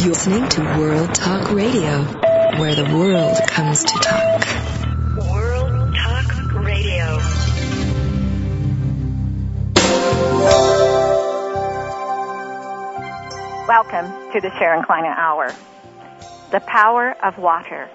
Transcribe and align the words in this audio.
You're 0.00 0.14
listening 0.14 0.48
to 0.48 0.62
World 0.78 1.14
Talk 1.14 1.52
Radio, 1.52 2.02
where 2.58 2.74
the 2.74 2.84
world 2.96 3.36
comes 3.48 3.84
to 3.84 3.98
talk. 3.98 4.46
World 5.28 5.94
Talk 5.94 6.54
Radio. 6.54 7.18
Welcome 13.68 14.32
to 14.32 14.40
the 14.40 14.50
Sharon 14.58 14.84
Kleyne 14.84 15.04
Hour. 15.04 15.54
The 16.50 16.60
power 16.60 17.14
of 17.22 17.36
water. 17.36 17.90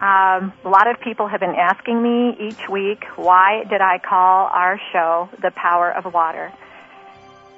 Um, 0.00 0.52
a 0.64 0.68
lot 0.68 0.90
of 0.90 1.00
people 1.00 1.28
have 1.28 1.38
been 1.38 1.54
asking 1.54 2.02
me 2.02 2.48
each 2.48 2.68
week, 2.68 3.04
why 3.14 3.62
did 3.70 3.80
I 3.80 3.98
call 3.98 4.48
our 4.52 4.80
show 4.92 5.28
The 5.40 5.52
Power 5.52 5.92
of 5.92 6.12
Water? 6.12 6.52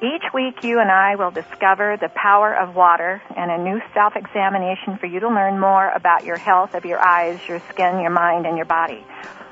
Each 0.02 0.24
week, 0.34 0.64
you 0.64 0.80
and 0.80 0.90
I 0.90 1.14
will 1.14 1.30
discover 1.30 1.96
the 1.96 2.08
power 2.08 2.52
of 2.52 2.74
water 2.74 3.22
and 3.36 3.52
a 3.52 3.58
new 3.58 3.80
self 3.94 4.16
examination 4.16 4.98
for 4.98 5.06
you 5.06 5.20
to 5.20 5.28
learn 5.28 5.60
more 5.60 5.90
about 5.90 6.24
your 6.24 6.36
health 6.36 6.74
of 6.74 6.84
your 6.84 6.98
eyes, 6.98 7.38
your 7.46 7.60
skin, 7.70 8.00
your 8.00 8.10
mind, 8.10 8.44
and 8.44 8.56
your 8.56 8.66
body. 8.66 9.06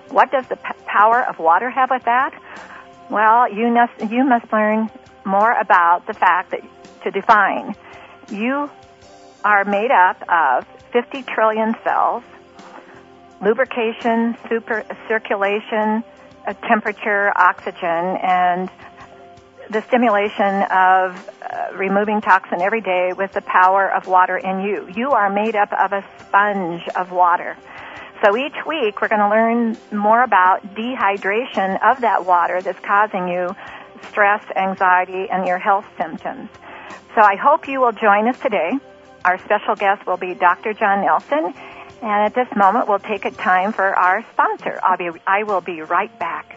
What 0.09 0.33
does 0.33 0.45
the 0.49 0.57
p- 0.57 0.73
power 0.87 1.25
of 1.25 1.39
water 1.39 1.71
have 1.71 1.89
with 1.89 2.03
that? 2.03 2.35
Well, 3.09 3.49
you 3.55 3.69
must, 3.69 4.11
you 4.11 4.25
must 4.25 4.53
learn 4.53 4.91
more 5.25 5.53
about 5.53 6.09
the 6.09 6.15
fact 6.15 6.51
that 6.51 6.63
to 7.05 7.13
define. 7.13 7.77
You 8.29 8.69
are 9.45 9.65
made 9.65 9.93
up 9.93 10.21
of 10.29 10.67
50 10.93 11.23
trillion 11.23 11.77
cells, 11.85 12.25
lubrication, 13.41 14.37
super, 14.49 14.85
circulation, 15.07 16.03
temperature, 16.67 17.33
oxygen, 17.37 18.19
and 18.21 18.69
the 19.71 19.83
stimulation 19.83 20.63
of 20.71 21.31
uh, 21.41 21.77
removing 21.77 22.21
toxin 22.21 22.61
every 22.61 22.81
day 22.81 23.13
with 23.17 23.33
the 23.33 23.41
power 23.41 23.89
of 23.89 24.09
water 24.09 24.37
in 24.37 24.61
you. 24.61 24.89
You 24.95 25.11
are 25.13 25.31
made 25.31 25.55
up 25.55 25.73
of 25.73 25.93
a 25.93 26.05
sponge 26.19 26.83
of 26.97 27.13
water. 27.13 27.57
So 28.25 28.37
each 28.37 28.57
week 28.67 29.01
we're 29.01 29.09
going 29.09 29.21
to 29.21 29.31
learn 29.31 29.79
more 29.93 30.23
about 30.23 30.75
dehydration 30.75 31.79
of 31.83 32.03
that 32.03 32.27
water 32.27 32.61
that's 32.61 32.81
causing 32.81 33.29
you 33.29 33.55
stress, 34.09 34.45
anxiety, 34.57 35.29
and 35.31 35.47
your 35.47 35.59
health 35.59 35.87
symptoms. 35.97 36.51
So 37.15 37.23
I 37.23 37.37
hope 37.37 37.69
you 37.69 37.81
will 37.81 37.93
join 37.93 38.29
us 38.29 38.39
today. 38.41 38.73
Our 39.25 39.39
special 39.39 39.77
guest 39.77 40.07
will 40.07 40.17
be 40.17 40.35
Dr. 40.35 40.75
John 40.75 41.03
Nelson. 41.03 41.55
And 42.03 42.25
at 42.25 42.35
this 42.35 42.49
moment, 42.57 42.89
we'll 42.89 42.99
take 42.99 43.25
a 43.25 43.31
time 43.31 43.73
for 43.73 43.85
our 43.85 44.25
sponsor. 44.33 44.81
I'll 44.83 44.97
be, 44.97 45.11
I 45.27 45.45
will 45.45 45.61
be 45.61 45.83
right 45.83 46.17
back. 46.19 46.57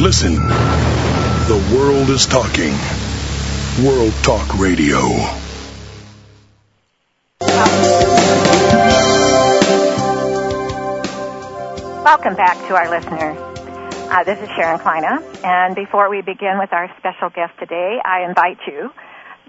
Listen. 0.00 0.32
The 0.32 1.76
world 1.76 2.08
is 2.08 2.24
talking. 2.24 2.72
World 3.84 4.14
Talk 4.22 4.58
Radio. 4.58 4.96
Welcome 12.02 12.34
back 12.34 12.56
to 12.68 12.74
our 12.74 12.88
listeners. 12.88 13.36
Uh, 14.10 14.24
this 14.24 14.38
is 14.40 14.48
Sharon 14.56 14.78
Kleyne, 14.80 15.22
and 15.44 15.74
before 15.74 16.08
we 16.08 16.22
begin 16.22 16.56
with 16.58 16.72
our 16.72 16.88
special 16.96 17.28
guest 17.28 17.52
today, 17.58 17.98
I 18.02 18.24
invite 18.26 18.56
you 18.66 18.88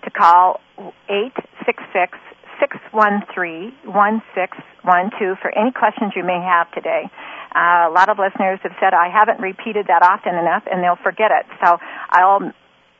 to 0.04 0.10
call 0.12 0.60
866 1.08 2.20
613 2.60 3.72
1612 3.88 5.40
for 5.40 5.58
any 5.58 5.72
questions 5.72 6.12
you 6.14 6.26
may 6.26 6.42
have 6.44 6.70
today. 6.74 7.10
Uh, 7.54 7.90
a 7.90 7.94
lot 7.94 8.10
of 8.10 8.18
listeners 8.18 8.60
have 8.64 8.74
said 8.80 8.94
I 8.94 9.10
haven't 9.12 9.40
repeated 9.40 9.88
that 9.88 10.04
often 10.04 10.36
enough, 10.36 10.64
and 10.72 10.84
they'll 10.84 11.02
forget 11.04 11.32
it. 11.32 11.46
So 11.64 11.78
I'll 12.10 12.52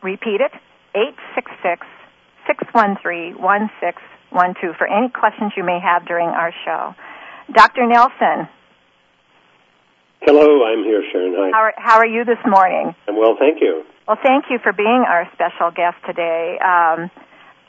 repeat 0.04 0.42
it 0.42 0.52
866 0.94 1.88
613 2.48 3.40
1612 3.40 4.76
for 4.76 4.88
any 4.88 5.10
questions 5.10 5.54
you 5.56 5.64
may 5.64 5.80
have 5.80 6.06
during 6.06 6.28
our 6.28 6.52
show. 6.66 6.96
Dr. 7.54 7.88
Nelson, 7.88 8.48
Hello, 10.22 10.64
I'm 10.64 10.84
here, 10.84 11.02
Sharon. 11.12 11.34
Hi. 11.36 11.50
how 11.50 11.62
are, 11.66 11.74
how 11.78 11.98
are 11.98 12.06
you 12.06 12.24
this 12.24 12.38
morning? 12.46 12.94
I'm 13.08 13.18
well, 13.18 13.36
thank 13.40 13.60
you. 13.60 13.84
Well, 14.08 14.18
thank 14.22 14.46
you 14.52 14.60
for 14.62 14.72
being 14.72 15.04
our 15.08 15.26
special 15.34 15.72
guest 15.72 15.98
today. 16.06 16.60
Um, 16.62 17.10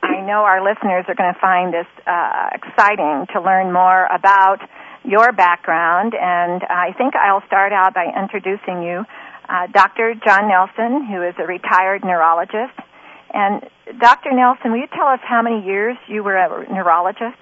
I 0.02 0.20
know 0.20 0.44
our 0.44 0.60
listeners 0.60 1.06
are 1.08 1.14
going 1.14 1.32
to 1.32 1.40
find 1.40 1.72
this 1.72 1.86
uh, 2.06 2.50
exciting 2.52 3.26
to 3.32 3.40
learn 3.40 3.72
more 3.72 4.04
about 4.04 4.58
your 5.04 5.32
background, 5.32 6.14
and 6.14 6.62
I 6.62 6.92
think 6.96 7.14
I'll 7.14 7.44
start 7.46 7.72
out 7.72 7.94
by 7.94 8.06
introducing 8.16 8.82
you, 8.82 9.04
uh, 9.48 9.66
Dr. 9.72 10.14
John 10.14 10.48
Nelson, 10.48 11.06
who 11.06 11.22
is 11.22 11.34
a 11.38 11.46
retired 11.46 12.04
neurologist. 12.04 12.78
And 13.34 13.68
Dr. 13.98 14.32
Nelson, 14.32 14.72
will 14.72 14.78
you 14.78 14.88
tell 14.94 15.08
us 15.08 15.20
how 15.22 15.42
many 15.42 15.64
years 15.64 15.96
you 16.06 16.22
were 16.22 16.36
a 16.36 16.72
neurologist? 16.72 17.38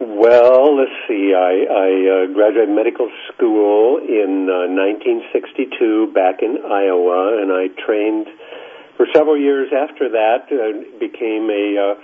Well, 0.00 0.76
let's 0.76 0.94
see. 1.08 1.34
I, 1.34 1.66
I 1.66 1.90
uh, 2.06 2.32
graduated 2.32 2.70
medical 2.70 3.10
school 3.34 3.98
in 3.98 4.46
uh, 4.46 4.70
1962 4.70 6.12
back 6.14 6.40
in 6.40 6.62
Iowa, 6.64 7.42
and 7.42 7.50
I 7.50 7.66
trained 7.82 8.28
for 8.96 9.06
several 9.12 9.36
years 9.36 9.72
after 9.74 10.08
that. 10.10 10.46
Uh, 10.52 10.98
became 11.00 11.50
a 11.50 11.98
uh, 11.98 12.00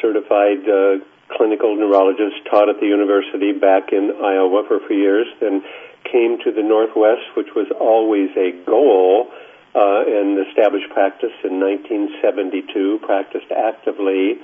certified 0.00 0.64
uh, 0.68 1.04
clinical 1.36 1.76
neurologist. 1.76 2.44
Taught 2.50 2.68
at 2.68 2.80
the 2.80 2.86
university 2.86 3.52
back 3.52 3.92
in 3.92 4.12
Iowa 4.22 4.64
for 4.66 4.76
a 4.76 4.86
few 4.86 4.96
years. 4.96 5.26
Then 5.40 5.62
came 6.04 6.38
to 6.44 6.52
the 6.52 6.62
Northwest, 6.62 7.36
which 7.36 7.52
was 7.54 7.68
always 7.78 8.30
a 8.36 8.56
goal, 8.64 9.28
uh, 9.74 10.02
and 10.06 10.40
established 10.48 10.88
practice 10.90 11.34
in 11.44 11.60
1972. 11.60 13.00
Practiced 13.04 13.50
actively 13.52 14.40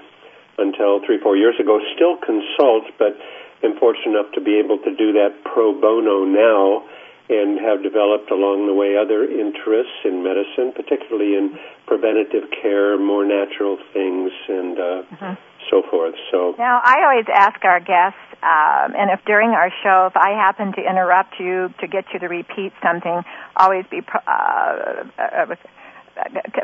until 0.58 1.00
three, 1.04 1.18
four 1.18 1.36
years 1.36 1.58
ago. 1.58 1.80
Still 1.96 2.16
consult, 2.18 2.84
but 2.98 3.16
am 3.64 3.78
fortunate 3.78 4.20
enough 4.20 4.32
to 4.32 4.40
be 4.40 4.60
able 4.60 4.78
to 4.78 4.94
do 4.94 5.12
that 5.16 5.42
pro 5.44 5.72
bono 5.72 6.24
now 6.24 6.84
and 7.28 7.58
have 7.58 7.82
developed 7.82 8.30
along 8.30 8.66
the 8.66 8.74
way 8.74 9.00
other 9.00 9.24
interests 9.24 10.04
in 10.04 10.22
medicine, 10.22 10.76
particularly 10.76 11.36
in 11.36 11.56
preventative 11.86 12.50
care, 12.60 12.98
more 12.98 13.24
natural 13.24 13.78
things, 13.92 14.30
and 14.48 14.76
uh, 14.78 15.36
so 15.70 15.82
forth. 15.90 16.14
So 16.30 16.54
Now, 16.58 16.80
I 16.84 17.00
always 17.08 17.24
ask 17.32 17.64
our 17.64 17.80
guests, 17.80 18.20
um, 18.42 18.92
and 18.92 19.08
if 19.10 19.24
during 19.24 19.50
our 19.50 19.72
show, 19.82 20.06
if 20.12 20.16
I 20.16 20.36
happen 20.36 20.72
to 20.76 20.82
interrupt 20.84 21.40
you 21.40 21.72
to 21.80 21.86
get 21.88 22.04
you 22.12 22.20
to 22.20 22.28
repeat 22.28 22.72
something, 22.84 23.22
always 23.56 23.84
be 23.90 24.02
pro- 24.02 24.20
uh, 24.28 25.08
uh, 25.18 25.22
uh, 25.22 25.54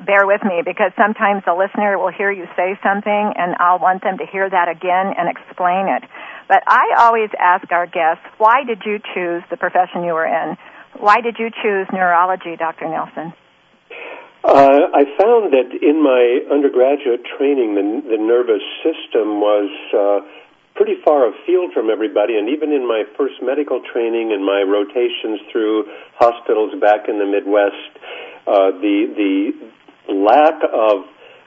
bear 0.07 0.27
with 0.27 0.43
me 0.43 0.63
because 0.65 0.93
sometimes 0.97 1.43
the 1.45 1.55
listener 1.55 1.99
will 1.99 2.13
hear 2.13 2.31
you 2.31 2.47
say 2.57 2.79
something, 2.83 3.35
and 3.37 3.57
I'll 3.59 3.79
want 3.79 4.03
them 4.03 4.19
to 4.19 4.27
hear 4.27 4.49
that 4.49 4.69
again 4.69 5.15
and 5.17 5.29
explain 5.29 5.91
it. 5.91 6.05
But 6.49 6.63
I 6.67 6.95
always 6.99 7.31
ask 7.39 7.71
our 7.73 7.87
guests, 7.87 8.25
why 8.39 8.65
did 8.67 8.83
you 8.87 8.99
choose 9.15 9.43
the 9.51 9.57
profession 9.57 10.05
you 10.05 10.15
were 10.15 10.27
in? 10.27 10.57
Why 10.99 11.21
did 11.21 11.37
you 11.39 11.51
choose 11.51 11.87
neurology, 11.93 12.57
Dr. 12.59 12.89
Nelson? 12.89 13.33
Uh, 14.43 14.89
I 14.97 15.05
found 15.21 15.53
that 15.53 15.69
in 15.83 16.03
my 16.03 16.41
undergraduate 16.49 17.29
training, 17.37 17.77
the, 17.77 18.17
the 18.17 18.21
nervous 18.23 18.65
system 18.81 19.37
was 19.37 19.69
uh, 19.93 20.25
pretty 20.75 20.97
far 21.05 21.29
afield 21.29 21.77
from 21.77 21.91
everybody, 21.91 22.41
and 22.41 22.49
even 22.49 22.73
in 22.73 22.89
my 22.89 23.05
first 23.19 23.37
medical 23.43 23.83
training 23.93 24.33
and 24.33 24.41
my 24.41 24.65
rotations 24.65 25.45
through 25.53 25.85
hospitals 26.17 26.73
back 26.81 27.05
in 27.05 27.21
the 27.21 27.29
Midwest, 27.29 27.93
uh, 28.47 28.71
the 28.81 28.97
the 29.17 30.13
lack 30.13 30.63
of 30.73 31.05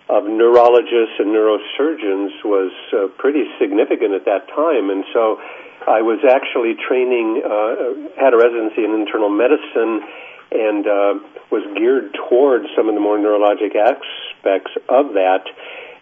of 0.09 0.25
neurologists 0.27 1.15
and 1.19 1.31
neurosurgeons 1.31 2.43
was 2.43 2.71
uh, 2.91 3.07
pretty 3.17 3.45
significant 3.59 4.13
at 4.13 4.25
that 4.25 4.47
time, 4.49 4.89
and 4.89 5.05
so 5.13 5.39
I 5.87 6.01
was 6.01 6.23
actually 6.23 6.75
training, 6.79 7.43
uh, 7.43 8.15
had 8.15 8.33
a 8.33 8.39
residency 8.39 8.87
in 8.87 8.95
internal 8.95 9.29
medicine, 9.29 9.99
and 10.51 10.83
uh, 10.87 11.13
was 11.51 11.65
geared 11.75 12.15
towards 12.29 12.67
some 12.75 12.87
of 12.87 12.95
the 12.95 13.01
more 13.01 13.17
neurologic 13.17 13.75
aspects 13.75 14.71
of 14.87 15.17
that. 15.19 15.43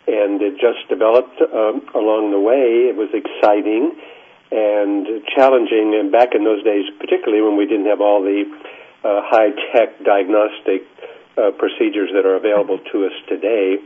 And 0.07 0.41
it 0.41 0.59
just 0.59 0.85
developed 0.89 1.39
um, 1.41 1.87
along 1.95 2.31
the 2.31 2.41
way. 2.41 2.89
It 2.89 2.97
was 2.97 3.09
exciting 3.13 3.95
and 4.51 5.23
challenging. 5.33 5.95
And 5.95 6.11
back 6.11 6.35
in 6.35 6.43
those 6.43 6.61
days, 6.63 6.85
particularly 6.99 7.41
when 7.41 7.55
we 7.55 7.65
didn't 7.65 7.87
have 7.87 8.01
all 8.01 8.21
the 8.21 8.43
uh, 9.03 9.21
high 9.25 9.51
tech 9.73 9.97
diagnostic 10.03 10.85
uh, 11.37 11.51
procedures 11.57 12.09
that 12.13 12.25
are 12.25 12.35
available 12.35 12.79
to 12.91 13.05
us 13.05 13.15
today. 13.27 13.77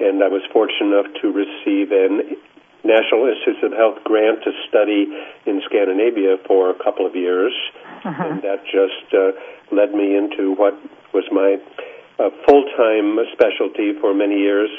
And 0.00 0.22
I 0.24 0.28
was 0.28 0.42
fortunate 0.52 0.96
enough 0.96 1.12
to 1.22 1.32
receive 1.32 1.92
an 1.92 2.36
National 2.82 3.28
Institutes 3.28 3.60
of 3.62 3.72
Health 3.72 4.00
grant 4.04 4.42
to 4.44 4.52
study 4.68 5.04
in 5.44 5.60
Scandinavia 5.68 6.38
for 6.48 6.70
a 6.70 6.74
couple 6.82 7.04
of 7.04 7.14
years, 7.14 7.52
and 8.04 8.40
that 8.42 8.64
just 8.64 9.04
uh, 9.12 9.36
led 9.70 9.92
me 9.92 10.16
into 10.16 10.56
what 10.56 10.72
was 11.12 11.24
my 11.30 11.60
uh, 12.18 12.30
full-time 12.48 13.18
specialty 13.36 13.92
for 14.00 14.14
many 14.14 14.36
years 14.40 14.70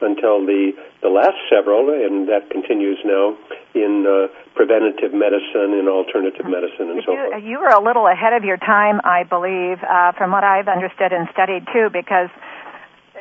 until 0.00 0.44
the 0.44 0.72
the 1.02 1.08
last 1.08 1.36
several, 1.48 1.90
and 1.90 2.28
that 2.28 2.50
continues 2.50 2.98
now 3.04 3.36
in 3.74 4.06
uh, 4.06 4.32
preventative 4.54 5.12
medicine 5.12 5.76
and 5.76 5.88
alternative 5.88 6.46
medicine 6.46 6.90
and 6.90 7.02
so 7.04 7.12
you, 7.12 7.30
forth. 7.30 7.44
you 7.44 7.60
were 7.60 7.74
a 7.74 7.82
little 7.82 8.06
ahead 8.06 8.32
of 8.32 8.44
your 8.44 8.56
time, 8.56 9.00
I 9.04 9.24
believe, 9.24 9.78
uh, 9.84 10.12
from 10.16 10.32
what 10.32 10.44
I've 10.44 10.68
understood 10.68 11.12
and 11.12 11.28
studied 11.32 11.68
too, 11.72 11.88
because 11.92 12.32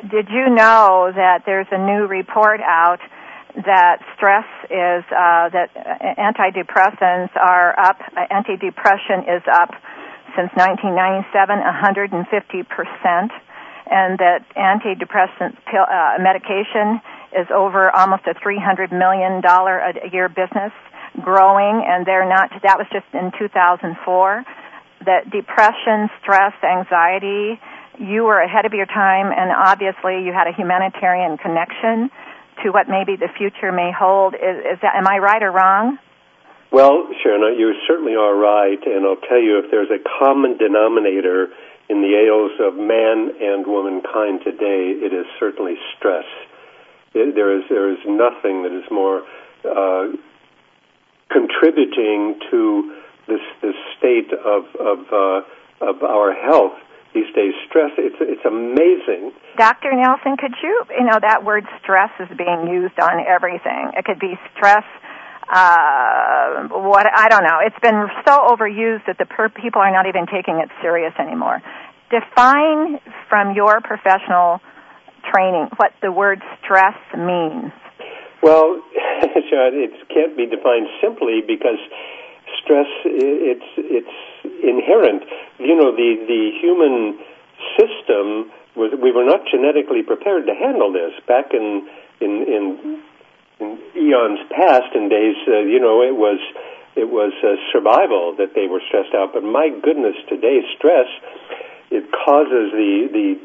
did 0.10 0.27
you 0.30 0.50
know 0.50 1.12
that 1.13 1.44
there's 1.45 1.68
a 1.72 1.80
new 1.80 2.07
report 2.07 2.60
out 2.62 3.00
that 3.56 4.04
stress 4.16 4.48
is 4.68 5.04
uh, 5.12 5.48
that 5.56 5.72
antidepressants 6.19 7.31
are 7.36 7.72
up, 7.80 8.00
uh, 8.12 8.27
anti-depression 8.30 9.24
is 9.31 9.44
up 9.48 9.72
since 10.36 10.51
1997, 10.60 11.31
150 11.31 12.63
percent, 12.68 13.31
and 13.89 14.17
that 14.19 14.45
antidepressant 14.55 15.57
pill, 15.69 15.85
uh, 15.85 16.17
medication 16.19 17.01
is 17.37 17.47
over 17.53 17.91
almost 17.91 18.23
a 18.27 18.33
300 18.41 18.91
million 18.91 19.41
dollar 19.41 19.79
a 19.79 20.09
year 20.11 20.29
business, 20.29 20.71
growing, 21.21 21.83
and 21.85 22.05
they're 22.05 22.27
not. 22.27 22.49
That 22.63 22.77
was 22.77 22.87
just 22.91 23.05
in 23.13 23.31
2004. 23.37 24.43
That 25.05 25.29
depression, 25.29 26.09
stress, 26.21 26.53
anxiety. 26.63 27.59
You 27.99 28.23
were 28.23 28.39
ahead 28.39 28.65
of 28.65 28.73
your 28.73 28.87
time, 28.87 29.31
and 29.31 29.51
obviously 29.51 30.23
you 30.25 30.33
had 30.33 30.47
a 30.47 30.53
humanitarian 30.53 31.38
connection 31.38 32.09
to 32.63 32.71
what 32.71 32.88
maybe 32.89 33.15
the 33.15 33.29
future 33.38 33.71
may 33.71 33.91
hold. 33.91 34.33
Is, 34.33 34.75
is 34.75 34.79
that 34.81 34.95
am 34.95 35.07
I 35.07 35.19
right 35.19 35.43
or 35.43 35.51
wrong? 35.51 35.99
Well, 36.71 37.07
Sharon, 37.23 37.57
you 37.57 37.73
certainly 37.88 38.15
are 38.15 38.35
right, 38.35 38.79
and 38.85 39.05
I'll 39.05 39.21
tell 39.29 39.39
you 39.39 39.59
if 39.63 39.71
there's 39.71 39.91
a 39.91 40.01
common 40.19 40.57
denominator 40.57 41.47
in 41.89 42.01
the 42.01 42.17
ails 42.17 42.51
of 42.59 42.75
man 42.75 43.31
and 43.39 43.65
womankind 43.67 44.41
today, 44.43 44.93
it 44.97 45.13
is 45.13 45.25
certainly 45.39 45.75
stress. 45.97 46.25
It, 47.13 47.35
there 47.35 47.55
is 47.57 47.63
there 47.69 47.91
is 47.91 47.99
nothing 48.05 48.63
that 48.63 48.73
is 48.73 48.89
more 48.89 49.21
uh, 49.63 50.17
contributing 51.29 52.39
to 52.51 52.95
this 53.27 53.41
this 53.61 53.75
state 53.97 54.33
of 54.33 54.65
of 54.79 54.99
uh, 55.13 55.41
of 55.85 56.03
our 56.03 56.33
health 56.33 56.73
these 57.13 57.29
days. 57.35 57.53
Stress 57.69 57.91
it's 57.97 58.17
it's 58.19 58.45
amazing. 58.45 59.31
Dr. 59.57 59.93
Nelson, 59.93 60.38
could 60.38 60.55
you 60.63 60.83
you 60.97 61.05
know 61.05 61.19
that 61.21 61.45
word 61.45 61.65
stress 61.81 62.11
is 62.19 62.29
being 62.35 62.67
used 62.67 62.99
on 62.99 63.23
everything. 63.27 63.91
It 63.95 64.05
could 64.05 64.19
be 64.19 64.33
stress 64.57 64.85
uh, 65.51 66.68
what 66.69 67.06
I 67.06 67.27
don't 67.30 67.44
know. 67.44 67.59
It's 67.62 67.80
been 67.81 68.07
so 68.25 68.47
overused 68.50 69.06
that 69.07 69.18
the 69.18 69.25
per- 69.25 69.50
people 69.50 69.81
are 69.81 69.92
not 69.92 70.07
even 70.07 70.25
taking 70.25 70.57
it 70.57 70.69
serious 70.81 71.13
anymore. 71.19 71.62
Define 72.09 73.00
from 73.30 73.56
your 73.56 73.81
professional 73.81 74.62
training 75.31 75.69
what 75.77 75.94
the 76.01 76.12
word 76.12 76.42
stress 76.63 76.97
means. 77.18 77.71
Well, 78.42 78.81
it 78.94 79.94
can't 80.09 80.38
be 80.38 80.45
defined 80.45 80.88
simply 81.01 81.42
because 81.45 81.80
stress 82.62 82.88
it's 83.06 83.69
it's 83.77 84.18
inherent. 84.62 85.24
You 85.59 85.75
know, 85.75 85.95
the 85.95 86.25
the 86.25 86.51
human 86.62 87.19
system 87.77 88.51
was 88.75 88.91
we 89.01 89.12
were 89.12 89.25
not 89.25 89.41
genetically 89.50 90.03
prepared 90.03 90.45
to 90.48 90.53
handle 90.53 90.91
this 90.91 91.13
back 91.27 91.53
in 91.53 91.88
in 92.19 92.31
in 92.48 93.03
in 93.59 93.79
eons 93.95 94.39
past 94.51 94.95
in 94.95 95.09
days, 95.09 95.35
uh, 95.47 95.59
you 95.59 95.79
know, 95.79 96.01
it 96.01 96.15
was 96.15 96.39
it 96.95 97.09
was 97.09 97.33
uh, 97.43 97.59
survival 97.71 98.35
that 98.37 98.55
they 98.55 98.67
were 98.67 98.81
stressed 98.87 99.13
out. 99.13 99.33
But 99.33 99.43
my 99.43 99.69
goodness, 99.69 100.15
today 100.29 100.63
stress 100.77 101.07
it 101.91 102.09
causes 102.11 102.71
the 102.71 103.09
the 103.11 103.39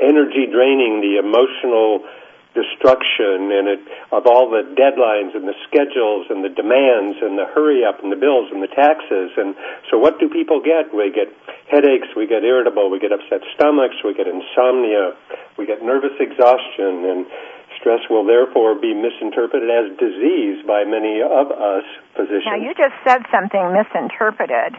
energy 0.00 0.46
draining, 0.50 1.00
the 1.00 1.18
emotional 1.18 2.04
destruction, 2.50 3.54
and 3.54 3.68
it 3.70 3.80
of 4.10 4.26
all 4.26 4.50
the 4.50 4.66
deadlines 4.74 5.38
and 5.38 5.46
the 5.46 5.54
schedules 5.70 6.26
and 6.30 6.42
the 6.42 6.50
demands 6.50 7.22
and 7.22 7.38
the 7.38 7.46
hurry 7.54 7.86
up 7.86 8.02
and 8.02 8.10
the 8.10 8.18
bills 8.18 8.50
and 8.50 8.58
the 8.62 8.72
taxes. 8.74 9.30
And 9.38 9.54
so, 9.90 9.98
what 9.98 10.18
do 10.18 10.28
people 10.28 10.58
get? 10.58 10.90
We 10.90 11.14
get 11.14 11.30
headaches, 11.70 12.10
we 12.16 12.26
get 12.26 12.42
irritable, 12.42 12.90
we 12.90 12.98
get 12.98 13.12
upset 13.12 13.46
stomachs, 13.54 14.02
we 14.02 14.14
get 14.14 14.26
insomnia, 14.26 15.14
we 15.56 15.66
get 15.66 15.82
nervous 15.82 16.14
exhaustion, 16.18 17.06
and 17.06 17.26
stress 17.78 18.00
will 18.10 18.24
therefore 18.24 18.74
be 18.74 18.94
misinterpreted 18.94 19.70
as 19.70 19.96
disease 19.98 20.64
by 20.66 20.84
many 20.84 21.22
of 21.22 21.50
us 21.50 21.84
physicians. 22.16 22.46
Now, 22.46 22.56
you 22.56 22.74
just 22.74 22.96
said 23.06 23.22
something 23.30 23.72
misinterpreted. 23.72 24.74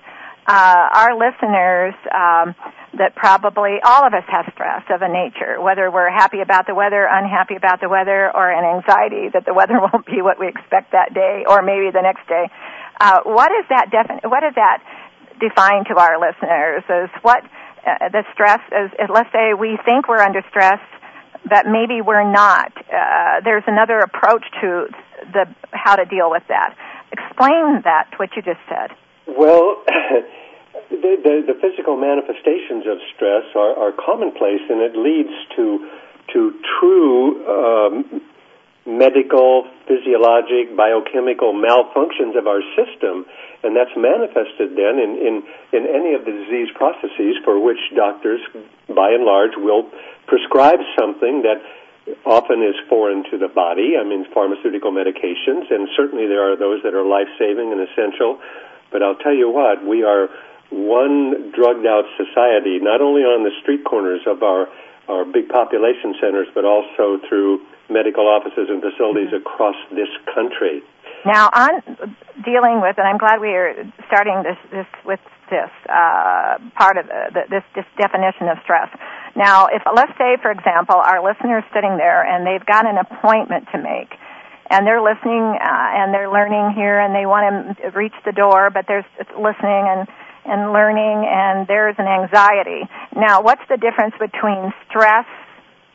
Uh, 0.47 0.89
our 0.93 1.13
listeners, 1.15 1.93
um, 2.09 2.55
that 2.97 3.15
probably 3.15 3.79
all 3.85 4.03
of 4.03 4.13
us 4.13 4.23
have 4.27 4.49
stress 4.51 4.83
of 4.89 5.01
a 5.01 5.07
nature, 5.07 5.61
whether 5.61 5.89
we're 5.89 6.11
happy 6.11 6.41
about 6.41 6.67
the 6.67 6.75
weather, 6.75 7.07
unhappy 7.09 7.55
about 7.55 7.79
the 7.79 7.87
weather, 7.87 8.27
or 8.35 8.51
an 8.51 8.65
anxiety 8.65 9.29
that 9.31 9.45
the 9.45 9.53
weather 9.53 9.79
won't 9.93 10.05
be 10.05 10.21
what 10.21 10.39
we 10.39 10.47
expect 10.47 10.91
that 10.91 11.13
day, 11.13 11.45
or 11.47 11.61
maybe 11.61 11.91
the 11.93 12.01
next 12.01 12.27
day. 12.27 12.49
Uh, 12.99 13.21
what 13.23 13.51
is 13.51 13.65
that 13.69 13.89
defin- 13.91 14.29
What 14.29 14.43
is 14.43 14.53
that 14.55 14.83
define 15.39 15.85
to 15.85 15.95
our 15.95 16.19
listeners? 16.19 16.83
Is 16.89 17.09
what 17.21 17.43
uh, 17.85 18.09
the 18.09 18.23
stress 18.33 18.59
is? 18.73 18.91
Let's 19.09 19.31
say 19.31 19.53
we 19.53 19.79
think 19.85 20.09
we're 20.09 20.21
under 20.21 20.43
stress 20.49 20.81
but 21.51 21.67
maybe 21.67 21.99
we're 21.99 22.23
not. 22.23 22.71
Uh, 22.87 23.43
there's 23.43 23.67
another 23.67 23.99
approach 23.99 24.45
to 24.61 24.87
the 25.35 25.45
how 25.71 25.97
to 25.97 26.05
deal 26.05 26.31
with 26.31 26.43
that. 26.47 26.73
Explain 27.11 27.83
that 27.83 28.07
what 28.15 28.29
you 28.37 28.41
just 28.41 28.63
said. 28.71 28.95
Well, 29.27 29.83
the, 30.89 31.19
the, 31.19 31.43
the 31.51 31.57
physical 31.59 31.99
manifestations 31.99 32.87
of 32.87 32.97
stress 33.13 33.43
are, 33.53 33.75
are 33.75 33.91
commonplace, 33.91 34.63
and 34.71 34.79
it 34.79 34.95
leads 34.95 35.35
to 35.57 35.91
to 36.31 36.55
true 36.79 37.43
um, 37.51 38.21
medical, 38.85 39.69
physiologic, 39.85 40.75
biochemical 40.75 41.53
malfunctions 41.53 42.33
of 42.37 42.47
our 42.47 42.61
system, 42.73 43.25
and 43.63 43.77
that's 43.77 43.93
manifested 43.93 44.73
then 44.73 44.97
in, 44.97 45.11
in, 45.21 45.35
in 45.69 45.83
any 45.85 46.17
of 46.17 46.25
the 46.25 46.33
disease 46.33 46.69
processes 46.73 47.37
for 47.45 47.61
which 47.61 47.77
doctors, 47.95 48.41
by 48.89 49.13
and 49.13 49.23
large, 49.23 49.53
will 49.57 49.85
prescribe 50.25 50.79
something 50.97 51.45
that 51.45 51.61
often 52.25 52.63
is 52.63 52.73
foreign 52.89 53.23
to 53.29 53.37
the 53.37 53.47
body. 53.47 53.93
I 53.99 54.03
mean, 54.03 54.25
pharmaceutical 54.33 54.91
medications, 54.91 55.69
and 55.69 55.87
certainly 55.95 56.25
there 56.25 56.51
are 56.51 56.57
those 56.57 56.81
that 56.83 56.95
are 56.95 57.05
life 57.05 57.29
saving 57.37 57.71
and 57.71 57.81
essential. 57.85 58.41
But 58.91 59.03
I'll 59.03 59.21
tell 59.21 59.35
you 59.35 59.49
what, 59.49 59.85
we 59.85 60.03
are 60.03 60.29
one 60.71 61.51
drugged 61.53 61.85
out 61.85 62.05
society, 62.17 62.79
not 62.79 63.01
only 63.01 63.21
on 63.21 63.43
the 63.43 63.51
street 63.61 63.83
corners 63.85 64.21
of 64.25 64.41
our, 64.41 64.67
our 65.07 65.25
big 65.25 65.49
population 65.49 66.15
centers, 66.19 66.47
but 66.55 66.65
also 66.65 67.19
through 67.29 67.61
medical 67.91 68.27
offices 68.27 68.71
and 68.71 68.81
facilities 68.81 69.29
mm-hmm. 69.29 69.43
across 69.43 69.75
this 69.91 70.09
country. 70.33 70.81
Now, 71.25 71.53
on 71.53 71.83
dealing 72.41 72.81
with, 72.81 72.97
and 72.97 73.05
I'm 73.05 73.19
glad 73.21 73.37
we 73.39 73.53
are 73.53 73.75
starting 74.07 74.41
this, 74.41 74.57
this 74.71 74.89
with 75.05 75.21
this 75.51 75.69
uh, 75.85 76.57
part 76.73 76.97
of 76.97 77.05
the, 77.05 77.45
this, 77.51 77.61
this 77.75 77.85
definition 77.99 78.47
of 78.49 78.57
stress. 78.63 78.89
Now, 79.35 79.67
if 79.67 79.83
let's 79.85 80.15
say, 80.17 80.41
for 80.41 80.49
example, 80.49 80.95
our 80.97 81.21
listener 81.21 81.59
is 81.59 81.67
sitting 81.75 81.97
there 81.97 82.25
and 82.25 82.47
they've 82.47 82.65
got 82.65 82.89
an 82.89 82.97
appointment 82.97 83.67
to 83.75 83.77
make, 83.77 84.17
and 84.71 84.87
they're 84.87 85.03
listening 85.03 85.59
uh, 85.61 85.99
and 85.99 86.13
they're 86.13 86.31
learning 86.31 86.73
here, 86.73 86.97
and 86.97 87.13
they 87.13 87.27
want 87.27 87.77
to 87.77 87.91
reach 87.91 88.15
the 88.25 88.31
door, 88.31 88.71
but 88.73 88.87
they're 88.87 89.05
listening 89.37 89.85
and 89.91 90.07
and 90.43 90.73
learning, 90.73 91.21
and 91.29 91.67
there's 91.67 91.93
an 91.99 92.07
anxiety. 92.07 92.81
Now, 93.15 93.43
what's 93.43 93.61
the 93.69 93.77
difference 93.77 94.15
between 94.17 94.73
stress, 94.89 95.29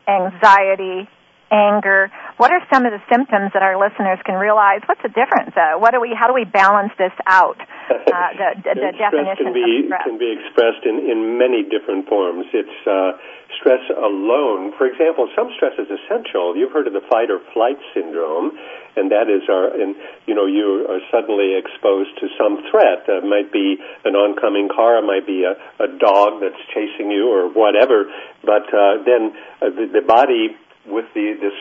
anxiety, 0.06 1.10
anger. 1.50 2.10
What 2.36 2.52
are 2.52 2.60
some 2.72 2.84
of 2.84 2.92
the 2.92 3.02
symptoms 3.10 3.52
that 3.54 3.62
our 3.62 3.78
listeners 3.78 4.18
can 4.24 4.34
realize? 4.34 4.82
What's 4.86 5.02
the 5.02 5.12
difference? 5.12 5.54
Uh, 5.56 5.78
what 5.78 5.92
do 5.92 6.00
we? 6.00 6.12
How 6.12 6.26
do 6.26 6.34
we 6.34 6.44
balance 6.44 6.92
this 6.98 7.14
out? 7.26 7.58
Uh, 8.16 8.32
the, 8.32 8.48
the, 8.64 8.74
the 8.80 8.92
definition 8.96 9.50
can 9.50 9.52
be, 9.52 9.84
of 9.84 9.92
stress 9.92 10.04
can 10.08 10.16
be 10.16 10.30
expressed 10.32 10.82
in, 10.88 11.04
in 11.04 11.36
many 11.36 11.62
different 11.68 12.08
forms. 12.08 12.46
It's 12.54 12.78
uh, 12.88 13.18
stress 13.60 13.82
alone. 13.92 14.72
For 14.78 14.86
example, 14.86 15.28
some 15.36 15.52
stress 15.54 15.74
is 15.78 15.86
essential. 15.90 16.56
You've 16.56 16.72
heard 16.72 16.86
of 16.86 16.94
the 16.94 17.04
fight 17.06 17.30
or 17.30 17.38
flight 17.52 17.78
syndrome, 17.94 18.56
and 18.96 19.10
that 19.10 19.28
is 19.30 19.46
our. 19.50 19.68
And 19.68 19.94
you 20.26 20.34
know, 20.34 20.46
you 20.46 20.86
are 20.88 21.02
suddenly 21.12 21.54
exposed 21.54 22.16
to 22.24 22.26
some 22.34 22.64
threat. 22.70 23.06
It 23.06 23.26
might 23.26 23.52
be 23.52 23.76
an 24.04 24.16
oncoming 24.16 24.68
car. 24.72 24.98
It 24.98 25.06
might 25.06 25.26
be 25.26 25.44
a, 25.44 25.54
a 25.82 25.88
dog 25.98 26.40
that's 26.40 26.62
chasing 26.74 27.10
you, 27.10 27.28
or 27.28 27.52
whatever. 27.52 28.10
But 28.42 28.66
uh, 28.72 29.02
then 29.04 29.34
uh, 29.60 29.70
the, 29.70 30.00
the 30.00 30.04
body 30.06 30.56
with 30.88 31.06
the 31.14 31.36
this 31.40 31.56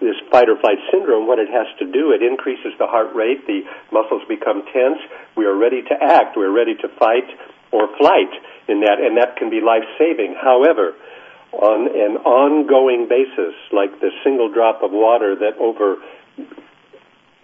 this 0.00 0.16
fight 0.30 0.48
or 0.48 0.56
flight 0.60 0.78
syndrome, 0.90 1.26
what 1.26 1.38
it 1.38 1.48
has 1.48 1.66
to 1.78 1.84
do, 1.90 2.12
it 2.12 2.22
increases 2.22 2.72
the 2.78 2.86
heart 2.86 3.14
rate, 3.14 3.46
the 3.46 3.62
muscles 3.92 4.22
become 4.28 4.62
tense, 4.72 5.00
we 5.36 5.44
are 5.44 5.56
ready 5.56 5.82
to 5.82 5.94
act, 6.00 6.36
we're 6.36 6.52
ready 6.52 6.74
to 6.74 6.88
fight 6.98 7.26
or 7.72 7.88
flight 7.98 8.32
in 8.68 8.80
that, 8.80 9.00
and 9.00 9.16
that 9.16 9.36
can 9.36 9.50
be 9.50 9.60
life 9.60 9.84
saving. 9.98 10.34
However, 10.40 10.94
on 11.52 11.86
an 11.90 12.18
ongoing 12.26 13.08
basis, 13.08 13.54
like 13.72 14.00
the 14.00 14.10
single 14.22 14.50
drop 14.50 14.82
of 14.82 14.90
water 14.90 15.34
that 15.36 15.58
over 15.58 15.98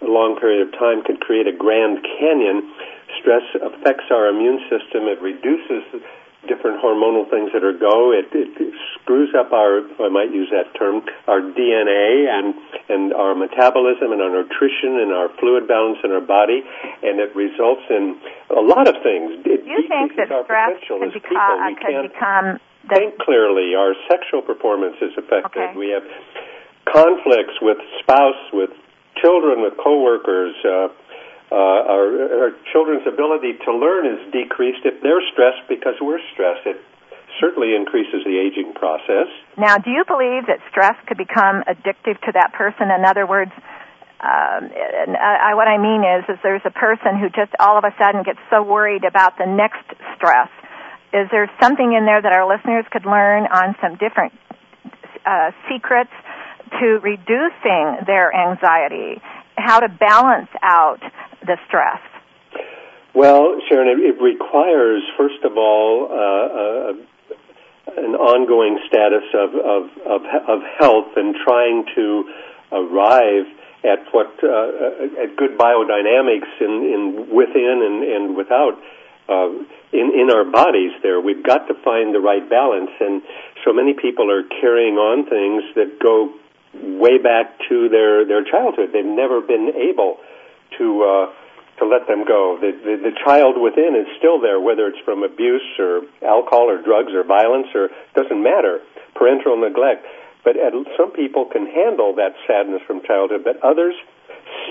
a 0.02 0.10
long 0.10 0.38
period 0.40 0.66
of 0.66 0.72
time 0.78 1.02
could 1.04 1.20
create 1.20 1.46
a 1.46 1.56
Grand 1.56 1.98
Canyon, 2.02 2.72
stress 3.20 3.44
affects 3.60 4.10
our 4.10 4.28
immune 4.28 4.60
system. 4.70 5.06
It 5.06 5.20
reduces 5.20 5.82
different 6.48 6.80
hormonal 6.80 7.28
things 7.28 7.52
that 7.52 7.64
are 7.64 7.76
go. 7.76 8.12
It, 8.12 8.32
it, 8.32 8.48
it 8.56 8.74
screws 8.96 9.34
up 9.36 9.52
our, 9.52 9.84
I 10.00 10.08
might 10.08 10.32
use 10.32 10.48
that 10.52 10.72
term, 10.78 11.04
our 11.28 11.40
DNA 11.40 12.28
and 12.28 12.54
and 12.88 13.12
our 13.12 13.34
metabolism 13.34 14.12
and 14.12 14.22
our 14.22 14.30
nutrition 14.30 14.98
and 15.00 15.12
our 15.12 15.28
fluid 15.38 15.68
balance 15.68 15.98
in 16.02 16.12
our 16.12 16.24
body, 16.24 16.64
and 17.02 17.20
it 17.20 17.36
results 17.36 17.84
in 17.90 18.16
a 18.50 18.60
lot 18.60 18.88
of 18.88 18.96
things. 19.02 19.44
It 19.44 19.66
you 19.66 19.84
think 19.88 20.16
that 20.16 20.32
our 20.32 20.44
stress 20.44 20.80
could, 20.88 21.02
as 21.04 21.12
beca- 21.12 21.22
could 21.22 21.80
can't 21.80 22.12
become 22.12 22.46
the, 22.88 22.94
think 22.96 23.18
clearly. 23.20 23.74
Our 23.76 23.94
sexual 24.08 24.40
performance 24.42 24.96
is 25.02 25.12
affected. 25.18 25.60
Okay. 25.60 25.76
We 25.76 25.92
have 25.92 26.04
conflicts 26.88 27.60
with 27.60 27.78
spouse, 28.00 28.40
with 28.52 28.70
children, 29.20 29.62
with 29.62 29.76
coworkers. 29.76 30.54
Uh, 30.64 30.88
uh, 31.50 31.54
our, 31.54 32.06
our 32.46 32.50
children's 32.72 33.06
ability 33.06 33.58
to 33.66 33.74
learn 33.74 34.06
is 34.06 34.20
decreased 34.32 34.86
if 34.86 35.02
they're 35.02 35.22
stressed 35.32 35.66
because 35.68 35.94
we're 36.00 36.22
stressed. 36.32 36.66
It 36.66 36.78
certainly 37.40 37.74
increases 37.74 38.22
the 38.24 38.38
aging 38.38 38.74
process. 38.74 39.26
Now, 39.58 39.78
do 39.78 39.90
you 39.90 40.04
believe 40.06 40.46
that 40.46 40.62
stress 40.70 40.94
could 41.06 41.18
become 41.18 41.62
addictive 41.66 42.20
to 42.22 42.30
that 42.34 42.52
person? 42.54 42.90
In 42.90 43.04
other 43.04 43.26
words, 43.26 43.50
um, 44.20 44.68
I, 45.16 45.50
I, 45.50 45.54
what 45.54 45.66
I 45.66 45.78
mean 45.78 46.04
is, 46.04 46.28
is 46.28 46.38
there's 46.42 46.62
a 46.64 46.70
person 46.70 47.16
who 47.18 47.30
just 47.30 47.52
all 47.58 47.78
of 47.78 47.84
a 47.84 47.94
sudden 47.96 48.22
gets 48.22 48.38
so 48.50 48.62
worried 48.62 49.04
about 49.04 49.38
the 49.38 49.46
next 49.46 49.88
stress. 50.14 50.52
Is 51.12 51.26
there 51.32 51.50
something 51.60 51.92
in 51.92 52.04
there 52.04 52.20
that 52.20 52.32
our 52.32 52.46
listeners 52.46 52.84
could 52.92 53.06
learn 53.06 53.48
on 53.48 53.74
some 53.80 53.96
different 53.96 54.36
uh, 55.24 55.50
secrets 55.66 56.12
to 56.78 57.00
reducing 57.02 58.04
their 58.06 58.30
anxiety? 58.30 59.20
How 59.56 59.80
to 59.80 59.88
balance 59.88 60.50
out 60.62 61.00
stress? 61.66 62.00
Well, 63.14 63.60
Sharon, 63.68 63.88
it, 63.88 64.14
it 64.14 64.22
requires, 64.22 65.02
first 65.16 65.42
of 65.44 65.56
all, 65.56 66.08
uh, 66.10 66.92
uh, 66.92 67.96
an 67.96 68.14
ongoing 68.14 68.78
status 68.86 69.24
of, 69.34 69.54
of, 69.54 69.82
of, 70.06 70.22
of 70.46 70.60
health 70.78 71.16
and 71.16 71.34
trying 71.44 71.84
to 71.96 72.24
arrive 72.72 73.46
at 73.82 74.04
what 74.12 74.28
uh, 74.44 75.22
at 75.22 75.36
good 75.36 75.56
biodynamics 75.56 76.52
in, 76.60 76.70
in 76.84 77.34
within 77.34 77.80
and, 77.82 78.04
and 78.04 78.36
without 78.36 78.76
uh, 79.28 79.48
in 79.92 80.12
in 80.12 80.30
our 80.30 80.44
bodies. 80.44 80.92
There, 81.02 81.20
we've 81.20 81.42
got 81.42 81.66
to 81.68 81.74
find 81.82 82.14
the 82.14 82.20
right 82.20 82.48
balance, 82.48 82.90
and 83.00 83.22
so 83.64 83.72
many 83.72 83.94
people 83.94 84.30
are 84.30 84.42
carrying 84.60 84.96
on 84.96 85.24
things 85.28 85.64
that 85.74 85.98
go 85.98 86.32
way 86.74 87.18
back 87.18 87.58
to 87.70 87.88
their 87.88 88.24
their 88.26 88.44
childhood. 88.44 88.90
They've 88.92 89.04
never 89.04 89.40
been 89.40 89.72
able 89.74 90.18
to 90.78 91.02
uh, 91.02 91.32
to 91.80 91.88
let 91.88 92.06
them 92.06 92.28
go. 92.28 92.60
The, 92.60 92.70
the 92.76 93.10
the 93.10 93.14
child 93.24 93.56
within 93.56 93.96
is 93.96 94.06
still 94.20 94.38
there, 94.38 94.60
whether 94.60 94.86
it's 94.86 95.00
from 95.04 95.24
abuse 95.24 95.64
or 95.80 96.04
alcohol 96.22 96.68
or 96.68 96.78
drugs 96.80 97.10
or 97.16 97.24
violence 97.24 97.72
or 97.74 97.88
doesn't 98.14 98.38
matter, 98.38 98.84
parental 99.16 99.56
neglect. 99.56 100.04
But 100.44 100.56
at, 100.56 100.72
some 100.96 101.10
people 101.12 101.48
can 101.48 101.66
handle 101.66 102.14
that 102.16 102.36
sadness 102.46 102.80
from 102.86 103.02
childhood, 103.02 103.44
but 103.44 103.60
others 103.64 103.96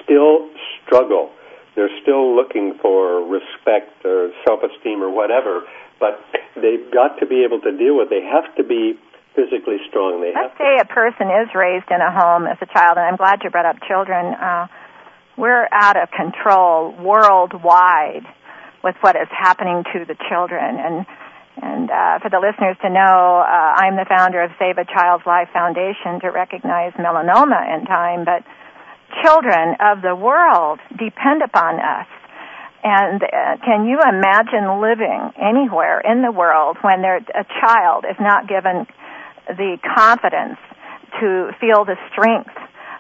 still 0.01 0.49
struggle. 0.85 1.33
They're 1.75 1.93
still 2.01 2.35
looking 2.35 2.77
for 2.81 3.21
respect 3.25 4.05
or 4.05 4.31
self-esteem 4.47 5.01
or 5.01 5.09
whatever, 5.09 5.63
but 5.99 6.19
they've 6.55 6.89
got 6.91 7.19
to 7.19 7.25
be 7.25 7.45
able 7.45 7.61
to 7.61 7.71
deal 7.71 7.97
with. 7.97 8.09
It. 8.11 8.21
They 8.21 8.25
have 8.25 8.49
to 8.57 8.63
be 8.63 8.97
physically 9.35 9.77
strong. 9.87 10.21
They 10.21 10.33
Let's 10.33 10.57
have 10.57 10.57
to 10.57 10.63
say 10.65 10.73
a 10.81 10.89
person 10.89 11.29
is 11.29 11.53
raised 11.53 11.89
in 11.89 12.01
a 12.01 12.11
home 12.11 12.49
as 12.49 12.57
a 12.61 12.65
child, 12.65 12.97
and 12.97 13.05
I'm 13.05 13.15
glad 13.15 13.41
you 13.43 13.49
brought 13.49 13.69
up 13.69 13.77
children. 13.85 14.33
Uh, 14.33 14.67
we're 15.39 15.67
out 15.71 15.95
of 15.95 16.11
control 16.11 16.91
worldwide 16.99 18.27
with 18.83 18.95
what 18.99 19.15
is 19.15 19.31
happening 19.31 19.83
to 19.95 20.03
the 20.05 20.15
children. 20.27 20.75
And 20.77 21.05
and 21.61 21.91
uh, 21.91 22.19
for 22.23 22.29
the 22.31 22.39
listeners 22.39 22.77
to 22.83 22.89
know, 22.89 23.43
uh, 23.43 23.83
I'm 23.83 23.99
the 23.99 24.07
founder 24.07 24.39
of 24.43 24.51
Save 24.59 24.77
a 24.77 24.85
Child's 24.85 25.25
Life 25.25 25.49
Foundation 25.51 26.23
to 26.23 26.31
recognize 26.31 26.93
melanoma 26.95 27.75
in 27.75 27.83
time, 27.83 28.23
but 28.23 28.47
children 29.23 29.75
of 29.83 30.01
the 30.01 30.15
world 30.15 30.79
depend 30.95 31.43
upon 31.43 31.75
us. 31.83 32.07
And 32.83 33.19
uh, 33.19 33.59
can 33.59 33.83
you 33.91 33.99
imagine 33.99 34.79
living 34.79 35.35
anywhere 35.35 35.99
in 35.99 36.21
the 36.21 36.31
world 36.31 36.77
when 36.79 37.03
a 37.03 37.43
child 37.59 38.05
is 38.07 38.15
not 38.21 38.47
given 38.47 38.87
the 39.51 39.75
confidence 39.83 40.59
to 41.19 41.51
feel 41.59 41.83
the 41.83 41.99
strength 42.11 42.55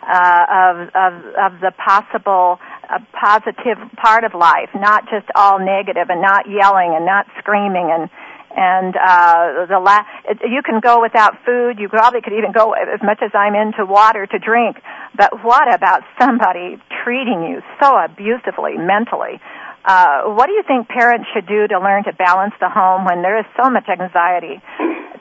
uh, 0.09 0.45
of, 0.49 0.75
of, 0.97 1.13
of 1.37 1.51
the 1.61 1.71
possible 1.77 2.57
uh, 2.89 2.97
positive 3.13 3.77
part 4.01 4.23
of 4.23 4.33
life, 4.33 4.73
not 4.73 5.05
just 5.05 5.29
all 5.35 5.59
negative 5.59 6.09
and 6.09 6.21
not 6.21 6.49
yelling 6.49 6.97
and 6.97 7.05
not 7.05 7.27
screaming 7.39 7.93
and 7.93 8.09
and 8.49 8.97
uh, 8.97 9.69
the 9.69 9.77
la- 9.77 10.03
you 10.41 10.61
can 10.65 10.81
go 10.81 11.01
without 11.01 11.37
food. 11.45 11.77
You 11.77 11.87
probably 11.87 12.21
could 12.21 12.33
even 12.33 12.51
go 12.51 12.73
as 12.73 12.99
much 13.01 13.21
as 13.21 13.29
I'm 13.33 13.53
into 13.53 13.85
water 13.85 14.25
to 14.25 14.39
drink. 14.39 14.81
But 15.15 15.45
what 15.45 15.71
about 15.71 16.01
somebody 16.19 16.81
treating 17.05 17.45
you 17.45 17.61
so 17.79 17.93
abusively 17.93 18.73
mentally? 18.75 19.39
Uh, 19.85 20.33
what 20.33 20.47
do 20.47 20.53
you 20.53 20.63
think 20.67 20.89
parents 20.89 21.27
should 21.33 21.47
do 21.47 21.67
to 21.67 21.79
learn 21.79 22.03
to 22.03 22.13
balance 22.13 22.53
the 22.59 22.69
home 22.69 23.05
when 23.05 23.21
there 23.21 23.39
is 23.39 23.45
so 23.55 23.69
much 23.69 23.87
anxiety? 23.87 24.59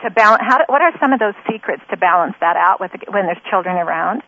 To 0.02 0.11
balance, 0.11 0.42
how, 0.47 0.64
what 0.66 0.80
are 0.80 0.92
some 1.00 1.12
of 1.12 1.21
those 1.21 1.35
secrets 1.50 1.83
to 1.90 1.97
balance 1.97 2.35
that 2.40 2.57
out 2.57 2.80
with 2.80 2.92
when 3.09 3.26
there's 3.26 3.42
children 3.50 3.76
around? 3.76 4.23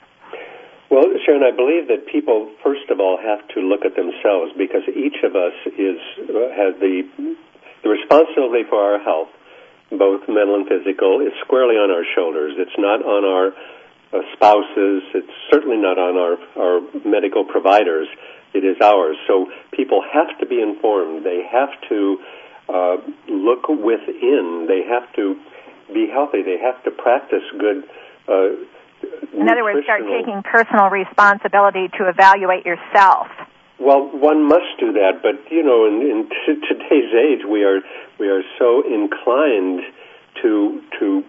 Well, 0.91 1.07
Sharon, 1.25 1.45
I 1.47 1.55
believe 1.55 1.87
that 1.87 2.11
people, 2.11 2.51
first 2.65 2.91
of 2.91 2.99
all, 2.99 3.17
have 3.17 3.47
to 3.55 3.61
look 3.63 3.87
at 3.87 3.95
themselves 3.95 4.51
because 4.59 4.83
each 4.91 5.23
of 5.23 5.37
us 5.39 5.55
is 5.79 6.03
uh, 6.27 6.51
has 6.51 6.75
the 6.83 7.07
the 7.85 7.89
responsibility 7.89 8.65
for 8.69 8.83
our 8.83 8.99
health, 8.99 9.31
both 9.91 10.27
mental 10.29 10.57
and 10.57 10.67
physical, 10.67 11.21
is 11.23 11.33
squarely 11.47 11.77
on 11.77 11.95
our 11.95 12.03
shoulders. 12.15 12.55
It's 12.59 12.77
not 12.77 13.07
on 13.07 13.23
our 13.23 13.55
uh, 14.11 14.27
spouses. 14.35 15.07
It's 15.15 15.37
certainly 15.49 15.79
not 15.79 15.97
on 15.97 16.19
our 16.19 16.35
our 16.59 16.81
medical 17.07 17.45
providers. 17.45 18.09
It 18.53 18.65
is 18.67 18.77
ours. 18.83 19.17
So 19.29 19.47
people 19.71 20.03
have 20.03 20.37
to 20.41 20.47
be 20.47 20.61
informed. 20.61 21.25
They 21.25 21.47
have 21.47 21.71
to 21.89 22.19
uh, 22.69 22.97
look 23.31 23.69
within. 23.69 24.67
They 24.67 24.83
have 24.91 25.07
to 25.15 25.39
be 25.95 26.11
healthy. 26.11 26.43
They 26.43 26.59
have 26.59 26.83
to 26.83 26.91
practice 26.91 27.47
good. 27.59 27.85
Uh, 28.27 28.67
In 29.33 29.49
other 29.49 29.65
words, 29.65 29.85
start 29.85 30.03
taking 30.05 30.43
personal 30.43 30.91
responsibility 30.91 31.89
to 31.99 32.09
evaluate 32.09 32.67
yourself. 32.67 33.29
Well, 33.79 34.11
one 34.13 34.45
must 34.45 34.77
do 34.79 34.93
that, 34.93 35.23
but 35.23 35.41
you 35.51 35.63
know, 35.63 35.87
in, 35.87 36.03
in 36.05 36.29
t- 36.29 36.61
today's 36.69 37.13
age, 37.15 37.47
we 37.49 37.65
are 37.65 37.81
we 38.19 38.29
are 38.29 38.43
so 38.59 38.83
inclined 38.83 39.81
to 40.43 40.83
to 40.99 41.25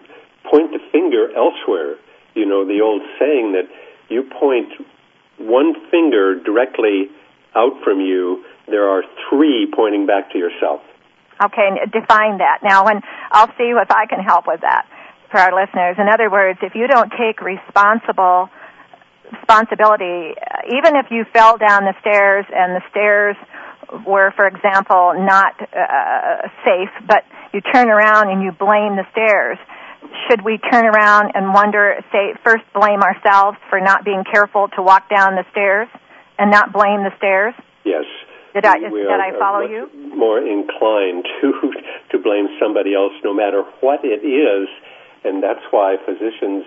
point 0.50 0.72
the 0.72 0.80
finger 0.92 1.28
elsewhere. 1.34 1.96
You 2.34 2.46
know, 2.46 2.66
the 2.66 2.80
old 2.80 3.02
saying 3.18 3.52
that 3.52 3.68
you 4.08 4.24
point 4.38 4.68
one 5.38 5.74
finger 5.90 6.38
directly 6.38 7.08
out 7.54 7.82
from 7.82 8.00
you, 8.00 8.44
there 8.68 8.88
are 8.88 9.02
three 9.28 9.70
pointing 9.74 10.06
back 10.06 10.30
to 10.32 10.38
yourself. 10.38 10.80
Okay, 11.42 11.70
define 11.92 12.38
that. 12.38 12.60
Now, 12.62 12.84
when 12.84 13.00
I'll 13.32 13.50
see 13.58 13.72
if 13.72 13.90
I 13.90 14.06
can 14.06 14.20
help 14.20 14.46
with 14.46 14.60
that 14.60 14.86
for 15.32 15.40
our 15.40 15.50
listeners. 15.56 15.96
In 15.98 16.06
other 16.12 16.30
words, 16.30 16.60
if 16.62 16.74
you 16.76 16.86
don't 16.86 17.10
take 17.18 17.40
responsible 17.40 18.48
responsibility, 19.32 20.36
uh, 20.36 20.76
even 20.76 20.94
if 20.96 21.06
you 21.10 21.24
fell 21.32 21.56
down 21.58 21.84
the 21.84 21.94
stairs 22.00 22.44
and 22.54 22.76
the 22.76 22.82
stairs 22.90 23.34
were, 24.06 24.30
for 24.36 24.46
example, 24.46 25.14
not 25.16 25.56
uh, 25.72 26.48
safe, 26.64 26.92
but 27.08 27.24
you 27.52 27.60
turn 27.72 27.88
around 27.88 28.30
and 28.30 28.42
you 28.42 28.52
blame 28.52 28.96
the 28.96 29.04
stairs. 29.12 29.58
Should 30.28 30.44
we 30.44 30.58
turn 30.58 30.84
around 30.84 31.32
and 31.34 31.52
wonder, 31.54 31.96
say, 32.12 32.34
first 32.44 32.64
blame 32.74 33.00
ourselves 33.00 33.56
for 33.70 33.80
not 33.80 34.04
being 34.04 34.24
careful 34.30 34.68
to 34.76 34.82
walk 34.82 35.08
down 35.08 35.34
the 35.34 35.44
stairs 35.50 35.88
and 36.38 36.50
not 36.50 36.72
blame 36.72 37.02
the 37.04 37.12
stairs? 37.16 37.54
Yes. 37.84 38.04
Did 38.54 38.66
I, 38.66 38.76
We 38.92 39.00
did 39.00 39.08
are- 39.08 39.20
I 39.20 39.32
follow 39.38 39.62
much 39.62 39.70
you? 39.70 39.88
More 40.14 40.38
inclined 40.38 41.24
to 41.40 41.72
to 42.12 42.18
blame 42.18 42.48
somebody 42.60 42.94
else, 42.94 43.12
no 43.24 43.32
matter 43.32 43.62
what 43.80 44.04
it 44.04 44.20
is, 44.24 44.68
and 45.24 45.42
that's 45.42 45.64
why 45.70 45.96
physicians' 46.04 46.64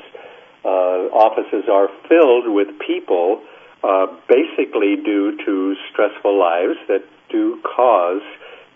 uh, 0.63 1.13
offices 1.13 1.69
are 1.71 1.89
filled 2.09 2.47
with 2.53 2.67
people, 2.79 3.41
uh, 3.83 4.07
basically 4.27 4.95
due 4.95 5.37
to 5.45 5.75
stressful 5.91 6.37
lives 6.37 6.77
that 6.87 7.03
do 7.29 7.61
cause 7.63 8.21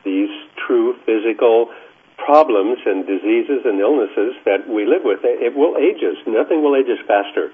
these 0.04 0.30
true 0.68 0.96
physical 1.06 1.72
problems 2.18 2.80
and 2.86 3.08
diseases 3.08 3.66
and 3.66 3.80
illnesses 3.80 4.36
that 4.46 4.68
we 4.68 4.86
live 4.86 5.04
with. 5.04 5.20
It 5.24 5.56
will 5.56 5.78
age 5.78 6.04
us. 6.04 6.18
Nothing 6.28 6.62
will 6.62 6.76
age 6.76 6.90
us 6.92 7.00
faster 7.08 7.52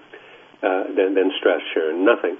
uh, 0.64 0.92
than, 0.96 1.14
than 1.14 1.32
stress, 1.40 1.62
Sharon. 1.74 2.04
Nothing. 2.04 2.38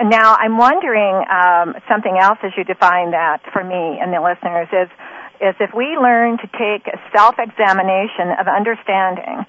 Now, 0.00 0.36
I'm 0.38 0.56
wondering 0.56 1.24
um, 1.28 1.74
something 1.88 2.16
else 2.18 2.38
as 2.42 2.52
you 2.56 2.64
define 2.64 3.10
that 3.10 3.42
for 3.52 3.64
me 3.64 3.98
and 4.00 4.12
the 4.12 4.22
listeners 4.22 4.68
is 4.72 4.88
is 5.40 5.54
if 5.58 5.72
we 5.74 5.96
learn 5.96 6.38
to 6.38 6.46
take 6.52 6.86
a 6.86 7.00
self-examination 7.16 8.36
of 8.38 8.46
understanding 8.46 9.46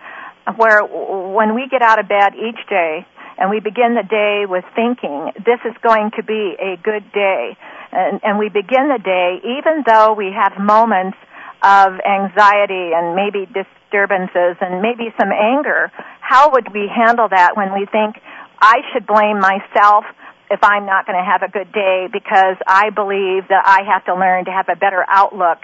where 0.56 0.82
when 0.84 1.54
we 1.54 1.68
get 1.70 1.82
out 1.82 2.00
of 2.00 2.08
bed 2.08 2.34
each 2.34 2.60
day 2.70 3.06
and 3.38 3.50
we 3.50 3.60
begin 3.60 3.96
the 3.96 4.08
day 4.08 4.46
with 4.48 4.64
thinking 4.76 5.32
this 5.46 5.60
is 5.66 5.76
going 5.84 6.12
to 6.16 6.24
be 6.24 6.56
a 6.60 6.78
good 6.82 7.04
day. 7.12 7.58
And, 7.92 8.20
and 8.24 8.40
we 8.40 8.50
begin 8.50 8.88
the 8.88 9.02
day 9.04 9.42
even 9.44 9.84
though 9.86 10.14
we 10.14 10.32
have 10.32 10.58
moments 10.58 11.18
of 11.62 12.00
anxiety 12.02 12.96
and 12.96 13.14
maybe 13.14 13.46
disturbances 13.46 14.58
and 14.62 14.82
maybe 14.82 15.14
some 15.20 15.30
anger 15.30 15.92
how 16.22 16.52
would 16.52 16.74
we 16.74 16.88
handle 16.88 17.28
that 17.30 17.56
when 17.58 17.74
we 17.74 17.86
think 17.86 18.16
I 18.62 18.82
should 18.92 19.06
blame 19.06 19.40
myself 19.40 20.06
if 20.52 20.60
I'm 20.64 20.86
not 20.86 21.08
going 21.08 21.18
to 21.18 21.24
have 21.24 21.42
a 21.42 21.50
good 21.50 21.72
day 21.72 22.12
because 22.12 22.60
I 22.68 22.92
believe 22.92 23.48
that 23.48 23.64
I 23.64 23.88
have 23.88 24.04
to 24.06 24.14
learn 24.14 24.46
to 24.46 24.52
have 24.52 24.68
a 24.68 24.76
better 24.76 25.04
outlook 25.08 25.64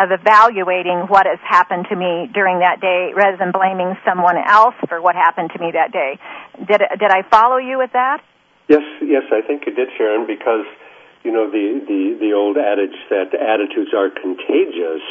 of 0.00 0.10
evaluating 0.10 1.06
what 1.06 1.26
has 1.28 1.38
happened 1.44 1.86
to 1.92 1.94
me 1.94 2.26
during 2.32 2.58
that 2.60 2.80
day 2.80 3.12
rather 3.14 3.36
than 3.36 3.52
blaming 3.52 3.94
someone 4.02 4.40
else 4.40 4.74
for 4.88 5.00
what 5.00 5.14
happened 5.14 5.52
to 5.54 5.58
me 5.60 5.70
that 5.76 5.92
day. 5.92 6.18
Did 6.58 6.80
did 6.98 7.10
I 7.12 7.22
follow 7.30 7.58
you 7.58 7.78
with 7.78 7.92
that? 7.92 8.24
Yes, 8.66 8.82
yes, 9.04 9.22
I 9.30 9.46
think 9.46 9.66
you 9.66 9.74
did, 9.74 9.88
Sharon, 9.96 10.26
because 10.26 10.66
you 11.22 11.30
know 11.30 11.50
the 11.50 11.84
the 11.86 12.16
the 12.18 12.32
old 12.32 12.56
adage 12.56 12.96
that 13.10 13.36
attitudes 13.36 13.92
are 13.94 14.10
contagious 14.10 15.04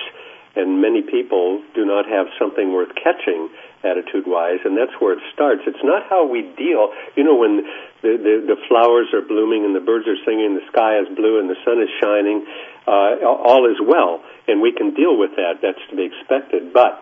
and 0.55 0.81
many 0.81 1.01
people 1.01 1.63
do 1.73 1.85
not 1.85 2.05
have 2.05 2.27
something 2.37 2.73
worth 2.73 2.93
catching 2.93 3.49
attitude 3.83 4.25
wise 4.27 4.59
and 4.65 4.77
that's 4.77 4.93
where 5.01 5.13
it 5.13 5.23
starts 5.33 5.61
it's 5.65 5.83
not 5.83 6.05
how 6.07 6.25
we 6.25 6.41
deal 6.55 6.93
you 7.17 7.23
know 7.23 7.35
when 7.35 7.65
the, 8.03 8.19
the 8.19 8.35
the 8.53 8.59
flowers 8.67 9.07
are 9.15 9.23
blooming 9.23 9.63
and 9.63 9.73
the 9.73 9.81
birds 9.81 10.05
are 10.05 10.19
singing 10.27 10.53
the 10.53 10.67
sky 10.69 10.99
is 10.99 11.07
blue 11.15 11.39
and 11.39 11.49
the 11.49 11.57
sun 11.63 11.79
is 11.79 11.89
shining 12.03 12.45
uh, 12.85 13.23
all 13.23 13.65
is 13.65 13.79
well 13.79 14.21
and 14.47 14.61
we 14.61 14.71
can 14.71 14.93
deal 14.93 15.17
with 15.17 15.31
that. 15.35 15.61
That's 15.61 15.79
to 15.89 15.95
be 15.95 16.03
expected. 16.03 16.73
But 16.73 17.01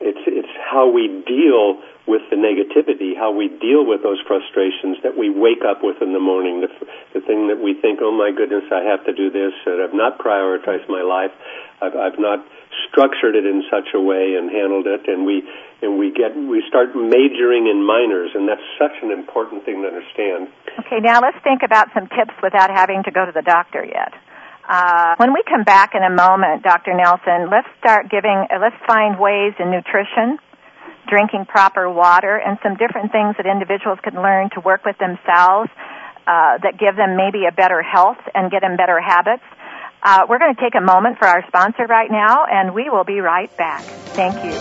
it's 0.00 0.22
it's 0.26 0.54
how 0.58 0.90
we 0.90 1.08
deal 1.26 1.82
with 2.06 2.22
the 2.30 2.40
negativity, 2.40 3.12
how 3.12 3.34
we 3.34 3.48
deal 3.48 3.84
with 3.84 4.02
those 4.02 4.18
frustrations 4.26 4.96
that 5.02 5.12
we 5.18 5.28
wake 5.28 5.60
up 5.60 5.84
with 5.84 6.00
in 6.00 6.14
the 6.16 6.22
morning, 6.22 6.64
the, 6.64 6.72
the 7.12 7.20
thing 7.20 7.52
that 7.52 7.60
we 7.60 7.76
think, 7.76 8.00
oh 8.00 8.10
my 8.10 8.32
goodness, 8.32 8.64
I 8.72 8.80
have 8.88 9.04
to 9.04 9.12
do 9.12 9.28
this, 9.28 9.52
and 9.66 9.84
I've 9.84 9.92
not 9.92 10.16
prioritized 10.16 10.88
my 10.88 11.04
life, 11.04 11.36
I've, 11.82 11.92
I've 11.92 12.18
not 12.18 12.48
structured 12.86 13.34
it 13.34 13.46
in 13.46 13.64
such 13.70 13.90
a 13.94 14.00
way 14.00 14.38
and 14.38 14.50
handled 14.50 14.86
it, 14.86 15.08
and 15.08 15.26
we 15.26 15.42
and 15.82 15.98
we 15.98 16.12
get 16.14 16.36
we 16.36 16.62
start 16.68 16.94
majoring 16.94 17.66
in 17.66 17.82
minors, 17.82 18.30
and 18.34 18.46
that's 18.46 18.64
such 18.78 18.94
an 19.02 19.10
important 19.10 19.64
thing 19.64 19.82
to 19.82 19.88
understand. 19.88 20.48
Okay, 20.86 21.00
now 21.02 21.20
let's 21.20 21.38
think 21.42 21.62
about 21.64 21.88
some 21.94 22.06
tips 22.14 22.34
without 22.42 22.70
having 22.70 23.02
to 23.04 23.10
go 23.10 23.26
to 23.26 23.32
the 23.32 23.42
doctor 23.42 23.84
yet. 23.84 24.14
Uh, 24.68 25.16
when 25.16 25.32
we 25.32 25.42
come 25.48 25.64
back 25.64 25.94
in 25.94 26.04
a 26.04 26.12
moment, 26.12 26.62
Dr. 26.62 26.92
Nelson, 26.92 27.48
let's 27.48 27.68
start 27.80 28.10
giving, 28.10 28.44
uh, 28.52 28.60
let's 28.60 28.76
find 28.86 29.18
ways 29.18 29.56
in 29.58 29.72
nutrition, 29.72 30.36
drinking 31.08 31.46
proper 31.48 31.88
water, 31.88 32.36
and 32.36 32.58
some 32.62 32.76
different 32.76 33.10
things 33.10 33.34
that 33.40 33.48
individuals 33.48 33.98
can 34.04 34.20
learn 34.20 34.50
to 34.52 34.60
work 34.60 34.84
with 34.84 34.98
themselves 35.00 35.72
uh, 36.28 36.60
that 36.60 36.76
give 36.76 37.00
them 37.00 37.16
maybe 37.16 37.48
a 37.48 37.52
better 37.52 37.80
health 37.80 38.20
and 38.36 38.52
get 38.52 38.60
them 38.60 38.76
better 38.76 39.00
habits. 39.00 39.42
Uh, 40.10 40.24
we're 40.26 40.38
going 40.38 40.54
to 40.54 40.58
take 40.58 40.74
a 40.74 40.80
moment 40.80 41.18
for 41.18 41.26
our 41.26 41.46
sponsor 41.48 41.84
right 41.84 42.10
now, 42.10 42.46
and 42.50 42.74
we 42.74 42.88
will 42.88 43.04
be 43.04 43.20
right 43.20 43.54
back. 43.58 43.82
Thank 43.82 44.42
you. 44.42 44.58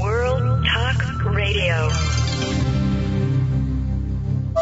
World 0.00 0.64
Talk 0.64 1.24
Radio. 1.26 1.90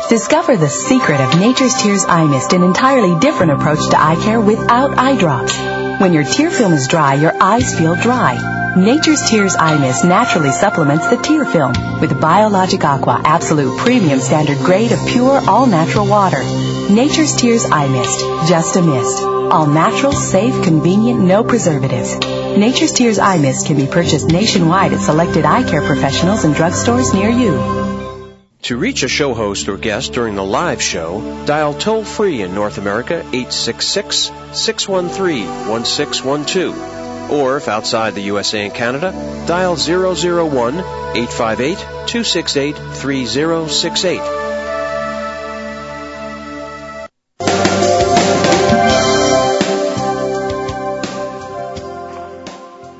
Discover 0.09 0.57
the 0.57 0.69
secret 0.69 1.21
of 1.21 1.39
Nature's 1.39 1.81
Tears 1.81 2.05
Eye 2.09 2.27
Mist, 2.27 2.53
an 2.55 2.65
entirely 2.65 3.21
different 3.21 3.53
approach 3.53 3.89
to 3.91 3.97
eye 3.97 4.21
care 4.21 4.41
without 4.41 4.99
eye 4.99 5.17
drops. 5.17 5.57
When 6.01 6.13
your 6.13 6.25
tear 6.25 6.51
film 6.51 6.73
is 6.73 6.89
dry, 6.89 7.15
your 7.15 7.41
eyes 7.41 7.79
feel 7.79 7.95
dry. 7.95 8.60
Nature's 8.77 9.29
Tears 9.29 9.57
Eye 9.59 9.79
Mist 9.79 10.05
naturally 10.05 10.53
supplements 10.53 11.11
the 11.11 11.17
tear 11.17 11.45
film 11.45 11.73
with 12.01 12.21
Biologic 12.21 12.85
Aqua 12.85 13.21
Absolute 13.25 13.77
Premium 13.79 14.21
Standard 14.21 14.59
Grade 14.59 14.93
of 14.93 15.09
pure, 15.09 15.41
all-natural 15.49 16.07
water. 16.07 16.41
Nature's 16.89 17.35
Tears 17.35 17.65
Eye 17.65 17.89
Mist, 17.89 18.21
just 18.49 18.77
a 18.77 18.83
mist. 18.83 19.23
All 19.23 19.67
natural, 19.67 20.13
safe, 20.13 20.63
convenient, 20.63 21.19
no 21.19 21.43
preservatives. 21.43 22.17
Nature's 22.17 22.93
Tears 22.93 23.19
Eye 23.19 23.39
Mist 23.39 23.67
can 23.67 23.77
be 23.77 23.89
purchased 23.89 24.29
nationwide 24.29 24.93
at 24.93 25.01
selected 25.01 25.45
eye 25.45 25.69
care 25.69 25.83
professionals 25.83 26.45
and 26.45 26.55
drugstores 26.55 27.13
near 27.13 27.29
you. 27.29 28.31
To 28.63 28.77
reach 28.77 29.03
a 29.03 29.09
show 29.09 29.35
host 29.35 29.69
or 29.69 29.79
guest 29.79 30.13
during 30.13 30.37
the 30.37 30.45
live 30.45 30.81
show, 30.81 31.45
dial 31.45 31.75
toll 31.75 32.05
free 32.05 32.43
in 32.43 32.55
North 32.55 32.79
America 32.79 33.19
866 33.33 34.31
613 34.53 35.69
1612. 35.69 37.00
Or 37.31 37.57
if 37.57 37.69
outside 37.69 38.15
the 38.15 38.23
USA 38.23 38.65
and 38.65 38.75
Canada, 38.75 39.13
dial 39.47 39.77
001 39.77 40.75
858 40.75 41.79
268 41.79 42.77
3068. 42.77 44.41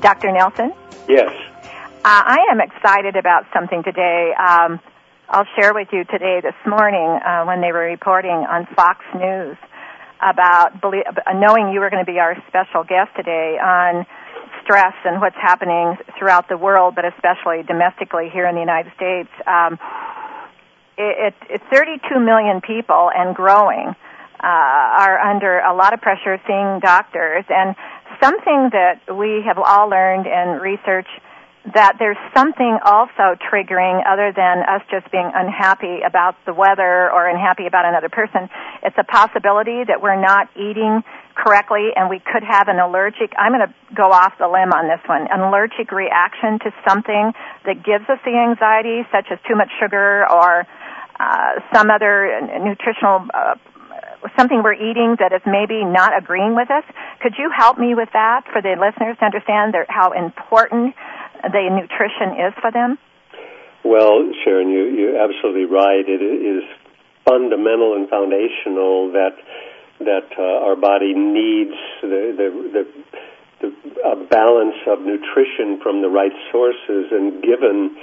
Dr. 0.01 0.31
Nelson? 0.31 0.73
Yes. 1.07 1.29
Uh, 2.03 2.23
I 2.25 2.47
am 2.51 2.59
excited 2.59 3.15
about 3.15 3.45
something 3.53 3.83
today. 3.83 4.33
Um, 4.33 4.79
I'll 5.29 5.45
share 5.55 5.73
with 5.73 5.89
you 5.91 6.03
today, 6.05 6.41
this 6.41 6.57
morning, 6.65 7.19
uh, 7.23 7.45
when 7.45 7.61
they 7.61 7.71
were 7.71 7.85
reporting 7.85 8.31
on 8.31 8.65
Fox 8.75 9.05
News 9.13 9.55
about 10.19 10.81
belie- 10.81 11.05
uh, 11.05 11.33
knowing 11.33 11.71
you 11.71 11.79
were 11.79 11.89
going 11.89 12.03
to 12.03 12.11
be 12.11 12.19
our 12.19 12.35
special 12.47 12.83
guest 12.83 13.11
today 13.15 13.57
on 13.61 14.05
stress 14.71 14.95
and 15.03 15.19
what's 15.19 15.35
happening 15.35 15.97
throughout 16.17 16.47
the 16.47 16.55
world, 16.55 16.95
but 16.95 17.03
especially 17.03 17.63
domestically 17.67 18.29
here 18.31 18.47
in 18.47 18.55
the 18.55 18.61
United 18.61 18.91
States. 18.95 19.29
Um, 19.45 19.77
it, 20.97 21.33
it, 21.49 21.61
32 21.71 22.19
million 22.19 22.61
people 22.61 23.11
and 23.13 23.35
growing 23.35 23.91
uh, 24.39 24.47
are 24.47 25.19
under 25.19 25.59
a 25.59 25.75
lot 25.75 25.93
of 25.93 25.99
pressure 25.99 26.39
seeing 26.47 26.79
doctors. 26.79 27.43
And 27.49 27.75
something 28.23 28.69
that 28.71 29.11
we 29.11 29.43
have 29.45 29.57
all 29.57 29.89
learned 29.89 30.25
in 30.25 30.61
research 30.63 31.07
that 31.75 31.97
there's 31.99 32.17
something 32.33 32.79
also 32.83 33.37
triggering 33.51 34.01
other 34.07 34.33
than 34.33 34.63
us 34.63 34.81
just 34.89 35.11
being 35.11 35.29
unhappy 35.35 35.99
about 36.01 36.35
the 36.45 36.53
weather 36.53 37.11
or 37.11 37.27
unhappy 37.27 37.67
about 37.67 37.85
another 37.85 38.09
person. 38.09 38.49
It's 38.83 38.97
a 38.97 39.03
possibility 39.03 39.83
that 39.83 40.01
we're 40.01 40.19
not 40.19 40.49
eating 40.55 41.03
correctly 41.35 41.89
and 41.95 42.09
we 42.09 42.19
could 42.19 42.43
have 42.43 42.67
an 42.67 42.79
allergic, 42.79 43.33
I'm 43.37 43.51
going 43.51 43.67
to 43.67 43.73
go 43.95 44.11
off 44.11 44.33
the 44.39 44.47
limb 44.47 44.73
on 44.73 44.87
this 44.87 45.01
one, 45.07 45.27
an 45.29 45.39
allergic 45.39 45.91
reaction 45.91 46.59
to 46.63 46.69
something 46.87 47.33
that 47.65 47.83
gives 47.83 48.07
us 48.09 48.19
the 48.25 48.35
anxiety, 48.35 49.07
such 49.11 49.27
as 49.31 49.39
too 49.47 49.55
much 49.55 49.69
sugar 49.79 50.25
or 50.29 50.67
uh, 51.19 51.51
some 51.73 51.89
other 51.89 52.41
nutritional 52.63 53.27
uh, 53.33 53.55
something 54.37 54.61
we're 54.63 54.77
eating 54.77 55.17
that 55.17 55.33
is 55.33 55.41
maybe 55.45 55.83
not 55.83 56.13
agreeing 56.15 56.55
with 56.55 56.69
us. 56.69 56.85
Could 57.21 57.33
you 57.37 57.49
help 57.49 57.77
me 57.77 57.95
with 57.95 58.09
that 58.13 58.45
for 58.53 58.61
the 58.61 58.77
listeners 58.77 59.17
to 59.19 59.25
understand 59.25 59.73
their, 59.73 59.85
how 59.89 60.13
important 60.13 60.93
the 61.41 61.63
nutrition 61.73 62.37
is 62.37 62.53
for 62.61 62.71
them? 62.71 62.97
Well, 63.83 64.29
Sharon, 64.45 64.69
you, 64.69 64.93
you're 64.93 65.17
absolutely 65.17 65.65
right. 65.65 66.05
It 66.05 66.21
is 66.21 66.63
fundamental 67.25 67.97
and 67.97 68.09
foundational 68.09 69.13
that 69.13 69.33
that 70.05 70.29
uh, 70.37 70.65
our 70.65 70.75
body 70.75 71.13
needs 71.13 71.75
the 72.01 72.33
the, 72.37 72.47
the, 72.73 72.83
the 73.61 73.69
a 74.01 74.15
balance 74.25 74.77
of 74.87 75.01
nutrition 75.01 75.79
from 75.81 76.01
the 76.01 76.09
right 76.09 76.33
sources. 76.51 77.11
And 77.11 77.41
given 77.43 77.95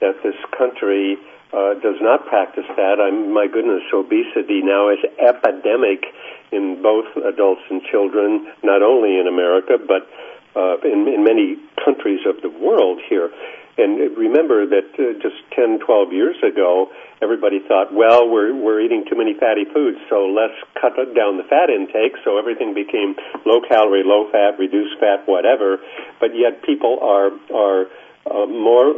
that 0.00 0.20
this 0.22 0.36
country 0.56 1.16
uh, 1.52 1.74
does 1.80 1.96
not 2.00 2.26
practice 2.26 2.66
that. 2.76 2.98
I'm, 3.00 3.32
my 3.32 3.46
goodness, 3.46 3.82
obesity 3.94 4.60
now 4.62 4.90
is 4.90 4.98
epidemic 5.16 6.04
in 6.52 6.82
both 6.82 7.06
adults 7.22 7.62
and 7.70 7.82
children, 7.90 8.52
not 8.62 8.82
only 8.82 9.18
in 9.18 9.26
America, 9.26 9.78
but 9.78 10.10
uh, 10.58 10.76
in, 10.82 11.06
in 11.08 11.24
many 11.24 11.56
countries 11.84 12.20
of 12.26 12.42
the 12.42 12.50
world 12.50 13.00
here. 13.08 13.30
And 13.76 14.16
remember 14.16 14.64
that 14.64 14.88
uh, 14.96 15.20
just 15.20 15.36
10, 15.52 15.84
12 15.84 16.12
years 16.12 16.36
ago, 16.40 16.88
everybody 17.20 17.60
thought, 17.60 17.92
well, 17.92 18.28
we're, 18.28 18.56
we're 18.56 18.80
eating 18.80 19.04
too 19.04 19.16
many 19.16 19.34
fatty 19.36 19.68
foods, 19.68 19.98
so 20.08 20.24
let's 20.32 20.56
cut 20.80 20.96
down 21.12 21.36
the 21.36 21.44
fat 21.44 21.68
intake. 21.68 22.16
So 22.24 22.38
everything 22.38 22.72
became 22.72 23.16
low 23.44 23.60
calorie, 23.60 24.02
low 24.04 24.32
fat, 24.32 24.58
reduced 24.58 24.96
fat, 24.98 25.28
whatever. 25.28 25.76
But 26.20 26.32
yet 26.32 26.64
people 26.64 26.98
are, 27.04 27.28
are 27.52 27.84
uh, 28.24 28.46
more 28.48 28.96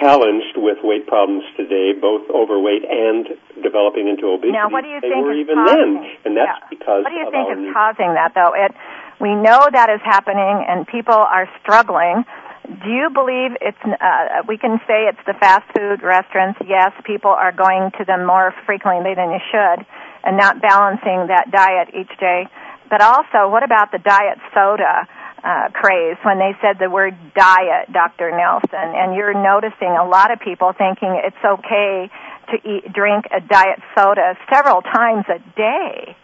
challenged 0.00 0.58
with 0.58 0.78
weight 0.82 1.06
problems 1.06 1.44
today, 1.56 1.94
both 1.94 2.26
overweight 2.30 2.82
and 2.82 3.38
developing 3.62 4.08
into 4.08 4.26
obesity. 4.26 4.52
Now, 4.52 4.68
what 4.68 4.82
do 4.82 4.90
you 4.90 5.00
they 5.00 5.08
think 5.08 5.26
is 5.30 5.38
even 5.38 5.54
causing? 5.54 5.94
then, 5.94 6.16
and 6.26 6.32
that's 6.36 6.58
yeah. 6.58 6.70
because 6.70 7.06
What 7.06 7.14
do 7.14 7.18
you 7.22 7.30
think 7.30 7.46
is 7.54 7.70
causing 7.70 8.10
that, 8.18 8.34
though? 8.34 8.52
It 8.54 8.74
we 9.20 9.32
know 9.34 9.64
that 9.72 9.88
is 9.88 10.00
happening, 10.04 10.64
and 10.68 10.86
people 10.86 11.14
are 11.14 11.48
struggling. 11.62 12.24
Do 12.66 12.90
you 12.90 13.10
believe 13.14 13.54
it's? 13.60 13.78
Uh, 13.84 14.42
we 14.48 14.58
can 14.58 14.78
say 14.86 15.06
it's 15.06 15.22
the 15.26 15.34
fast 15.38 15.64
food 15.70 16.02
restaurants. 16.02 16.58
Yes, 16.66 16.92
people 17.04 17.30
are 17.30 17.52
going 17.52 17.90
to 17.98 18.04
them 18.04 18.26
more 18.26 18.52
frequently 18.66 19.14
than 19.14 19.30
you 19.30 19.40
should, 19.50 19.86
and 20.24 20.36
not 20.36 20.60
balancing 20.60 21.30
that 21.30 21.50
diet 21.50 21.94
each 21.94 22.10
day. 22.18 22.48
But 22.90 23.02
also, 23.02 23.50
what 23.50 23.62
about 23.62 23.92
the 23.92 23.98
diet 23.98 24.38
soda? 24.54 25.06
uh, 25.46 25.70
craze 25.70 26.18
when 26.24 26.38
they 26.38 26.58
said 26.60 26.74
the 26.82 26.90
word 26.90 27.14
diet, 27.34 27.92
Dr. 27.92 28.34
Nelson, 28.34 28.90
and 28.98 29.14
you're 29.14 29.34
noticing 29.34 29.94
a 29.94 30.02
lot 30.02 30.32
of 30.32 30.40
people 30.40 30.72
thinking 30.76 31.20
it's 31.22 31.38
okay 31.38 32.10
to 32.50 32.56
eat, 32.66 32.92
drink 32.92 33.26
a 33.30 33.40
diet 33.40 33.78
soda 33.94 34.34
several 34.52 34.82
times 34.82 35.24
a 35.30 35.38
day. 35.54 36.16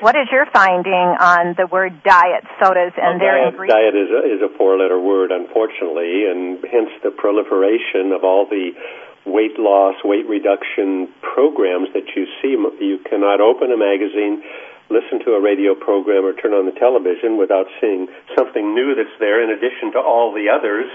What 0.00 0.16
is 0.16 0.28
your 0.32 0.46
finding 0.52 1.08
on 1.20 1.54
the 1.56 1.68
word 1.68 2.02
diet 2.02 2.44
sodas 2.56 2.96
and 2.96 3.20
well, 3.20 3.24
their 3.24 3.36
diet, 3.36 3.52
ingredients? 3.52 3.76
Diet 3.76 3.94
is 3.94 4.10
a, 4.10 4.20
is 4.36 4.40
a 4.40 4.50
four-letter 4.56 4.98
word, 4.98 5.30
unfortunately, 5.30 6.24
and 6.24 6.64
hence 6.64 6.88
the 7.04 7.12
proliferation 7.12 8.12
of 8.16 8.24
all 8.24 8.48
the 8.48 8.72
weight 9.28 9.60
loss, 9.60 9.96
weight 10.02 10.24
reduction 10.26 11.12
programs 11.20 11.92
that 11.92 12.08
you 12.16 12.24
see. 12.40 12.56
You 12.80 12.98
cannot 13.04 13.40
open 13.40 13.70
a 13.70 13.76
magazine 13.76 14.42
listen 14.90 15.22
to 15.24 15.38
a 15.38 15.40
radio 15.40 15.78
program 15.78 16.26
or 16.26 16.34
turn 16.34 16.52
on 16.52 16.66
the 16.66 16.74
television 16.74 17.38
without 17.38 17.70
seeing 17.80 18.10
something 18.36 18.74
new 18.74 18.98
that's 18.98 19.14
there 19.22 19.38
in 19.38 19.54
addition 19.54 19.94
to 19.94 20.00
all 20.02 20.34
the 20.34 20.50
others. 20.50 20.90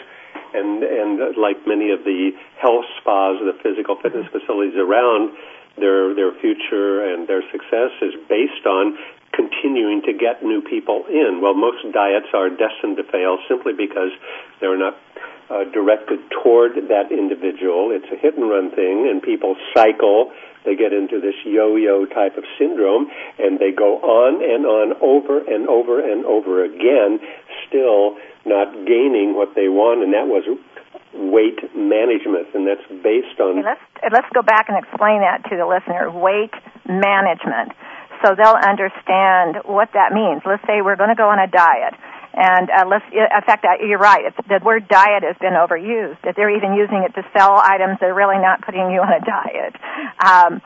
And 0.53 0.83
and 0.83 1.37
like 1.39 1.63
many 1.65 1.91
of 1.91 2.03
the 2.03 2.35
health 2.59 2.85
spas, 2.99 3.39
the 3.39 3.55
physical 3.63 3.95
fitness 3.95 4.27
facilities 4.31 4.75
around, 4.75 5.31
their 5.77 6.13
their 6.15 6.31
future 6.39 7.03
and 7.05 7.27
their 7.27 7.43
success 7.51 7.91
is 8.01 8.13
based 8.27 8.65
on 8.65 8.97
continuing 9.33 10.01
to 10.03 10.13
get 10.13 10.43
new 10.43 10.61
people 10.61 11.03
in. 11.09 11.41
Well, 11.41 11.53
most 11.53 11.83
diets 11.91 12.31
are 12.33 12.49
destined 12.49 12.97
to 12.97 13.03
fail 13.03 13.37
simply 13.49 13.73
because 13.73 14.11
they're 14.61 14.79
not 14.79 14.95
uh, 15.49 15.65
directed 15.65 16.19
toward 16.31 16.75
that 16.87 17.11
individual. 17.11 17.91
It's 17.91 18.07
a 18.11 18.15
hit 18.15 18.37
and 18.37 18.49
run 18.49 18.71
thing, 18.71 19.07
and 19.11 19.21
people 19.21 19.55
cycle 19.73 20.31
they 20.65 20.75
get 20.75 20.91
into 20.91 21.21
this 21.21 21.35
yo-yo 21.45 22.05
type 22.05 22.37
of 22.37 22.43
syndrome 22.57 23.07
and 23.37 23.59
they 23.59 23.71
go 23.71 24.01
on 24.01 24.41
and 24.41 24.65
on 24.65 24.97
over 24.99 25.37
and 25.37 25.69
over 25.69 26.01
and 26.01 26.25
over 26.25 26.65
again, 26.65 27.21
still 27.69 28.17
not 28.45 28.73
gaining 28.85 29.37
what 29.37 29.53
they 29.53 29.69
want, 29.69 30.01
and 30.01 30.13
that 30.13 30.25
was 30.27 30.43
weight 31.15 31.59
management, 31.73 32.51
and 32.53 32.67
that's 32.67 32.83
based 33.01 33.39
on. 33.39 33.59
Okay, 33.59 33.65
let's 33.65 33.85
let's 34.11 34.31
go 34.35 34.43
back 34.43 34.67
and 34.69 34.77
explain 34.77 35.23
that 35.23 35.47
to 35.49 35.55
the 35.55 35.65
listener. 35.65 36.11
Weight 36.11 36.53
management, 36.85 37.71
so 38.23 38.35
they'll 38.35 38.59
understand 38.59 39.63
what 39.65 39.89
that 39.95 40.11
means. 40.11 40.43
Let's 40.45 40.63
say 40.67 40.83
we're 40.83 40.99
going 40.99 41.11
to 41.11 41.19
go 41.19 41.29
on 41.29 41.39
a 41.39 41.47
diet. 41.47 41.95
And 42.35 42.67
uh, 42.67 42.83
let's, 42.91 43.05
in 43.15 43.43
fact, 43.47 43.63
uh, 43.63 43.79
you're 43.79 43.97
right. 43.97 44.27
It's, 44.27 44.35
the 44.49 44.59
word 44.59 44.89
diet 44.89 45.23
has 45.23 45.39
been 45.39 45.55
overused. 45.55 46.19
That 46.27 46.35
they're 46.35 46.51
even 46.51 46.75
using 46.75 47.07
it 47.07 47.15
to 47.15 47.23
sell 47.31 47.55
items 47.55 47.95
that 48.03 48.11
are 48.11 48.13
really 48.13 48.43
not 48.43 48.59
putting 48.59 48.91
you 48.91 48.99
on 48.99 49.07
a 49.07 49.23
diet. 49.23 49.73
Um, 50.19 50.61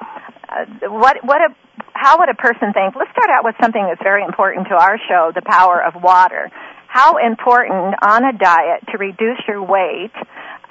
uh, 0.50 0.90
what, 0.90 1.22
what 1.22 1.42
a, 1.46 1.54
how 1.94 2.18
would 2.18 2.30
a 2.30 2.34
person 2.34 2.74
think? 2.74 2.98
Let's 2.98 3.12
start 3.14 3.30
out 3.30 3.46
with 3.46 3.54
something 3.62 3.86
that's 3.86 4.02
very 4.02 4.26
important 4.26 4.66
to 4.70 4.76
our 4.76 4.98
show: 5.08 5.32
the 5.36 5.46
power 5.46 5.78
of 5.78 6.02
water. 6.02 6.50
How 6.90 7.18
important 7.18 7.94
on 8.02 8.26
a 8.26 8.34
diet 8.34 8.82
to 8.92 8.98
reduce 8.98 9.38
your 9.48 9.62
weight, 9.62 10.10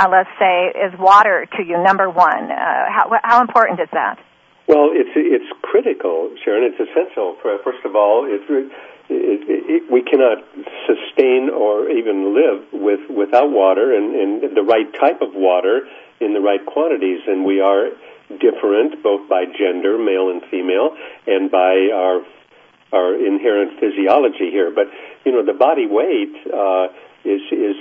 uh, 0.01 0.09
let's 0.11 0.29
say, 0.37 0.75
is 0.75 0.99
water 0.99 1.47
to 1.57 1.63
you? 1.63 1.81
Number 1.81 2.11
one. 2.11 2.51
Uh, 2.51 2.91
how, 2.91 3.11
how 3.23 3.41
important 3.41 3.79
is 3.79 3.89
that? 3.93 4.19
Well, 4.67 4.91
it's 4.93 5.15
it's 5.15 5.47
critical, 5.63 6.35
Sharon. 6.45 6.65
It's 6.65 6.77
essential. 6.77 7.39
First 7.41 7.87
of 7.87 7.95
all, 7.95 8.27
it's 8.29 8.45
it, 8.51 9.41
it, 9.49 9.83
we 9.91 10.03
cannot 10.03 10.43
sustain 10.91 11.49
or 11.55 11.89
even 11.89 12.35
live 12.35 12.67
with 12.73 13.09
without 13.09 13.49
water 13.49 13.95
and, 13.95 14.43
and 14.43 14.57
the 14.57 14.63
right 14.63 14.93
type 14.99 15.23
of 15.23 15.33
water 15.33 15.87
in 16.21 16.35
the 16.35 16.41
right 16.41 16.61
quantities. 16.67 17.21
And 17.29 17.47
we 17.47 17.61
are 17.61 17.95
different 18.29 19.03
both 19.03 19.29
by 19.31 19.47
gender, 19.47 19.97
male 19.97 20.29
and 20.29 20.43
female, 20.51 20.99
and 21.27 21.49
by 21.49 21.89
our 21.95 22.27
our 22.93 23.15
inherent 23.15 23.81
physiology 23.81 24.51
here. 24.51 24.71
But 24.75 24.89
you 25.25 25.33
know, 25.33 25.45
the 25.45 25.57
body 25.57 25.87
weight. 25.87 26.35
Uh, 26.47 26.89
is 27.25 27.43
is 27.51 27.77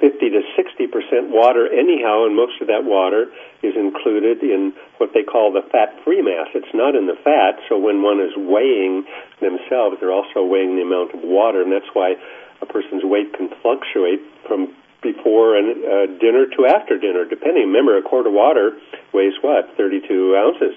50 0.00 0.30
to 0.32 0.40
60 0.56 0.86
percent 0.88 1.28
water 1.28 1.68
anyhow, 1.68 2.24
and 2.24 2.34
most 2.34 2.56
of 2.60 2.68
that 2.68 2.84
water 2.84 3.28
is 3.62 3.76
included 3.76 4.42
in 4.42 4.72
what 4.96 5.12
they 5.12 5.22
call 5.22 5.52
the 5.52 5.62
fat-free 5.70 6.22
mass. 6.22 6.48
It's 6.54 6.72
not 6.72 6.96
in 6.96 7.06
the 7.06 7.18
fat, 7.22 7.60
so 7.68 7.78
when 7.78 8.02
one 8.02 8.18
is 8.20 8.32
weighing 8.34 9.04
themselves, 9.40 10.00
they're 10.00 10.12
also 10.12 10.42
weighing 10.42 10.76
the 10.76 10.82
amount 10.82 11.12
of 11.12 11.20
water, 11.20 11.60
and 11.60 11.70
that's 11.70 11.92
why 11.92 12.16
a 12.60 12.66
person's 12.66 13.04
weight 13.04 13.36
can 13.36 13.50
fluctuate 13.60 14.24
from 14.48 14.72
before 15.02 15.58
and 15.58 15.84
uh, 15.84 16.06
dinner 16.22 16.46
to 16.46 16.64
after 16.64 16.96
dinner, 16.96 17.26
depending. 17.26 17.66
Remember, 17.68 17.98
a 17.98 18.02
quart 18.02 18.26
of 18.26 18.32
water 18.32 18.78
weighs 19.12 19.34
what 19.42 19.76
32 19.76 20.34
ounces. 20.36 20.74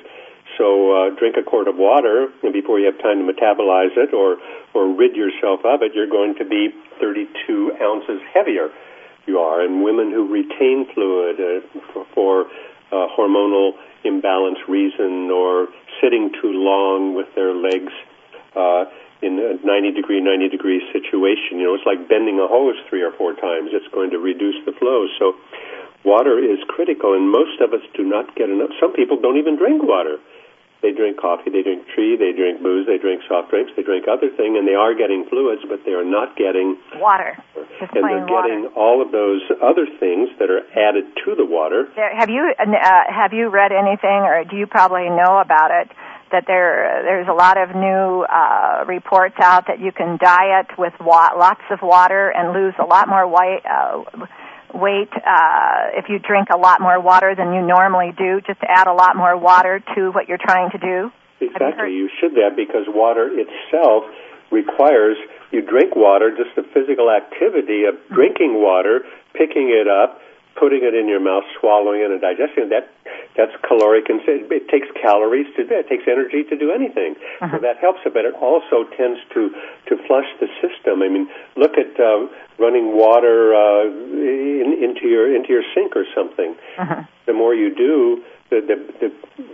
So 0.57 0.91
uh, 0.91 1.09
drink 1.19 1.35
a 1.37 1.43
quart 1.43 1.67
of 1.67 1.75
water, 1.75 2.29
and 2.43 2.53
before 2.53 2.79
you 2.79 2.85
have 2.85 2.97
time 3.01 3.25
to 3.25 3.33
metabolize 3.33 3.95
it 3.97 4.13
or 4.13 4.37
or 4.73 4.93
rid 4.93 5.15
yourself 5.15 5.61
of 5.63 5.81
it, 5.81 5.91
you're 5.95 6.09
going 6.09 6.35
to 6.35 6.45
be 6.45 6.69
32 6.99 7.77
ounces 7.81 8.21
heavier. 8.33 8.69
You 9.25 9.39
are, 9.39 9.61
and 9.61 9.83
women 9.83 10.11
who 10.11 10.27
retain 10.27 10.85
fluid 10.93 11.39
uh, 11.39 12.03
for, 12.13 12.45
uh, 12.91 13.07
hormonal 13.17 13.71
imbalance 14.03 14.59
reason 14.67 15.31
or 15.31 15.67
sitting 15.99 16.31
too 16.41 16.53
long 16.53 17.15
with 17.15 17.33
their 17.33 17.55
legs 17.55 17.91
uh, 18.55 18.85
in 19.23 19.39
a 19.39 19.57
90 19.65 19.91
degree 19.91 20.21
90 20.21 20.49
degree 20.49 20.81
situation, 20.93 21.57
you 21.57 21.65
know, 21.65 21.73
it's 21.73 21.85
like 21.85 22.07
bending 22.07 22.39
a 22.39 22.47
hose 22.47 22.75
three 22.89 23.01
or 23.01 23.11
four 23.17 23.33
times. 23.33 23.71
It's 23.73 23.87
going 23.93 24.11
to 24.11 24.19
reduce 24.19 24.63
the 24.65 24.73
flow. 24.73 25.07
So 25.17 25.33
water 26.03 26.37
is 26.37 26.59
critical, 26.67 27.13
and 27.13 27.31
most 27.31 27.59
of 27.61 27.73
us 27.73 27.81
do 27.95 28.03
not 28.03 28.35
get 28.35 28.49
enough. 28.49 28.69
Some 28.79 28.93
people 28.93 29.19
don't 29.19 29.37
even 29.37 29.57
drink 29.57 29.81
water. 29.81 30.17
They 30.85 30.93
drink 30.93 31.17
coffee, 31.17 31.49
they 31.49 31.65
drink 31.65 31.81
tea, 31.97 32.13
they 32.13 32.29
drink 32.37 32.61
booze, 32.61 32.85
they 32.85 33.01
drink 33.01 33.25
soft 33.27 33.49
drinks, 33.49 33.73
they 33.75 33.81
drink 33.81 34.05
other 34.05 34.29
thing, 34.29 34.53
and 34.53 34.67
they 34.69 34.77
are 34.77 34.93
getting 34.93 35.25
fluids, 35.25 35.65
but 35.65 35.81
they 35.81 35.97
are 35.97 36.05
not 36.05 36.37
getting 36.37 36.77
water. 37.01 37.33
Just 37.81 37.89
and 37.97 38.05
they're 38.05 38.29
getting 38.29 38.69
water. 38.69 38.77
all 38.77 39.01
of 39.01 39.09
those 39.11 39.41
other 39.65 39.89
things 39.99 40.29
that 40.37 40.53
are 40.53 40.61
added 40.77 41.09
to 41.25 41.33
the 41.33 41.41
water. 41.43 41.89
There, 41.95 42.15
have 42.15 42.29
you 42.29 42.53
uh, 42.53 43.03
have 43.09 43.33
you 43.33 43.49
read 43.49 43.71
anything, 43.73 44.29
or 44.29 44.43
do 44.45 44.57
you 44.57 44.67
probably 44.67 45.09
know 45.09 45.41
about 45.41 45.71
it? 45.73 45.89
That 46.31 46.45
there 46.45 47.01
there's 47.01 47.27
a 47.27 47.33
lot 47.33 47.57
of 47.57 47.73
new 47.73 48.25
uh, 48.29 48.85
reports 48.85 49.41
out 49.41 49.65
that 49.65 49.79
you 49.79 49.91
can 49.91 50.17
diet 50.21 50.67
with 50.77 50.93
wa- 51.01 51.33
lots 51.35 51.65
of 51.71 51.79
water 51.81 52.29
and 52.29 52.53
lose 52.53 52.75
a 52.77 52.85
lot 52.85 53.09
more 53.09 53.25
weight. 53.27 53.65
Uh, 53.65 54.03
weight 54.75 55.11
uh, 55.15 55.95
if 55.95 56.05
you 56.09 56.19
drink 56.19 56.49
a 56.53 56.57
lot 56.57 56.81
more 56.81 56.99
water 56.99 57.33
than 57.35 57.53
you 57.53 57.61
normally 57.61 58.11
do. 58.17 58.41
Just 58.45 58.59
add 58.67 58.87
a 58.87 58.93
lot 58.93 59.15
more 59.15 59.37
water 59.37 59.81
to 59.95 60.11
what 60.11 60.27
you're 60.27 60.41
trying 60.41 60.71
to 60.71 60.77
do. 60.77 61.11
Exactly, 61.41 61.91
you 61.91 62.09
should 62.19 62.33
that 62.35 62.55
because 62.55 62.85
water 62.87 63.29
itself 63.31 64.03
requires 64.51 65.17
you 65.51 65.61
drink 65.61 65.95
water, 65.95 66.31
just 66.35 66.55
the 66.55 66.63
physical 66.73 67.09
activity 67.09 67.83
of 67.85 67.95
drinking 68.13 68.61
water, 68.61 69.01
picking 69.33 69.71
it 69.71 69.87
up, 69.87 70.19
putting 70.55 70.83
it 70.83 70.93
in 70.95 71.07
your 71.07 71.19
mouth, 71.19 71.43
swallowing 71.59 72.01
it, 72.01 72.11
and 72.11 72.21
digesting 72.21 72.65
it. 72.65 72.69
That 72.69 72.89
that's 73.35 73.51
caloric 73.67 74.07
and 74.07 74.21
it 74.25 74.67
takes 74.71 74.87
calories 74.95 75.47
to 75.57 75.67
do. 75.67 75.75
It 75.75 75.89
takes 75.89 76.07
energy 76.07 76.43
to 76.47 76.55
do 76.55 76.71
anything. 76.71 77.15
So 77.51 77.59
that 77.59 77.77
helps 77.83 77.99
it, 78.05 78.13
but 78.13 78.23
it 78.23 78.33
also 78.35 78.87
tends 78.95 79.19
to 79.35 79.51
to 79.91 79.93
flush 80.07 80.27
the 80.39 80.47
system. 80.63 81.03
I 81.03 81.09
mean, 81.09 81.27
look 81.55 81.75
at 81.77 81.99
uh, 81.99 82.27
running 82.57 82.95
water 82.95 83.53
uh, 83.53 83.85
in, 83.91 84.79
into 84.79 85.07
your 85.07 85.35
into 85.35 85.49
your 85.51 85.63
sink 85.75 85.95
or 85.95 86.05
something. 86.15 86.55
The 87.27 87.33
more 87.33 87.53
you 87.53 87.73
do, 87.75 88.23
the, 88.49 88.61
the 88.63 88.77
the 89.03 89.09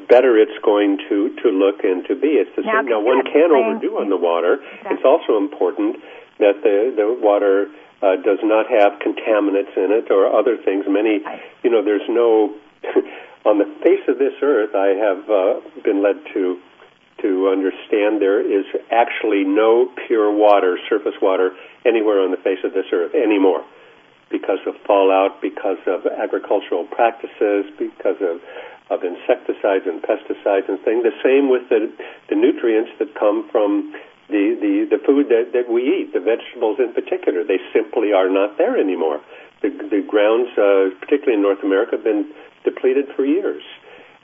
better 0.07 0.37
it's 0.37 0.57
going 0.63 0.97
to 1.09 1.33
to 1.41 1.49
look 1.49 1.83
and 1.83 2.05
to 2.05 2.15
be. 2.15 2.37
It's 2.37 2.53
the 2.55 2.61
Now, 2.61 2.81
same. 2.81 2.89
Now, 2.89 3.01
one 3.01 3.23
can 3.25 3.49
overdo 3.51 3.97
on 3.97 4.09
the 4.09 4.17
water. 4.17 4.61
Exactly. 4.61 4.91
It's 4.93 5.05
also 5.05 5.37
important 5.37 5.97
that 6.37 6.61
the 6.61 6.93
the 6.95 7.17
water 7.19 7.67
uh, 8.01 8.15
does 8.21 8.39
not 8.43 8.65
have 8.69 8.99
contaminants 8.99 9.77
in 9.77 9.91
it 9.93 10.11
or 10.11 10.27
other 10.27 10.57
things. 10.57 10.85
Many, 10.87 11.21
you 11.63 11.69
know, 11.69 11.83
there's 11.83 12.07
no 12.09 12.53
on 13.45 13.57
the 13.57 13.69
face 13.83 14.03
of 14.07 14.17
this 14.17 14.33
earth. 14.41 14.75
I 14.75 14.97
have 14.97 15.29
uh, 15.29 15.81
been 15.83 16.03
led 16.03 16.17
to 16.33 16.59
to 17.21 17.49
understand 17.53 18.19
there 18.19 18.41
is 18.41 18.65
actually 18.89 19.43
no 19.43 19.87
pure 20.07 20.33
water, 20.33 20.79
surface 20.89 21.13
water, 21.21 21.51
anywhere 21.85 22.19
on 22.19 22.31
the 22.31 22.37
face 22.37 22.57
of 22.63 22.73
this 22.73 22.85
earth 22.91 23.13
anymore 23.13 23.63
because 24.31 24.59
of 24.65 24.73
fallout, 24.87 25.41
because 25.41 25.77
of 25.85 26.07
agricultural 26.07 26.87
practices, 26.87 27.67
because 27.77 28.15
of, 28.23 28.39
of 28.89 29.03
insecticides 29.03 29.85
and 29.85 30.01
pesticides 30.01 30.67
and 30.69 30.79
things. 30.81 31.03
The 31.03 31.13
same 31.21 31.51
with 31.51 31.67
the, 31.69 31.91
the 32.29 32.35
nutrients 32.35 32.91
that 32.97 33.13
come 33.13 33.47
from 33.51 33.93
the, 34.31 34.55
the, 34.59 34.97
the 34.97 35.01
food 35.05 35.27
that, 35.29 35.51
that 35.53 35.69
we 35.69 35.83
eat, 35.83 36.13
the 36.13 36.19
vegetables 36.23 36.79
in 36.79 36.93
particular. 36.93 37.43
They 37.43 37.59
simply 37.73 38.13
are 38.13 38.29
not 38.29 38.57
there 38.57 38.77
anymore. 38.79 39.21
The, 39.61 39.69
the 39.69 40.01
grounds, 40.01 40.49
uh, 40.57 40.89
particularly 40.99 41.35
in 41.37 41.43
North 41.43 41.61
America, 41.63 41.95
have 41.99 42.03
been 42.03 42.31
depleted 42.63 43.05
for 43.15 43.25
years. 43.25 43.61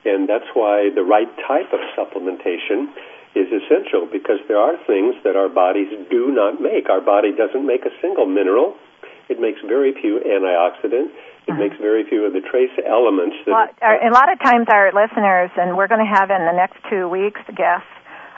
And 0.05 0.27
that's 0.27 0.47
why 0.53 0.89
the 0.95 1.03
right 1.03 1.29
type 1.45 1.69
of 1.75 1.81
supplementation 1.93 2.87
is 3.35 3.51
essential 3.51 4.07
because 4.09 4.39
there 4.47 4.57
are 4.57 4.73
things 4.87 5.13
that 5.23 5.35
our 5.35 5.49
bodies 5.49 5.91
do 6.09 6.31
not 6.31 6.61
make. 6.61 6.89
Our 6.89 7.01
body 7.01 7.35
doesn't 7.35 7.65
make 7.67 7.85
a 7.85 7.91
single 8.01 8.25
mineral 8.25 8.75
It 9.29 9.41
makes 9.41 9.59
very 9.67 9.91
few 9.91 10.23
antioxidants. 10.23 11.11
It 11.11 11.51
Uh-huh. 11.51 11.59
makes 11.59 11.75
very 11.83 12.05
few 12.05 12.23
of 12.23 12.31
the 12.31 12.39
trace 12.39 12.71
elements 12.85 13.35
that 13.43 13.51
Well, 13.51 13.67
our- 13.81 13.99
a 14.07 14.11
lot 14.11 14.31
of 14.31 14.39
times 14.39 14.67
our 14.71 14.89
listeners, 14.93 15.51
and 15.57 15.75
we're 15.75 15.87
going 15.87 15.99
to 15.99 16.07
have 16.19 16.31
in 16.31 16.45
the 16.45 16.53
next 16.53 16.79
two 16.89 17.09
weeks 17.09 17.41
guests 17.53 17.91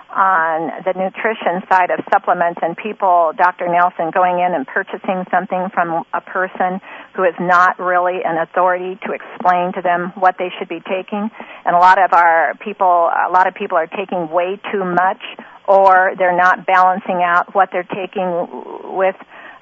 on 0.10 0.84
the 0.86 0.94
nutrition 0.98 1.62
side 1.70 1.92
of 1.92 2.02
supplements 2.12 2.60
and 2.62 2.76
people, 2.76 3.32
Dr. 3.38 3.70
Nelson, 3.70 4.10
going 4.10 4.40
in 4.42 4.58
and 4.58 4.66
purchasing 4.66 5.26
something 5.30 5.70
from 5.74 6.04
a 6.14 6.22
person 6.22 6.82
who 7.14 7.24
is 7.24 7.38
not 7.40 7.78
really 7.78 8.26
an 8.26 8.38
authority 8.38 8.98
to 9.06 9.14
explain 9.14 9.74
to 9.74 9.82
them 9.82 10.12
what 10.18 10.36
they 10.38 10.50
should 10.58 10.70
be 10.70 10.82
taking. 10.82 11.30
And 11.66 11.76
a 11.76 11.80
lot 11.80 12.02
of 12.02 12.14
our 12.14 12.56
people, 12.60 13.10
a 13.14 13.30
lot 13.32 13.48
of 13.48 13.54
people 13.54 13.78
are 13.78 13.88
taking 13.88 14.30
way 14.30 14.60
too 14.72 14.84
much 14.84 15.22
or 15.68 16.18
they're 16.18 16.36
not 16.36 16.66
balancing 16.66 17.22
out 17.22 17.54
what 17.54 17.70
they're 17.72 17.86
taking 17.86 18.98
with 18.98 19.16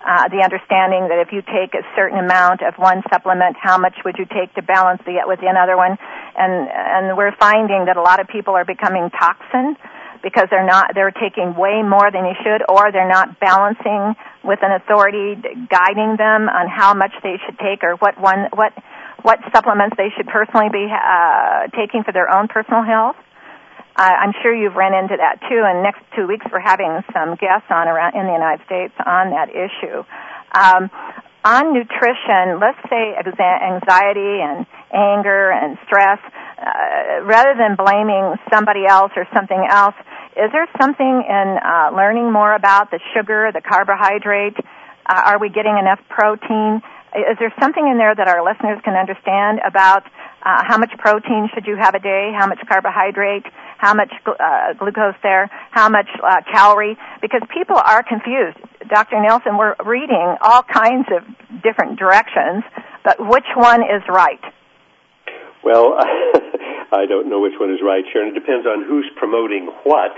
uh, 0.08 0.30
the 0.32 0.40
understanding 0.40 1.12
that 1.12 1.20
if 1.20 1.36
you 1.36 1.44
take 1.44 1.76
a 1.76 1.84
certain 1.92 2.18
amount 2.18 2.64
of 2.64 2.80
one 2.80 3.04
supplement, 3.12 3.58
how 3.60 3.78
much 3.78 4.00
would 4.06 4.16
you 4.18 4.24
take 4.24 4.54
to 4.56 4.62
balance 4.62 5.02
the 5.04 5.20
with 5.28 5.42
the 5.42 5.48
another 5.52 5.76
one? 5.76 5.98
And 6.38 6.70
and 6.72 7.18
we're 7.18 7.36
finding 7.36 7.92
that 7.92 7.98
a 7.98 8.02
lot 8.02 8.22
of 8.22 8.28
people 8.32 8.56
are 8.56 8.64
becoming 8.64 9.10
toxin 9.12 9.76
because 10.24 10.48
they're 10.50 10.66
not 10.66 10.92
they're 10.94 11.12
taking 11.12 11.56
way 11.56 11.82
more 11.82 12.12
than 12.12 12.24
they 12.24 12.38
should, 12.44 12.64
or 12.70 12.92
they're 12.92 13.10
not 13.10 13.40
balancing 13.40 14.16
with 14.44 14.60
an 14.62 14.72
authority 14.72 15.36
guiding 15.70 16.16
them 16.18 16.50
on 16.50 16.68
how 16.68 16.94
much 16.94 17.12
they 17.24 17.36
should 17.46 17.58
take 17.60 17.84
or 17.84 17.96
what 17.98 18.20
one 18.20 18.50
what 18.54 18.74
what 19.24 19.40
supplements 19.54 19.96
they 19.98 20.10
should 20.16 20.28
personally 20.28 20.70
be 20.72 20.88
uh, 20.88 21.68
taking 21.76 22.04
for 22.04 22.12
their 22.12 22.30
own 22.30 22.48
personal 22.48 22.84
health. 22.84 23.18
Uh, 23.98 24.14
I'm 24.14 24.34
sure 24.44 24.54
you've 24.54 24.76
run 24.76 24.94
into 24.94 25.18
that 25.18 25.42
too. 25.50 25.66
And 25.66 25.82
next 25.82 26.06
two 26.16 26.28
weeks, 26.28 26.46
we're 26.54 26.62
having 26.62 27.02
some 27.14 27.34
guests 27.36 27.66
on 27.70 27.88
around 27.90 28.14
in 28.14 28.30
the 28.30 28.34
United 28.34 28.64
States 28.66 28.94
on 29.02 29.34
that 29.34 29.50
issue. 29.50 30.06
Um, 30.54 30.90
on 31.44 31.74
nutrition, 31.74 32.60
let's 32.60 32.78
say 32.90 33.16
anxiety 33.18 34.44
and 34.44 34.68
anger 34.94 35.50
and 35.50 35.78
stress, 35.86 36.20
uh, 36.60 37.24
rather 37.24 37.56
than 37.58 37.76
blaming 37.76 38.36
somebody 38.52 38.86
else 38.88 39.12
or 39.16 39.26
something 39.34 39.66
else, 39.70 39.96
is 40.38 40.52
there 40.54 40.70
something 40.80 41.26
in 41.26 41.48
uh, 41.58 41.90
learning 41.96 42.32
more 42.32 42.54
about 42.54 42.92
the 42.92 43.00
sugar, 43.14 43.50
the 43.54 43.62
carbohydrate? 43.62 44.58
Uh, 45.10 45.34
are 45.34 45.40
we 45.40 45.50
getting 45.50 45.78
enough 45.78 46.00
protein? 46.10 46.82
Is 47.16 47.38
there 47.40 47.54
something 47.60 47.82
in 47.82 47.98
there 47.98 48.14
that 48.14 48.28
our 48.28 48.46
listeners 48.46 48.78
can 48.86 48.94
understand 48.94 49.60
about 49.66 50.06
uh, 50.46 50.62
how 50.68 50.78
much 50.78 50.92
protein 51.00 51.50
should 51.54 51.66
you 51.66 51.76
have 51.76 51.96
a 51.96 52.00
day, 52.00 52.32
how 52.38 52.46
much 52.46 52.60
carbohydrate, 52.70 53.46
how 53.78 53.96
much 53.96 54.14
uh, 54.28 54.74
glucose 54.78 55.18
there, 55.24 55.50
how 55.72 55.90
much 55.90 56.10
uh, 56.22 56.42
calorie? 56.54 56.98
Because 57.22 57.42
people 57.50 57.78
are 57.78 58.04
confused. 58.04 58.58
Dr. 58.88 59.20
Nelson, 59.20 59.58
we're 59.58 59.76
reading 59.84 60.36
all 60.42 60.62
kinds 60.62 61.08
of 61.10 61.26
different 61.64 61.98
directions, 61.98 62.64
but 63.04 63.18
which 63.20 63.48
one 63.56 63.82
is 63.82 64.04
right? 64.08 64.44
Well, 65.64 65.98
I 66.92 67.06
don't 67.10 67.30
know 67.30 67.42
which 67.42 67.58
one 67.60 67.72
is 67.72 67.80
right, 67.84 68.04
Sharon. 68.14 68.30
It 68.30 68.40
depends 68.40 68.68
on 68.68 68.86
who's 68.86 69.10
promoting 69.18 69.68
what 69.84 70.12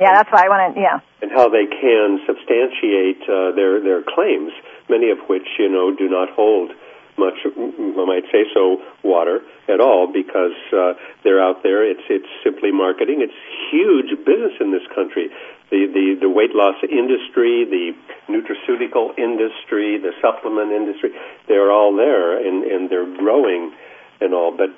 Yeah, 0.00 0.14
that's 0.14 0.30
why 0.32 0.44
I 0.44 0.48
want 0.48 0.74
to. 0.74 0.80
Yeah, 0.80 1.00
and 1.20 1.30
how 1.30 1.48
they 1.48 1.66
can 1.66 2.20
substantiate 2.26 3.22
uh, 3.28 3.52
their 3.52 3.80
their 3.80 4.02
claims, 4.02 4.52
many 4.88 5.10
of 5.10 5.18
which 5.28 5.46
you 5.58 5.68
know 5.68 5.94
do 5.94 6.08
not 6.08 6.30
hold 6.30 6.72
much, 7.18 7.34
I 7.44 8.04
might 8.06 8.24
say 8.32 8.44
so, 8.54 8.80
water 9.04 9.40
at 9.68 9.80
all 9.80 10.10
because 10.10 10.56
uh, 10.72 10.94
they're 11.24 11.42
out 11.42 11.62
there. 11.62 11.84
It's 11.84 12.02
it's 12.08 12.28
simply 12.42 12.72
marketing. 12.72 13.20
It's 13.20 13.36
huge 13.70 14.16
business 14.24 14.56
in 14.60 14.72
this 14.72 14.86
country. 14.94 15.28
The, 15.70 15.88
the 15.92 16.26
the 16.26 16.28
weight 16.28 16.54
loss 16.54 16.76
industry, 16.82 17.64
the 17.64 17.92
nutraceutical 18.28 19.16
industry, 19.18 19.98
the 19.98 20.12
supplement 20.20 20.72
industry, 20.72 21.12
they're 21.48 21.70
all 21.70 21.94
there 21.96 22.36
and, 22.36 22.64
and 22.64 22.90
they're 22.90 23.08
growing 23.16 23.72
and 24.20 24.34
all. 24.34 24.54
But 24.56 24.70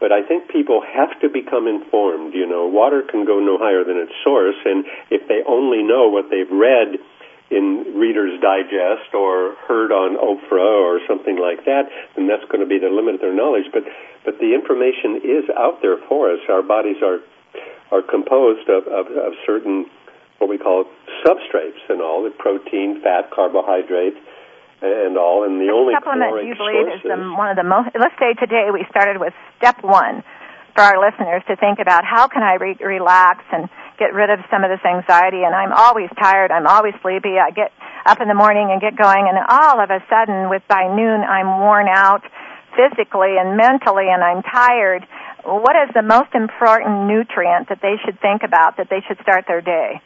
but 0.00 0.12
I 0.12 0.22
think 0.22 0.48
people 0.48 0.82
have 0.82 1.18
to 1.20 1.28
become 1.28 1.66
informed. 1.66 2.34
You 2.34 2.46
know, 2.46 2.66
water 2.66 3.02
can 3.02 3.24
go 3.24 3.40
no 3.40 3.58
higher 3.58 3.84
than 3.84 3.96
its 3.96 4.12
source, 4.24 4.56
and 4.64 4.84
if 5.10 5.26
they 5.28 5.42
only 5.46 5.82
know 5.82 6.08
what 6.08 6.30
they've 6.30 6.50
read 6.50 6.98
in 7.48 7.94
Reader's 7.94 8.40
Digest 8.40 9.14
or 9.14 9.54
heard 9.68 9.92
on 9.92 10.18
Oprah 10.18 10.82
or 10.82 10.98
something 11.06 11.38
like 11.38 11.64
that, 11.64 11.86
then 12.16 12.26
that's 12.26 12.44
going 12.50 12.60
to 12.60 12.66
be 12.66 12.78
the 12.78 12.90
limit 12.90 13.14
of 13.16 13.20
their 13.20 13.34
knowledge. 13.34 13.70
But 13.72 13.84
but 14.24 14.38
the 14.42 14.54
information 14.54 15.22
is 15.22 15.46
out 15.54 15.78
there 15.82 15.98
for 16.08 16.32
us. 16.32 16.40
Our 16.48 16.62
bodies 16.62 16.98
are 17.02 17.20
are 17.90 18.02
composed 18.02 18.68
of, 18.68 18.90
of, 18.90 19.06
of 19.14 19.32
certain 19.46 19.86
what 20.38 20.50
we 20.50 20.58
call 20.58 20.84
substrates 21.24 21.80
and 21.88 22.02
all, 22.02 22.22
the 22.22 22.30
protein, 22.30 23.00
fat, 23.02 23.30
carbohydrate, 23.30 24.14
and 25.06 25.18
all. 25.18 25.44
And 25.44 25.60
the 25.60 25.66
Which 25.66 25.74
only 25.74 25.94
supplement 25.94 26.32
do 26.40 26.46
you 26.46 26.56
believe 26.56 26.86
is 26.88 27.02
the, 27.02 27.16
one 27.34 27.50
of 27.50 27.56
the 27.56 27.66
most? 27.66 27.90
Let's 27.94 28.16
say 28.18 28.34
today 28.38 28.70
we 28.72 28.86
started 28.90 29.18
with 29.18 29.34
step 29.58 29.82
one 29.82 30.22
for 30.74 30.82
our 30.84 31.00
listeners 31.00 31.42
to 31.48 31.56
think 31.56 31.80
about 31.80 32.04
how 32.04 32.28
can 32.28 32.42
I 32.42 32.60
re- 32.60 32.78
relax 32.78 33.44
and 33.52 33.68
get 33.98 34.12
rid 34.12 34.28
of 34.28 34.40
some 34.52 34.62
of 34.62 34.70
this 34.70 34.84
anxiety. 34.84 35.42
And 35.42 35.56
I'm 35.56 35.72
always 35.72 36.12
tired. 36.20 36.52
I'm 36.52 36.66
always 36.66 36.94
sleepy. 37.00 37.40
I 37.40 37.50
get 37.50 37.72
up 38.04 38.20
in 38.20 38.28
the 38.28 38.36
morning 38.36 38.70
and 38.70 38.80
get 38.80 38.94
going, 38.94 39.26
and 39.26 39.36
all 39.48 39.80
of 39.80 39.90
a 39.90 39.98
sudden, 40.06 40.48
with 40.48 40.62
by 40.68 40.86
noon, 40.86 41.26
I'm 41.26 41.60
worn 41.60 41.88
out 41.88 42.22
physically 42.76 43.34
and 43.40 43.56
mentally, 43.56 44.06
and 44.12 44.22
I'm 44.22 44.42
tired. 44.44 45.02
What 45.44 45.74
is 45.74 45.90
the 45.94 46.02
most 46.02 46.34
important 46.34 47.08
nutrient 47.08 47.68
that 47.68 47.80
they 47.80 47.96
should 48.04 48.20
think 48.20 48.42
about 48.44 48.76
that 48.76 48.88
they 48.90 49.02
should 49.08 49.18
start 49.22 49.44
their 49.48 49.60
day? 49.60 50.00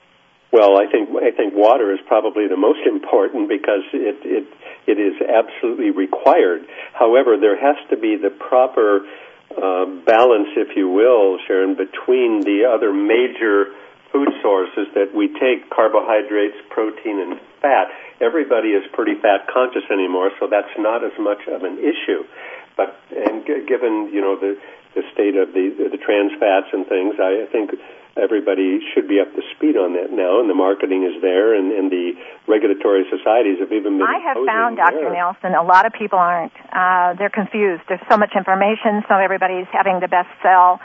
Well, 0.53 0.79
I 0.79 0.91
think 0.91 1.11
I 1.15 1.31
think 1.31 1.55
water 1.55 1.93
is 1.95 2.01
probably 2.07 2.49
the 2.49 2.57
most 2.57 2.83
important 2.87 3.49
because 3.49 3.87
it 3.95 4.19
it 4.27 4.47
it 4.87 4.99
is 4.99 5.15
absolutely 5.23 5.91
required. 5.91 6.67
However, 6.93 7.39
there 7.39 7.55
has 7.55 7.77
to 7.91 7.97
be 7.97 8.17
the 8.17 8.31
proper 8.31 9.07
uh, 9.55 9.87
balance, 10.03 10.51
if 10.59 10.77
you 10.77 10.89
will, 10.91 11.39
Sharon, 11.47 11.75
between 11.75 12.43
the 12.43 12.67
other 12.67 12.93
major 12.93 13.71
food 14.11 14.29
sources 14.43 14.91
that 14.95 15.15
we 15.15 15.29
take: 15.39 15.71
carbohydrates, 15.71 16.59
protein, 16.71 17.21
and 17.23 17.39
fat. 17.63 17.95
Everybody 18.21 18.75
is 18.75 18.83
pretty 18.93 19.15
fat 19.23 19.47
conscious 19.47 19.87
anymore, 19.91 20.31
so 20.41 20.49
that's 20.51 20.75
not 20.79 21.05
as 21.05 21.15
much 21.19 21.47
of 21.47 21.63
an 21.63 21.79
issue. 21.79 22.27
But 22.77 22.99
and 23.15 23.47
g- 23.47 23.63
given 23.71 24.11
you 24.13 24.21
know 24.21 24.35
the 24.35 24.59
the 24.99 25.03
state 25.15 25.37
of 25.39 25.55
the 25.55 25.71
the 25.95 25.99
trans 25.99 26.33
fats 26.43 26.75
and 26.75 26.87
things, 26.91 27.15
I 27.23 27.47
think 27.53 27.71
everybody 28.17 28.81
should 28.95 29.09
be 29.09 29.21
up 29.21 29.31
to 29.35 29.43
speed 29.57 29.77
on 29.77 29.95
that 29.95 30.11
now, 30.11 30.41
and 30.41 30.49
the 30.49 30.55
marketing 30.55 31.05
is 31.05 31.21
there, 31.23 31.55
and, 31.55 31.73
and 31.73 31.91
the 31.91 32.13
regulatory 32.49 33.05
societies 33.11 33.59
have 33.61 33.73
even 33.73 33.99
been. 33.99 34.07
I 34.07 34.19
have 34.23 34.39
found, 34.47 34.77
Dr. 34.77 35.11
Nelson, 35.13 35.55
a 35.55 35.63
lot 35.63 35.87
of 35.87 35.93
people 35.93 36.19
aren't. 36.19 36.53
Uh, 36.73 37.15
they're 37.15 37.33
confused. 37.33 37.83
There's 37.89 38.05
so 38.11 38.17
much 38.17 38.33
information, 38.37 39.03
so 39.09 39.17
everybody's 39.17 39.69
having 39.73 40.01
the 40.01 40.09
best 40.09 40.31
sell. 40.43 40.81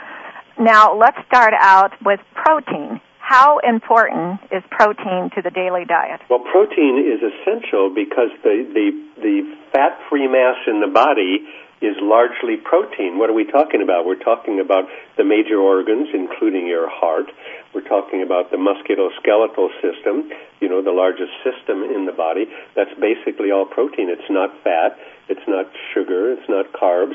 Now, 0.58 0.96
let's 0.96 1.18
start 1.26 1.54
out 1.58 1.92
with 2.04 2.20
protein. 2.34 3.00
How 3.18 3.58
important 3.58 4.40
is 4.54 4.62
protein 4.70 5.30
to 5.34 5.42
the 5.42 5.50
daily 5.50 5.84
diet? 5.84 6.20
Well, 6.30 6.46
protein 6.46 7.02
is 7.02 7.18
essential 7.18 7.90
because 7.90 8.30
the 8.46 8.62
the 8.70 8.86
the 9.20 9.36
fat-free 9.72 10.28
mass 10.28 10.62
in 10.68 10.80
the 10.80 10.86
body 10.86 11.42
is 11.82 11.96
largely 12.00 12.56
protein. 12.56 13.18
What 13.18 13.28
are 13.28 13.36
we 13.36 13.44
talking 13.44 13.82
about? 13.82 14.06
We're 14.06 14.22
talking 14.22 14.60
about 14.60 14.88
the 15.16 15.24
major 15.24 15.60
organs, 15.60 16.08
including 16.14 16.66
your 16.66 16.88
heart. 16.88 17.26
We're 17.74 17.86
talking 17.86 18.22
about 18.22 18.50
the 18.50 18.56
musculoskeletal 18.56 19.68
system, 19.84 20.32
you 20.60 20.68
know, 20.68 20.80
the 20.80 20.96
largest 20.96 21.32
system 21.44 21.84
in 21.84 22.06
the 22.06 22.16
body. 22.16 22.46
That's 22.74 22.92
basically 22.98 23.52
all 23.52 23.66
protein. 23.66 24.08
It's 24.08 24.30
not 24.30 24.50
fat. 24.64 24.96
It's 25.28 25.44
not 25.46 25.66
sugar. 25.92 26.32
It's 26.32 26.48
not 26.48 26.72
carbs. 26.72 27.14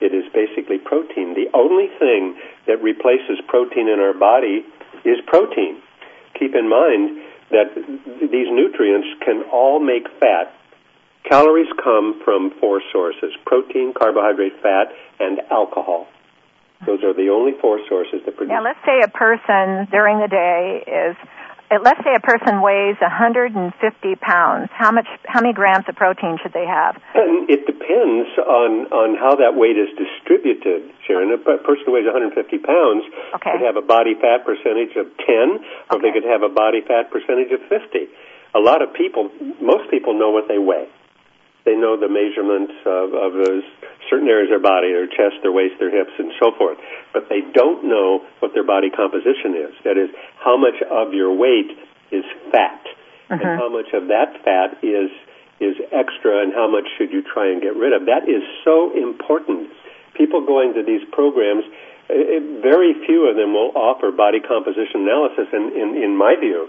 It 0.00 0.12
is 0.12 0.24
basically 0.34 0.78
protein. 0.78 1.32
The 1.32 1.48
only 1.56 1.88
thing 1.98 2.36
that 2.66 2.82
replaces 2.82 3.40
protein 3.48 3.88
in 3.88 4.00
our 4.00 4.12
body 4.12 4.66
is 5.04 5.16
protein. 5.26 5.80
Keep 6.38 6.54
in 6.54 6.68
mind 6.68 7.22
that 7.50 7.72
these 8.20 8.48
nutrients 8.50 9.08
can 9.24 9.44
all 9.52 9.80
make 9.80 10.08
fat 10.20 10.52
Calories 11.28 11.72
come 11.82 12.20
from 12.24 12.52
four 12.60 12.82
sources 12.92 13.32
protein, 13.46 13.94
carbohydrate, 13.96 14.60
fat, 14.62 14.92
and 15.20 15.40
alcohol. 15.50 16.06
Those 16.84 17.02
are 17.02 17.14
the 17.14 17.32
only 17.32 17.52
four 17.60 17.80
sources 17.88 18.20
that 18.26 18.36
produce. 18.36 18.52
Now, 18.52 18.62
let's 18.62 18.82
say 18.84 19.00
a 19.00 19.08
person 19.08 19.88
during 19.88 20.20
the 20.20 20.28
day 20.28 20.84
is, 20.84 21.16
uh, 21.72 21.80
let's 21.80 22.04
say 22.04 22.12
a 22.12 22.20
person 22.20 22.60
weighs 22.60 23.00
150 23.00 23.56
pounds. 24.20 24.68
How 24.68 24.92
much, 24.92 25.08
how 25.24 25.40
many 25.40 25.54
grams 25.54 25.88
of 25.88 25.96
protein 25.96 26.36
should 26.44 26.52
they 26.52 26.66
have? 26.68 27.00
And 27.16 27.48
it 27.48 27.64
depends 27.64 28.28
on, 28.44 28.92
on 28.92 29.16
how 29.16 29.32
that 29.40 29.56
weight 29.56 29.80
is 29.80 29.88
distributed, 29.96 30.92
Sharon. 31.08 31.32
A 31.32 31.38
person 31.40 31.88
who 31.88 31.96
weighs 31.96 32.04
150 32.04 32.36
pounds 32.60 33.02
Okay. 33.40 33.56
could 33.56 33.64
have 33.64 33.80
a 33.80 33.86
body 33.86 34.12
fat 34.12 34.44
percentage 34.44 34.92
of 35.00 35.08
10, 35.24 35.64
or 35.88 36.04
they 36.04 36.12
could 36.12 36.28
have 36.28 36.44
a 36.44 36.52
body 36.52 36.84
fat 36.84 37.08
percentage 37.08 37.48
of 37.48 37.64
50. 37.72 38.12
A 38.52 38.60
lot 38.60 38.84
of 38.84 38.92
people, 38.92 39.32
most 39.64 39.88
people 39.88 40.12
know 40.12 40.28
what 40.28 40.52
they 40.52 40.60
weigh. 40.60 40.84
They 41.64 41.76
know 41.76 41.96
the 41.96 42.12
measurements 42.12 42.76
of, 42.84 43.16
of 43.16 43.32
those 43.32 43.64
certain 44.10 44.28
areas 44.28 44.52
of 44.52 44.60
their 44.60 44.70
body, 44.70 44.92
their 44.92 45.08
chest, 45.08 45.40
their 45.42 45.52
waist, 45.52 45.80
their 45.80 45.90
hips, 45.90 46.12
and 46.18 46.30
so 46.38 46.52
forth. 46.56 46.76
But 47.12 47.28
they 47.28 47.40
don't 47.40 47.88
know 47.88 48.20
what 48.40 48.52
their 48.52 48.64
body 48.64 48.90
composition 48.90 49.56
is. 49.56 49.72
That 49.84 49.96
is, 49.96 50.10
how 50.36 50.56
much 50.56 50.76
of 50.84 51.14
your 51.14 51.32
weight 51.32 51.72
is 52.12 52.24
fat, 52.52 52.84
and 53.30 53.40
how 53.58 53.72
much 53.72 53.88
of 53.94 54.08
that 54.08 54.44
fat 54.44 54.84
is 54.84 55.10
is 55.60 55.76
extra 55.92 56.42
and 56.42 56.52
how 56.52 56.66
much 56.66 56.84
should 56.98 57.12
you 57.12 57.22
try 57.22 57.50
and 57.50 57.62
get 57.62 57.76
rid 57.76 57.92
of. 57.92 58.06
That 58.06 58.28
is 58.28 58.42
so 58.64 58.90
important. 58.92 59.70
People 60.14 60.44
going 60.44 60.74
to 60.74 60.82
these 60.82 61.02
programs, 61.12 61.64
eh, 62.10 62.38
eh, 62.38 62.40
very 62.60 62.94
few 63.06 63.30
of 63.30 63.36
them 63.36 63.54
will 63.54 63.70
offer 63.74 64.10
body 64.10 64.40
composition 64.40 65.06
analysis, 65.06 65.46
and 65.52 65.72
in, 65.72 66.02
in 66.02 66.16
my 66.16 66.34
view, 66.38 66.68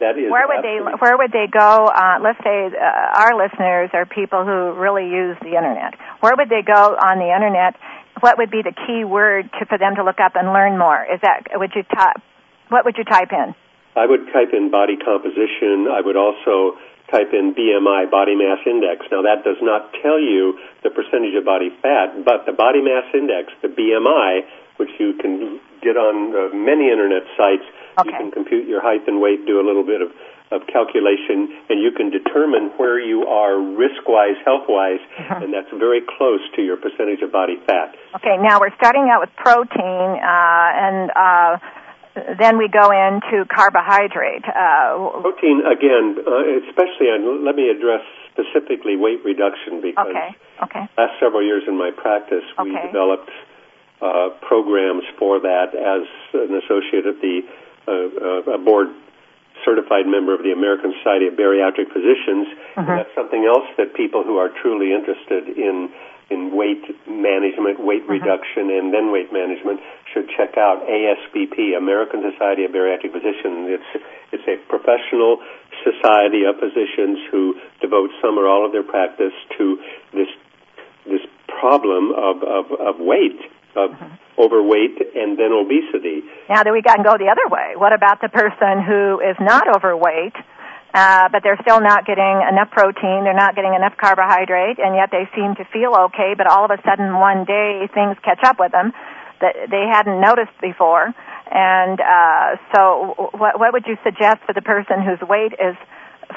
that 0.00 0.18
is 0.18 0.30
Where 0.30 0.46
would 0.46 0.62
they 0.62 0.78
Where 0.78 1.16
would 1.18 1.32
they 1.32 1.46
go? 1.50 1.86
Uh, 1.90 2.18
let's 2.22 2.38
say 2.42 2.70
uh, 2.70 3.18
our 3.18 3.34
listeners 3.34 3.90
are 3.92 4.06
people 4.06 4.44
who 4.44 4.78
really 4.78 5.10
use 5.10 5.36
the 5.42 5.58
internet. 5.58 5.94
Where 6.20 6.34
would 6.36 6.48
they 6.48 6.62
go 6.62 6.94
on 6.94 7.18
the 7.18 7.30
internet? 7.34 7.74
What 8.20 8.38
would 8.38 8.50
be 8.50 8.62
the 8.62 8.74
key 8.86 9.04
word 9.04 9.50
to, 9.58 9.66
for 9.66 9.78
them 9.78 9.94
to 9.96 10.04
look 10.04 10.18
up 10.18 10.34
and 10.34 10.52
learn 10.52 10.78
more? 10.78 11.02
Is 11.02 11.20
that 11.22 11.50
would 11.54 11.72
you 11.74 11.82
type? 11.82 12.22
What 12.68 12.84
would 12.84 12.96
you 12.96 13.04
type 13.04 13.32
in? 13.32 13.54
I 13.96 14.06
would 14.06 14.30
type 14.30 14.54
in 14.54 14.70
body 14.70 14.96
composition. 14.96 15.90
I 15.90 16.00
would 16.00 16.16
also 16.16 16.78
type 17.10 17.32
in 17.32 17.54
BMI, 17.56 18.10
body 18.10 18.36
mass 18.36 18.60
index. 18.66 19.06
Now 19.10 19.22
that 19.22 19.42
does 19.42 19.58
not 19.62 19.90
tell 20.02 20.20
you 20.20 20.60
the 20.84 20.90
percentage 20.90 21.34
of 21.34 21.44
body 21.44 21.70
fat, 21.82 22.22
but 22.24 22.46
the 22.46 22.52
body 22.52 22.82
mass 22.84 23.08
index, 23.14 23.50
the 23.62 23.68
BMI, 23.68 24.44
which 24.76 24.90
you 25.00 25.14
can 25.14 25.58
get 25.82 25.96
on 25.96 26.30
uh, 26.30 26.54
many 26.54 26.90
internet 26.92 27.24
sites, 27.36 27.64
you 28.04 28.12
can 28.12 28.30
compute 28.30 28.68
your 28.68 28.80
height 28.82 29.06
and 29.06 29.20
weight, 29.20 29.46
do 29.46 29.60
a 29.60 29.66
little 29.66 29.82
bit 29.84 30.00
of, 30.02 30.10
of 30.52 30.66
calculation, 30.70 31.50
and 31.68 31.82
you 31.82 31.90
can 31.96 32.10
determine 32.10 32.70
where 32.78 33.00
you 33.00 33.26
are 33.26 33.58
risk-wise, 33.58 34.36
health-wise, 34.44 35.00
Uh-huh. 35.18 35.40
and 35.42 35.52
that's 35.52 35.70
very 35.78 36.00
close 36.18 36.40
to 36.56 36.62
your 36.62 36.76
percentage 36.76 37.22
of 37.22 37.32
body 37.32 37.56
fat. 37.66 37.94
Okay, 38.16 38.36
now 38.38 38.60
we're 38.60 38.74
starting 38.76 39.08
out 39.10 39.20
with 39.20 39.34
protein, 39.36 40.08
uh, 40.22 40.82
and 40.86 41.10
uh, 41.10 41.52
then 42.38 42.58
we 42.58 42.68
go 42.68 42.90
into 42.90 43.44
carbohydrate. 43.50 44.44
Uh, 44.46 45.20
Protein, 45.22 45.62
again, 45.66 46.18
uh, 46.22 46.66
especially, 46.70 47.10
on, 47.10 47.44
let 47.44 47.56
me 47.56 47.68
address 47.68 48.02
specifically 48.32 48.94
weight 48.96 49.18
reduction 49.24 49.80
because 49.82 50.06
okay, 50.06 50.30
okay, 50.62 50.84
last 50.96 51.18
several 51.18 51.42
years 51.42 51.64
in 51.66 51.76
my 51.76 51.90
practice, 51.90 52.44
we 52.62 52.70
Okay. 52.70 52.86
developed 52.86 53.30
uh, 54.00 54.30
programs 54.46 55.02
for 55.18 55.40
that 55.40 55.74
as 55.74 56.06
an 56.34 56.54
associate 56.62 57.06
of 57.06 57.18
the 57.20 57.42
uh, 57.88 58.54
a 58.54 58.58
board 58.58 58.88
certified 59.64 60.06
member 60.06 60.34
of 60.34 60.42
the 60.42 60.52
American 60.52 60.94
Society 61.02 61.26
of 61.26 61.34
Bariatric 61.34 61.90
Physicians. 61.92 62.46
And 62.76 62.86
that's 62.98 63.14
something 63.14 63.44
else 63.44 63.66
that 63.76 63.94
people 63.94 64.22
who 64.22 64.38
are 64.38 64.50
truly 64.62 64.92
interested 64.92 65.48
in 65.48 65.90
in 66.30 66.54
weight 66.54 66.84
management, 67.08 67.80
weight 67.80 68.04
reduction, 68.06 68.68
and 68.68 68.92
then 68.92 69.10
weight 69.10 69.32
management 69.32 69.80
should 70.12 70.28
check 70.36 70.58
out 70.58 70.84
ASBP, 70.84 71.72
American 71.72 72.20
Society 72.20 72.64
of 72.64 72.70
Bariatric 72.70 73.12
Physicians. 73.12 73.72
It's 73.72 74.04
it's 74.32 74.44
a 74.44 74.56
professional 74.68 75.40
society 75.80 76.44
of 76.44 76.60
physicians 76.60 77.18
who 77.32 77.56
devote 77.80 78.10
some 78.20 78.38
or 78.38 78.46
all 78.46 78.66
of 78.66 78.72
their 78.72 78.82
practice 78.82 79.32
to 79.56 79.80
this 80.12 80.28
this 81.06 81.24
problem 81.48 82.12
of, 82.12 82.42
of, 82.44 82.64
of 82.78 83.00
weight, 83.00 83.40
of 83.74 83.96
overweight 84.38 84.96
and 85.14 85.38
then 85.38 85.52
obesity. 85.52 86.22
Now 86.48 86.62
that 86.62 86.72
we 86.72 86.82
to 86.82 87.02
go 87.02 87.18
the 87.18 87.28
other 87.28 87.46
way. 87.50 87.74
What 87.76 87.92
about 87.92 88.20
the 88.20 88.28
person 88.28 88.82
who 88.86 89.20
is 89.20 89.36
not 89.40 89.66
overweight, 89.68 90.34
uh, 90.94 91.28
but 91.28 91.42
they're 91.42 91.60
still 91.60 91.80
not 91.80 92.06
getting 92.06 92.40
enough 92.48 92.70
protein, 92.70 93.26
they're 93.26 93.36
not 93.36 93.54
getting 93.54 93.74
enough 93.74 93.96
carbohydrate, 93.98 94.78
and 94.78 94.94
yet 94.94 95.10
they 95.10 95.28
seem 95.36 95.54
to 95.56 95.64
feel 95.68 95.92
okay, 96.08 96.32
but 96.36 96.46
all 96.46 96.64
of 96.64 96.70
a 96.70 96.80
sudden 96.86 97.18
one 97.18 97.44
day 97.44 97.88
things 97.92 98.16
catch 98.24 98.40
up 98.44 98.58
with 98.58 98.72
them 98.72 98.92
that 99.40 99.70
they 99.70 99.84
hadn't 99.90 100.20
noticed 100.20 100.54
before. 100.60 101.14
And 101.50 102.00
uh, 102.00 102.56
so, 102.74 103.30
what, 103.32 103.58
what 103.58 103.72
would 103.72 103.86
you 103.86 103.96
suggest 104.04 104.44
for 104.44 104.52
the 104.52 104.62
person 104.62 105.00
whose 105.00 105.20
weight 105.26 105.52
is 105.56 105.76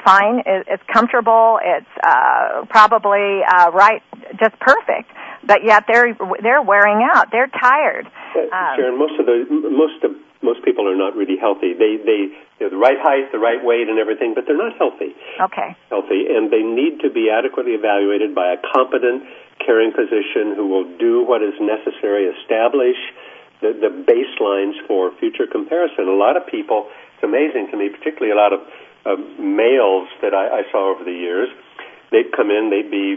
fine, 0.04 0.40
is, 0.40 0.66
is 0.66 0.80
comfortable, 0.92 1.58
it's 1.62 1.86
uh, 2.02 2.64
probably 2.68 3.40
uh, 3.42 3.70
right, 3.72 4.02
just 4.38 4.58
perfect, 4.60 5.10
but 5.46 5.64
yet 5.64 5.84
they're 5.88 6.16
they're 6.42 6.62
wearing 6.62 7.06
out, 7.14 7.30
they're 7.30 7.50
tired. 7.50 8.06
Uh, 8.06 8.76
Sharon, 8.76 8.98
most 8.98 9.18
of 9.18 9.26
the 9.26 9.46
most 9.50 10.04
of 10.04 10.12
most 10.42 10.64
people 10.64 10.88
are 10.90 10.96
not 10.96 11.14
really 11.14 11.36
healthy. 11.36 11.72
They 11.74 11.96
they 12.02 12.34
they're 12.58 12.70
the 12.70 12.76
right 12.76 12.98
height, 12.98 13.32
the 13.32 13.38
right 13.38 13.62
weight, 13.62 13.88
and 13.88 13.98
everything, 13.98 14.34
but 14.34 14.44
they're 14.46 14.58
not 14.58 14.76
healthy. 14.78 15.14
Okay. 15.40 15.74
Healthy, 15.90 16.26
and 16.30 16.50
they 16.50 16.62
need 16.62 17.00
to 17.02 17.10
be 17.10 17.30
adequately 17.30 17.72
evaluated 17.72 18.34
by 18.34 18.54
a 18.54 18.58
competent 18.74 19.26
caring 19.64 19.92
physician 19.92 20.54
who 20.54 20.66
will 20.68 20.86
do 20.98 21.24
what 21.24 21.42
is 21.42 21.54
necessary, 21.60 22.26
establish 22.42 22.98
the, 23.62 23.70
the 23.78 23.90
baselines 23.90 24.74
for 24.86 25.14
future 25.18 25.46
comparison. 25.46 26.08
A 26.08 26.18
lot 26.18 26.36
of 26.36 26.46
people, 26.46 26.90
it's 27.14 27.22
amazing 27.22 27.70
to 27.70 27.76
me, 27.76 27.88
particularly 27.88 28.32
a 28.32 28.36
lot 28.36 28.52
of 28.52 28.60
uh, 29.04 29.16
males 29.38 30.08
that 30.22 30.34
I, 30.34 30.60
I 30.60 30.62
saw 30.70 30.94
over 30.94 31.04
the 31.04 31.14
years. 31.14 31.48
They'd 32.10 32.30
come 32.34 32.50
in, 32.50 32.70
they'd 32.70 32.90
be 32.90 33.16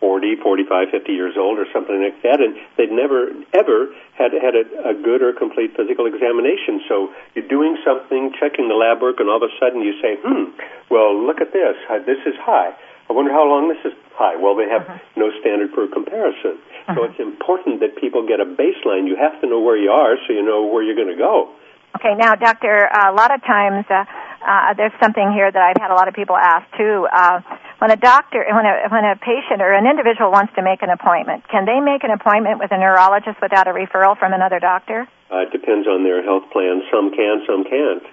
40, 0.00 0.40
45, 0.40 0.88
50 0.90 1.12
years 1.12 1.36
old 1.36 1.60
or 1.60 1.66
something 1.72 2.00
like 2.00 2.16
that, 2.24 2.40
and 2.40 2.56
they'd 2.80 2.90
never, 2.90 3.28
ever 3.52 3.92
had 4.16 4.32
had 4.32 4.56
a, 4.56 4.64
a 4.90 4.94
good 4.96 5.20
or 5.20 5.36
complete 5.36 5.76
physical 5.76 6.08
examination. 6.08 6.80
So 6.88 7.12
you're 7.36 7.48
doing 7.48 7.76
something, 7.84 8.32
checking 8.40 8.72
the 8.72 8.78
lab 8.78 9.04
work, 9.04 9.20
and 9.20 9.28
all 9.28 9.36
of 9.36 9.44
a 9.44 9.52
sudden 9.60 9.84
you 9.84 9.92
say, 10.00 10.16
hmm, 10.16 10.56
well, 10.88 11.12
look 11.12 11.44
at 11.44 11.52
this. 11.52 11.76
This 12.08 12.22
is 12.24 12.34
high. 12.40 12.72
I 13.08 13.12
wonder 13.12 13.34
how 13.34 13.44
long 13.44 13.68
this 13.68 13.82
is 13.84 13.92
high. 14.14 14.38
Well, 14.38 14.56
they 14.56 14.70
have 14.70 14.86
no 15.18 15.28
standard 15.42 15.74
for 15.74 15.84
comparison. 15.90 16.62
So 16.94 17.04
it's 17.04 17.18
important 17.18 17.80
that 17.80 17.98
people 17.98 18.26
get 18.26 18.40
a 18.40 18.46
baseline. 18.46 19.06
You 19.06 19.18
have 19.18 19.38
to 19.42 19.46
know 19.46 19.60
where 19.60 19.76
you 19.76 19.90
are 19.90 20.16
so 20.26 20.32
you 20.32 20.42
know 20.42 20.66
where 20.66 20.82
you're 20.82 20.98
going 20.98 21.10
to 21.12 21.18
go. 21.18 21.50
Okay, 21.98 22.14
now, 22.14 22.34
doctor, 22.34 22.86
uh, 22.86 23.10
a 23.10 23.14
lot 23.14 23.34
of 23.34 23.42
times 23.42 23.84
uh, 23.90 24.04
uh, 24.40 24.72
there's 24.74 24.92
something 25.00 25.32
here 25.32 25.50
that 25.52 25.60
I've 25.60 25.80
had 25.80 25.92
a 25.92 25.96
lot 25.96 26.08
of 26.08 26.14
people 26.14 26.36
ask 26.36 26.64
too. 26.76 27.06
Uh, 27.06 27.40
when 27.78 27.90
a 27.90 27.96
doctor, 27.96 28.44
when 28.48 28.64
a 28.64 28.88
when 28.88 29.04
a 29.04 29.16
patient 29.16 29.60
or 29.60 29.72
an 29.72 29.86
individual 29.86 30.30
wants 30.30 30.52
to 30.56 30.62
make 30.62 30.82
an 30.82 30.90
appointment, 30.90 31.44
can 31.48 31.64
they 31.64 31.80
make 31.80 32.04
an 32.04 32.10
appointment 32.10 32.58
with 32.58 32.72
a 32.72 32.78
neurologist 32.78 33.40
without 33.40 33.68
a 33.68 33.72
referral 33.72 34.18
from 34.18 34.32
another 34.32 34.58
doctor? 34.58 35.08
Uh, 35.30 35.44
it 35.44 35.52
depends 35.52 35.86
on 35.86 36.04
their 36.04 36.24
health 36.24 36.48
plan. 36.52 36.82
Some 36.90 37.12
can, 37.12 37.44
some 37.46 37.64
can't. 37.64 38.04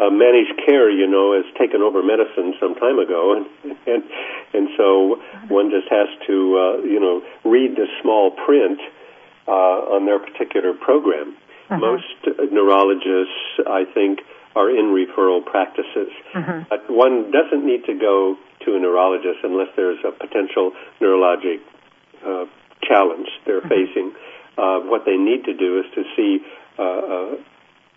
Uh, 0.00 0.10
managed 0.10 0.58
care, 0.66 0.90
you 0.90 1.06
know, 1.06 1.34
has 1.34 1.46
taken 1.54 1.80
over 1.80 2.02
medicine 2.02 2.54
some 2.58 2.74
time 2.74 2.98
ago, 2.98 3.38
and 3.62 3.76
and, 3.86 4.02
and 4.54 4.68
so 4.76 5.22
one 5.46 5.70
just 5.70 5.86
has 5.90 6.10
to, 6.26 6.34
uh, 6.58 6.76
you 6.82 6.98
know, 6.98 7.22
read 7.44 7.76
the 7.78 7.86
small 8.02 8.30
print 8.30 8.80
uh, 9.46 9.94
on 9.94 10.06
their 10.06 10.18
particular 10.18 10.74
program. 10.74 11.36
Most 11.70 12.04
uh, 12.26 12.44
neurologists, 12.52 13.64
I 13.66 13.84
think, 13.94 14.20
are 14.54 14.70
in 14.70 14.92
referral 14.92 15.44
practices. 15.44 16.10
But 16.68 16.90
one 16.90 17.30
doesn't 17.30 17.64
need 17.64 17.84
to 17.86 17.94
go 17.94 18.36
to 18.66 18.76
a 18.76 18.78
neurologist 18.78 19.40
unless 19.42 19.68
there's 19.76 19.98
a 20.04 20.12
potential 20.12 20.72
neurologic 21.00 21.60
uh, 22.24 22.44
challenge 22.82 23.28
they're 23.46 23.62
facing. 23.62 24.12
Uh, 24.58 24.80
what 24.80 25.04
they 25.06 25.16
need 25.16 25.44
to 25.44 25.54
do 25.54 25.80
is 25.80 25.86
to 25.94 26.02
see 26.14 26.38
uh, 26.78 26.82
uh, 26.82 27.34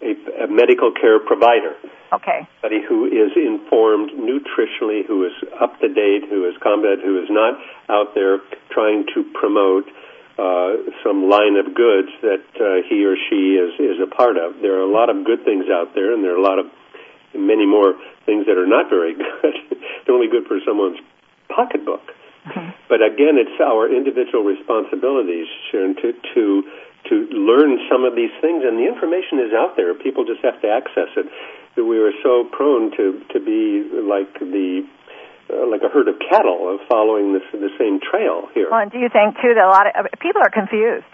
a, 0.02 0.44
a 0.44 0.48
medical 0.48 0.92
care 0.92 1.20
provider, 1.20 1.76
Okay. 2.14 2.48
somebody 2.62 2.82
who 2.88 3.06
is 3.06 3.32
informed 3.36 4.12
nutritionally, 4.12 5.06
who 5.08 5.26
is 5.26 5.34
up 5.60 5.80
to 5.82 5.88
date, 5.88 6.24
who 6.30 6.48
is 6.48 6.56
competent, 6.62 7.02
who 7.04 7.22
is 7.22 7.30
not 7.30 7.60
out 7.90 8.14
there 8.16 8.40
trying 8.72 9.06
to 9.14 9.24
promote 9.34 9.86
uh, 10.38 10.92
some 11.04 11.30
line 11.30 11.56
of 11.56 11.74
goods 11.74 12.12
that 12.22 12.44
uh, 12.60 12.84
he 12.90 13.06
or 13.06 13.16
she 13.16 13.56
is 13.56 13.72
is 13.80 13.98
a 14.04 14.10
part 14.10 14.36
of. 14.38 14.60
There 14.62 14.76
are 14.76 14.84
a 14.84 14.92
lot 14.92 15.10
of 15.10 15.24
good 15.24 15.46
things 15.46 15.66
out 15.72 15.96
there, 15.96 16.14
and 16.14 16.24
there 16.24 16.36
are 16.36 16.42
a 16.42 16.44
lot 16.44 16.60
of 16.60 16.68
many 17.34 17.66
more 17.66 17.96
things 18.26 18.46
that 18.48 18.58
are 18.58 18.68
not 18.68 18.90
very 18.90 19.16
good. 19.20 19.56
They're 20.06 20.16
only 20.16 20.28
good 20.28 20.48
for 20.48 20.60
someone's 20.66 21.00
pocketbook. 21.48 22.04
But 22.88 23.02
again, 23.02 23.42
it's 23.42 23.58
our 23.58 23.90
individual 23.90 24.44
responsibilities, 24.46 25.48
Sharon, 25.72 25.96
to 25.96 26.14
to 26.36 26.64
to 27.10 27.16
learn 27.34 27.80
some 27.90 28.04
of 28.04 28.16
these 28.16 28.34
things, 28.42 28.64
and 28.66 28.78
the 28.78 28.86
information 28.86 29.40
is 29.40 29.54
out 29.54 29.76
there. 29.76 29.94
People 29.94 30.26
just 30.26 30.42
have 30.44 30.62
to 30.62 30.70
access 30.70 31.10
it. 31.18 31.26
We 31.78 31.98
are 31.98 32.14
so 32.22 32.46
prone 32.52 32.92
to 32.98 33.22
to 33.34 33.40
be 33.40 33.90
like 33.98 34.32
the 34.40 34.86
uh, 35.50 35.68
like 35.70 35.82
a 35.86 35.90
herd 35.90 36.08
of 36.08 36.16
cattle 36.20 36.80
following 36.90 37.34
this 37.34 37.44
the 37.54 37.70
same 37.78 38.00
trail 38.00 38.50
here. 38.54 38.70
Well, 38.70 38.82
and 38.82 38.92
do 38.92 39.00
you 39.00 39.10
think 39.10 39.36
too 39.42 39.54
that 39.54 39.64
a 39.64 39.70
lot 39.70 39.88
of 39.88 40.06
uh, 40.06 40.10
people 40.20 40.42
are 40.42 40.50
confused? 40.50 41.08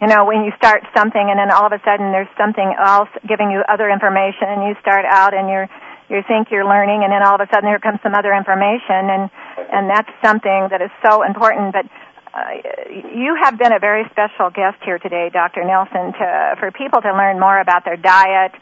You 0.00 0.08
know, 0.08 0.24
when 0.24 0.44
you 0.48 0.52
start 0.56 0.80
something 0.96 1.20
and 1.20 1.36
then 1.36 1.50
all 1.50 1.66
of 1.66 1.72
a 1.72 1.82
sudden 1.84 2.12
there's 2.12 2.30
something 2.38 2.72
else 2.78 3.10
giving 3.28 3.50
you 3.50 3.60
other 3.68 3.90
information, 3.90 4.48
and 4.48 4.64
you 4.64 4.74
start 4.80 5.04
out 5.04 5.34
and 5.34 5.48
you're 5.48 5.68
you 6.10 6.22
think 6.26 6.50
you're 6.50 6.66
learning, 6.66 7.06
and 7.06 7.12
then 7.12 7.22
all 7.22 7.38
of 7.38 7.40
a 7.40 7.48
sudden 7.54 7.70
here 7.70 7.78
comes 7.78 8.00
some 8.02 8.14
other 8.14 8.34
information, 8.34 9.10
and 9.10 9.30
and 9.70 9.90
that's 9.90 10.10
something 10.22 10.68
that 10.70 10.82
is 10.82 10.90
so 11.06 11.22
important. 11.22 11.72
But 11.72 11.86
uh, 12.34 12.62
you 13.14 13.34
have 13.42 13.58
been 13.58 13.72
a 13.72 13.78
very 13.78 14.06
special 14.10 14.50
guest 14.50 14.78
here 14.84 14.98
today, 14.98 15.30
Dr. 15.32 15.64
Nelson, 15.64 16.14
to, 16.14 16.54
for 16.58 16.70
people 16.70 17.00
to 17.02 17.10
learn 17.10 17.40
more 17.40 17.58
about 17.58 17.84
their 17.84 17.96
diet. 17.96 18.52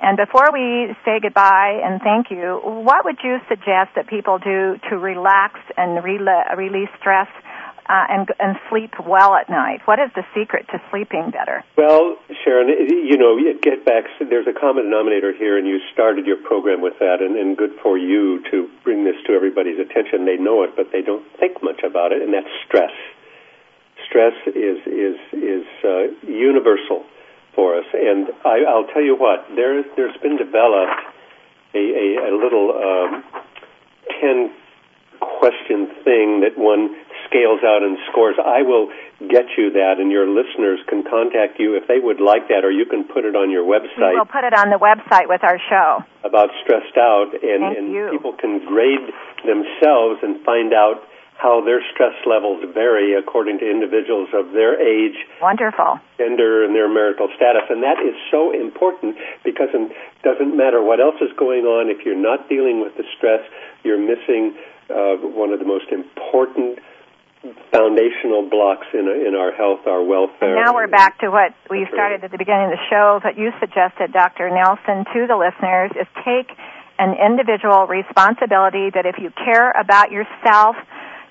And 0.00 0.16
before 0.16 0.52
we 0.52 0.94
say 1.04 1.18
goodbye 1.20 1.82
and 1.82 2.00
thank 2.00 2.30
you, 2.30 2.60
what 2.62 3.04
would 3.04 3.18
you 3.24 3.38
suggest 3.48 3.94
that 3.96 4.06
people 4.06 4.38
do 4.38 4.78
to 4.90 4.96
relax 4.96 5.58
and 5.76 6.02
release 6.04 6.90
stress 7.00 7.26
uh, 7.88 8.04
and 8.08 8.28
and 8.38 8.56
sleep 8.70 8.94
well 9.00 9.34
at 9.34 9.48
night? 9.48 9.80
What 9.86 9.98
is 9.98 10.10
the 10.14 10.22
secret 10.36 10.68
to 10.70 10.78
sleeping 10.90 11.30
better? 11.32 11.64
Well, 11.76 12.16
Sharon, 12.44 12.68
you 12.68 13.16
know, 13.16 13.40
get 13.60 13.84
back. 13.84 14.04
There's 14.20 14.46
a 14.46 14.52
common 14.52 14.84
denominator 14.84 15.32
here, 15.32 15.58
and 15.58 15.66
you 15.66 15.80
started 15.92 16.26
your 16.26 16.36
program 16.36 16.80
with 16.80 16.98
that, 17.00 17.18
and, 17.20 17.34
and 17.36 17.56
good 17.56 17.72
for 17.82 17.98
you 17.98 18.44
to 18.52 18.68
bring 18.84 19.04
this 19.04 19.16
to 19.26 19.32
everybody's 19.32 19.80
attention. 19.80 20.26
They 20.26 20.36
know 20.36 20.62
it, 20.62 20.76
but 20.76 20.92
they 20.92 21.02
don't 21.02 21.24
think 21.40 21.62
much 21.62 21.82
about 21.82 22.12
it, 22.12 22.22
and 22.22 22.32
that's 22.32 22.52
stress. 22.66 22.92
Stress 24.06 24.36
is 24.46 24.78
is 24.86 25.18
is 25.32 25.66
uh, 25.82 26.12
universal 26.22 27.04
for 27.58 27.74
us, 27.74 27.90
and 27.90 28.30
I, 28.46 28.62
I'll 28.70 28.86
tell 28.94 29.02
you 29.02 29.18
what. 29.18 29.50
There, 29.58 29.82
there's 29.98 30.14
been 30.22 30.38
developed 30.38 31.02
a, 31.74 31.82
a, 31.82 32.30
a 32.30 32.32
little 32.38 32.70
um, 32.70 33.26
ten 34.22 34.54
question 35.18 35.90
thing 36.06 36.46
that 36.46 36.54
one 36.54 36.94
scales 37.26 37.58
out 37.66 37.82
and 37.82 37.98
scores. 38.14 38.38
I 38.38 38.62
will 38.62 38.94
get 39.26 39.58
you 39.58 39.74
that, 39.74 39.98
and 39.98 40.14
your 40.14 40.30
listeners 40.30 40.78
can 40.86 41.02
contact 41.02 41.58
you 41.58 41.74
if 41.74 41.90
they 41.90 41.98
would 41.98 42.22
like 42.22 42.46
that, 42.46 42.62
or 42.62 42.70
you 42.70 42.86
can 42.86 43.02
put 43.02 43.26
it 43.26 43.34
on 43.34 43.50
your 43.50 43.66
website. 43.66 44.14
We'll 44.14 44.30
put 44.30 44.46
it 44.46 44.54
on 44.54 44.70
the 44.70 44.78
website 44.78 45.26
with 45.26 45.42
our 45.42 45.58
show. 45.58 46.06
About 46.22 46.54
stressed 46.62 46.94
out, 46.94 47.34
and, 47.42 47.74
and 47.74 47.86
people 48.14 48.38
can 48.38 48.62
grade 48.70 49.02
themselves 49.42 50.22
and 50.22 50.38
find 50.46 50.70
out 50.70 51.02
how 51.38 51.62
their 51.62 51.78
stress 51.94 52.18
levels 52.26 52.58
vary 52.74 53.14
according 53.14 53.62
to 53.62 53.64
individuals 53.70 54.28
of 54.34 54.50
their 54.52 54.74
age, 54.74 55.14
Wonderful. 55.40 56.02
gender, 56.18 56.64
and 56.66 56.74
their 56.74 56.90
marital 56.90 57.30
status. 57.36 57.62
And 57.70 57.82
that 57.86 58.02
is 58.02 58.18
so 58.30 58.50
important 58.50 59.16
because 59.44 59.70
it 59.72 59.94
doesn't 60.26 60.56
matter 60.56 60.82
what 60.82 60.98
else 60.98 61.14
is 61.22 61.30
going 61.38 61.62
on. 61.62 61.94
If 61.94 62.04
you're 62.04 62.18
not 62.18 62.48
dealing 62.48 62.82
with 62.82 62.96
the 62.98 63.04
stress, 63.16 63.40
you're 63.84 64.02
missing 64.02 64.58
uh, 64.90 65.22
one 65.22 65.54
of 65.54 65.60
the 65.60 65.64
most 65.64 65.94
important 65.94 66.82
foundational 67.70 68.50
blocks 68.50 68.90
in, 68.92 69.06
in 69.06 69.38
our 69.38 69.54
health, 69.54 69.86
our 69.86 70.02
welfare. 70.02 70.58
And 70.58 70.66
now 70.66 70.74
we're 70.74 70.90
back 70.90 71.20
to 71.20 71.30
what 71.30 71.54
we 71.70 71.86
started 71.94 72.24
at 72.24 72.32
the 72.32 72.38
beginning 72.38 72.66
of 72.66 72.74
the 72.74 72.84
show, 72.90 73.20
what 73.22 73.38
you 73.38 73.54
suggested, 73.60 74.10
Dr. 74.12 74.50
Nelson, 74.50 75.06
to 75.14 75.30
the 75.30 75.38
listeners 75.38 75.94
is 75.94 76.10
take 76.26 76.50
an 76.98 77.14
individual 77.14 77.86
responsibility 77.86 78.90
that 78.90 79.06
if 79.06 79.22
you 79.22 79.30
care 79.30 79.70
about 79.70 80.10
yourself, 80.10 80.74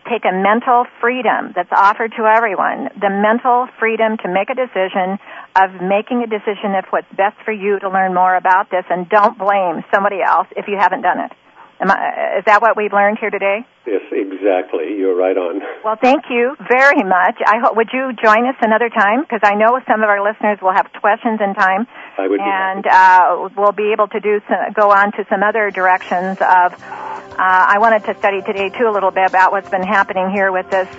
take 0.10 0.26
a 0.26 0.34
mental 0.34 0.86
freedom 1.00 1.54
that's 1.56 1.72
offered 1.72 2.14
to 2.18 2.26
everyone, 2.26 2.90
the 3.00 3.10
mental 3.10 3.68
freedom 3.80 4.18
to 4.24 4.28
make 4.28 4.50
a 4.50 4.56
decision 4.56 5.20
of 5.56 5.82
making 5.82 6.24
a 6.24 6.28
decision 6.28 6.76
if 6.76 6.86
what's 6.90 7.12
best 7.16 7.38
for 7.44 7.52
you 7.52 7.80
to 7.80 7.90
learn 7.90 8.14
more 8.14 8.36
about 8.36 8.70
this 8.72 8.86
and 8.90 9.08
don't 9.10 9.38
blame 9.38 9.84
somebody 9.94 10.18
else 10.26 10.48
if 10.56 10.68
you 10.68 10.78
haven't 10.78 11.02
done 11.02 11.20
it. 11.20 11.32
Am 11.80 11.92
I, 11.92 12.40
is 12.40 12.46
that 12.46 12.62
what 12.62 12.76
we've 12.76 12.92
learned 12.92 13.20
here 13.20 13.30
today? 13.30 13.66
Yes, 13.86 14.02
exactly. 14.12 14.98
You're 14.98 15.16
right 15.16 15.38
on. 15.38 15.62
Well, 15.84 15.96
thank 15.96 16.26
you 16.30 16.54
very 16.68 17.02
much. 17.04 17.40
I 17.46 17.60
hope 17.64 17.78
would 17.78 17.88
you 17.94 18.12
join 18.22 18.46
us 18.46 18.56
another 18.62 18.90
time 18.90 19.22
because 19.22 19.40
I 19.44 19.54
know 19.54 19.80
some 19.88 20.04
of 20.04 20.10
our 20.10 20.22
listeners 20.22 20.60
will 20.62 20.74
have 20.74 20.92
questions 21.00 21.40
in 21.40 21.54
time, 21.54 21.88
I 22.18 22.28
would 22.28 22.40
be 22.40 22.44
and 22.44 22.86
uh, 22.86 23.50
we'll 23.56 23.72
be 23.72 23.94
able 23.94 24.10
to 24.10 24.20
do 24.20 24.42
some, 24.50 24.74
go 24.74 24.92
on 24.92 25.14
to 25.14 25.26
some 25.30 25.44
other 25.44 25.72
directions 25.72 26.40
of. 26.42 26.76
Uh, 26.76 27.36
I 27.38 27.78
wanted 27.80 28.04
to 28.06 28.18
study 28.18 28.42
today 28.42 28.68
too 28.70 28.90
a 28.90 28.92
little 28.92 29.12
bit 29.12 29.30
about 29.30 29.54
what's 29.54 29.70
been 29.70 29.86
happening 29.86 30.30
here 30.32 30.52
with 30.52 30.70
this 30.70 30.90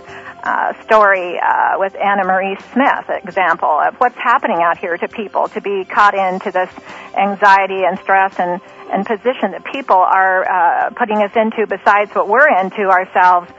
uh, 0.48 0.72
story 0.82 1.38
uh, 1.38 1.74
with 1.76 1.94
Anna 1.94 2.24
Marie 2.24 2.56
Smith 2.72 3.04
example 3.22 3.68
of 3.68 3.94
what's 3.96 4.16
happening 4.16 4.58
out 4.62 4.78
here 4.78 4.96
to 4.96 5.06
people 5.06 5.48
to 5.48 5.60
be 5.60 5.84
caught 5.84 6.14
into 6.14 6.50
this 6.50 6.70
anxiety 7.14 7.84
and 7.84 7.98
stress 7.98 8.38
and 8.38 8.60
and 8.90 9.04
position 9.04 9.50
that 9.52 9.62
people 9.70 9.96
are 9.96 10.48
uh, 10.48 10.90
putting 10.96 11.18
us 11.18 11.32
into 11.36 11.66
besides 11.66 12.10
what 12.14 12.26
we're 12.26 12.48
into 12.60 12.88
ourselves 12.88 13.50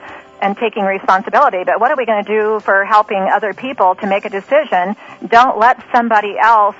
and 0.41 0.57
taking 0.57 0.83
responsibility. 0.83 1.63
But 1.63 1.79
what 1.79 1.91
are 1.91 1.97
we 1.97 2.07
going 2.07 2.23
to 2.25 2.29
do 2.41 2.59
for 2.61 2.83
helping 2.85 3.29
other 3.31 3.53
people 3.53 3.93
to 4.01 4.07
make 4.07 4.25
a 4.25 4.29
decision? 4.29 4.95
Don't 5.27 5.59
let 5.59 5.77
somebody 5.93 6.33
else 6.41 6.77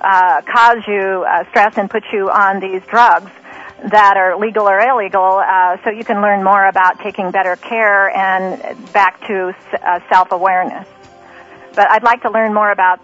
uh, 0.00 0.40
cause 0.48 0.78
you 0.88 1.26
uh, 1.28 1.44
stress 1.50 1.76
and 1.76 1.90
put 1.90 2.04
you 2.10 2.30
on 2.30 2.60
these 2.60 2.80
drugs 2.88 3.30
that 3.88 4.16
are 4.16 4.38
legal 4.38 4.68
or 4.68 4.78
illegal 4.80 5.42
uh, 5.44 5.76
so 5.82 5.90
you 5.90 6.04
can 6.04 6.20
learn 6.20 6.44
more 6.44 6.66
about 6.66 7.00
taking 7.00 7.30
better 7.30 7.56
care 7.56 8.10
and 8.10 8.60
back 8.92 9.26
to 9.26 9.54
uh, 9.82 10.00
self-awareness. 10.08 10.86
But 11.74 11.90
I'd 11.90 12.02
like 12.02 12.22
to 12.22 12.30
learn 12.30 12.52
more 12.52 12.70
about 12.70 13.00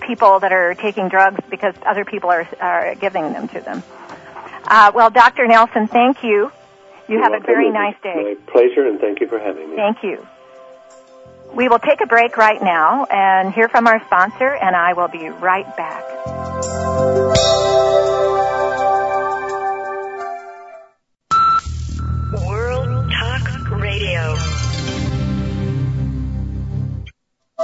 people 0.00 0.40
that 0.40 0.52
are 0.52 0.74
taking 0.74 1.08
drugs 1.08 1.40
because 1.50 1.74
other 1.84 2.04
people 2.04 2.30
are, 2.30 2.46
are 2.60 2.94
giving 2.94 3.32
them 3.32 3.48
to 3.48 3.60
them. 3.60 3.82
Uh, 4.64 4.92
well, 4.94 5.10
Dr. 5.10 5.46
Nelson, 5.46 5.88
thank 5.88 6.22
you. 6.22 6.52
You 7.08 7.14
You're 7.14 7.22
have 7.22 7.32
a 7.32 7.44
very 7.44 7.70
nice 7.70 7.96
day. 8.02 8.14
My 8.14 8.52
pleasure, 8.52 8.86
and 8.86 9.00
thank 9.00 9.20
you 9.20 9.28
for 9.28 9.38
having 9.38 9.70
me. 9.70 9.76
Thank 9.76 10.02
you. 10.02 10.26
We 11.54 11.68
will 11.68 11.78
take 11.78 12.02
a 12.02 12.06
break 12.06 12.36
right 12.36 12.62
now 12.62 13.06
and 13.06 13.52
hear 13.52 13.68
from 13.68 13.86
our 13.86 14.04
sponsor, 14.04 14.54
and 14.54 14.76
I 14.76 14.92
will 14.92 15.08
be 15.08 15.30
right 15.30 15.74
back. 15.76 16.37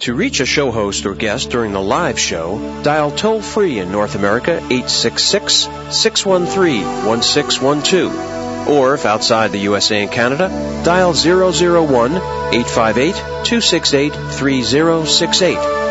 To 0.00 0.14
reach 0.14 0.40
a 0.40 0.46
show 0.46 0.70
host 0.70 1.04
or 1.04 1.14
guest 1.14 1.50
during 1.50 1.72
the 1.72 1.80
live 1.80 2.18
show, 2.18 2.80
dial 2.82 3.10
toll 3.10 3.42
free 3.42 3.78
in 3.80 3.92
North 3.92 4.14
America 4.14 4.52
866 4.52 5.68
613 5.90 7.04
1612. 7.06 8.66
Or 8.68 8.94
if 8.94 9.04
outside 9.04 9.52
the 9.52 9.58
USA 9.58 10.00
and 10.02 10.10
Canada, 10.10 10.48
dial 10.86 11.12
001 11.12 12.12
858 12.16 13.14
268 13.44 14.14
3068. 14.14 15.89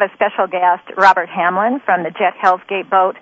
Have 0.00 0.08
a 0.08 0.14
special 0.14 0.46
guest, 0.46 0.96
Robert 0.96 1.28
Hamlin 1.28 1.80
from 1.84 2.04
the 2.04 2.10
Jet 2.10 2.32
Hell's 2.40 2.62
Gate 2.68 2.88
Boat 2.88 3.16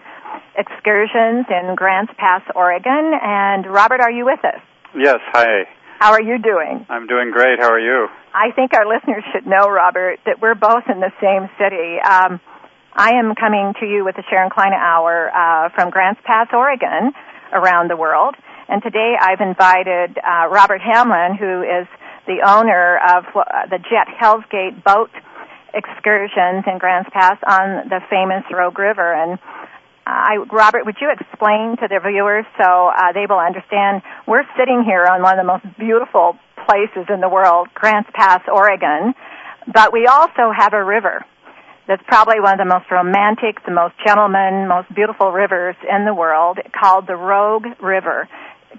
Excursions 0.54 1.46
in 1.50 1.74
Grants 1.74 2.12
Pass, 2.18 2.42
Oregon. 2.54 3.18
And 3.20 3.66
Robert, 3.66 4.00
are 4.00 4.10
you 4.10 4.24
with 4.24 4.38
us? 4.44 4.60
Yes, 4.94 5.18
hi. 5.32 5.66
How 5.98 6.12
are 6.12 6.22
you 6.22 6.38
doing? 6.38 6.86
I'm 6.88 7.08
doing 7.08 7.32
great. 7.32 7.58
How 7.58 7.70
are 7.72 7.80
you? 7.80 8.06
I 8.32 8.52
think 8.54 8.74
our 8.74 8.86
listeners 8.86 9.24
should 9.32 9.46
know, 9.46 9.66
Robert, 9.66 10.20
that 10.26 10.40
we're 10.40 10.54
both 10.54 10.84
in 10.86 11.00
the 11.00 11.10
same 11.20 11.50
city. 11.58 11.98
Um, 11.98 12.38
I 12.94 13.18
am 13.18 13.34
coming 13.34 13.74
to 13.80 13.86
you 13.86 14.04
with 14.04 14.14
the 14.14 14.22
Sharon 14.30 14.50
Kleyne 14.50 14.74
Hour 14.74 15.30
uh, 15.34 15.70
from 15.74 15.90
Grants 15.90 16.20
Pass, 16.24 16.46
Oregon, 16.52 17.10
around 17.52 17.90
the 17.90 17.96
world. 17.96 18.36
And 18.68 18.82
today 18.82 19.14
I've 19.18 19.40
invited 19.40 20.18
uh, 20.18 20.46
Robert 20.46 20.80
Hamlin, 20.80 21.34
who 21.34 21.62
is 21.62 21.88
the 22.28 22.46
owner 22.46 23.00
of 23.02 23.24
uh, 23.34 23.66
the 23.68 23.78
Jet 23.78 24.06
Hell's 24.20 24.44
Gate 24.52 24.84
boat 24.84 25.10
excursions 25.74 26.64
in 26.66 26.78
Grants 26.78 27.10
Pass 27.12 27.38
on 27.46 27.88
the 27.88 28.00
famous 28.10 28.44
Rogue 28.52 28.78
River. 28.78 29.12
And 29.12 29.38
I, 30.06 30.36
Robert, 30.50 30.86
would 30.86 30.96
you 31.00 31.10
explain 31.12 31.76
to 31.80 31.88
the 31.88 32.00
viewers 32.00 32.46
so 32.56 32.88
uh, 32.88 33.12
they 33.12 33.26
will 33.28 33.40
understand? 33.40 34.02
We're 34.26 34.46
sitting 34.58 34.82
here 34.84 35.04
on 35.04 35.22
one 35.22 35.38
of 35.38 35.44
the 35.44 35.48
most 35.48 35.66
beautiful 35.78 36.38
places 36.66 37.06
in 37.12 37.20
the 37.20 37.28
world, 37.28 37.68
Grants 37.74 38.10
Pass, 38.14 38.40
Oregon, 38.50 39.14
but 39.72 39.92
we 39.92 40.06
also 40.06 40.50
have 40.56 40.72
a 40.72 40.82
river 40.82 41.24
that's 41.88 42.02
probably 42.06 42.38
one 42.38 42.52
of 42.52 42.58
the 42.58 42.68
most 42.68 42.90
romantic, 42.90 43.64
the 43.64 43.72
most 43.72 43.94
gentleman, 44.04 44.68
most 44.68 44.94
beautiful 44.94 45.32
rivers 45.32 45.74
in 45.88 46.04
the 46.04 46.12
world 46.12 46.58
called 46.78 47.06
the 47.06 47.16
Rogue 47.16 47.64
River. 47.80 48.28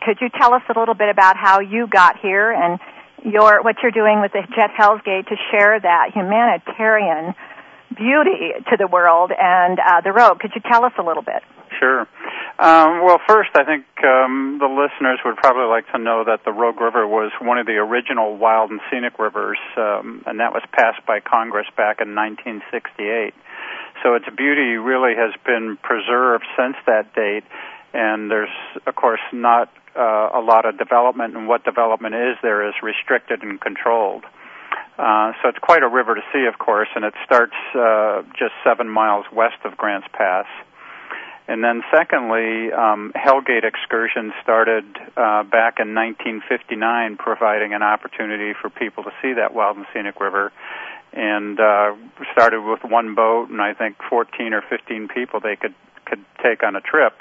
Could 0.06 0.22
you 0.22 0.30
tell 0.30 0.54
us 0.54 0.62
a 0.70 0.80
little 0.80 0.94
bit 0.94 1.10
about 1.10 1.36
how 1.36 1.60
you 1.60 1.88
got 1.88 2.20
here 2.22 2.52
and 2.52 2.80
your 3.26 3.62
what 3.62 3.76
you're 3.82 3.92
doing 3.92 4.22
with 4.22 4.32
the 4.32 4.44
Jet 4.56 4.72
Hell's 4.76 5.02
Gate 5.04 5.28
to 5.28 5.36
share 5.52 5.80
that 5.80 6.12
humanitarian 6.14 7.36
beauty 7.96 8.54
to 8.70 8.78
the 8.78 8.88
world 8.88 9.32
and 9.38 9.80
uh, 9.80 10.02
the 10.02 10.12
Rogue? 10.12 10.40
Could 10.40 10.52
you 10.56 10.62
tell 10.62 10.86
us 10.86 10.94
a 10.98 11.04
little 11.04 11.24
bit? 11.24 11.44
Sure. 11.80 12.08
Um, 12.60 13.04
well, 13.06 13.20
first, 13.28 13.52
I 13.56 13.64
think 13.64 13.86
um, 14.04 14.58
the 14.60 14.68
listeners 14.68 15.20
would 15.24 15.38
probably 15.38 15.68
like 15.70 15.90
to 15.94 16.00
know 16.00 16.24
that 16.26 16.44
the 16.44 16.52
Rogue 16.52 16.82
River 16.82 17.08
was 17.08 17.32
one 17.40 17.58
of 17.58 17.66
the 17.66 17.78
original 17.78 18.36
wild 18.36 18.72
and 18.72 18.82
scenic 18.92 19.18
rivers, 19.18 19.60
um, 19.78 20.24
and 20.26 20.40
that 20.40 20.52
was 20.52 20.64
passed 20.74 21.06
by 21.06 21.20
Congress 21.20 21.68
back 21.78 22.02
in 22.02 22.16
1968. 22.16 23.34
So 24.04 24.16
its 24.16 24.26
beauty 24.36 24.76
really 24.76 25.16
has 25.16 25.32
been 25.46 25.78
preserved 25.82 26.46
since 26.58 26.76
that 26.86 27.14
date, 27.16 27.44
and 27.94 28.30
there's, 28.30 28.54
of 28.86 28.96
course, 28.96 29.22
not 29.32 29.72
uh, 29.96 30.30
a 30.34 30.42
lot 30.42 30.66
of 30.66 30.78
development, 30.78 31.36
and 31.36 31.48
what 31.48 31.64
development 31.64 32.16
is 32.16 32.38
there 32.42 32.68
is 32.68 32.74
restricted 32.82 33.44
and 33.44 33.60
controlled. 33.60 34.24
Uh, 34.98 35.32
so 35.42 35.48
it's 35.50 35.60
quite 35.60 35.82
a 35.82 35.88
river 35.88 36.16
to 36.16 36.22
see, 36.34 36.46
of 36.46 36.60
course, 36.60 36.90
and 36.94 37.06
it 37.06 37.14
starts 37.24 37.56
uh, 37.74 38.22
just 38.38 38.52
seven 38.64 38.90
miles 38.90 39.26
west 39.32 39.56
of 39.64 39.78
Grants 39.78 40.08
Pass. 40.12 40.46
And 41.48 41.64
then, 41.64 41.82
secondly, 41.92 42.72
um, 42.72 43.12
Hellgate 43.16 43.64
excursions 43.64 44.34
started 44.44 44.86
uh, 45.18 45.44
back 45.44 45.80
in 45.80 45.96
1959, 45.96 47.18
providing 47.18 47.74
an 47.74 47.82
opportunity 47.82 48.54
for 48.54 48.70
people 48.70 49.04
to 49.04 49.12
see 49.22 49.34
that 49.34 49.54
wild 49.54 49.78
and 49.78 49.88
scenic 49.94 50.20
river. 50.20 50.52
And 51.12 51.60
uh, 51.60 51.96
started 52.34 52.62
with 52.62 52.84
one 52.84 53.16
boat, 53.16 53.50
and 53.50 53.60
I 53.62 53.74
think 53.74 53.96
14 54.10 54.54
or 54.54 54.62
15 54.62 55.08
people 55.08 55.40
they 55.40 55.56
could 55.56 55.74
could 56.06 56.24
take 56.44 56.62
on 56.64 56.76
a 56.76 56.82
trip. 56.82 57.14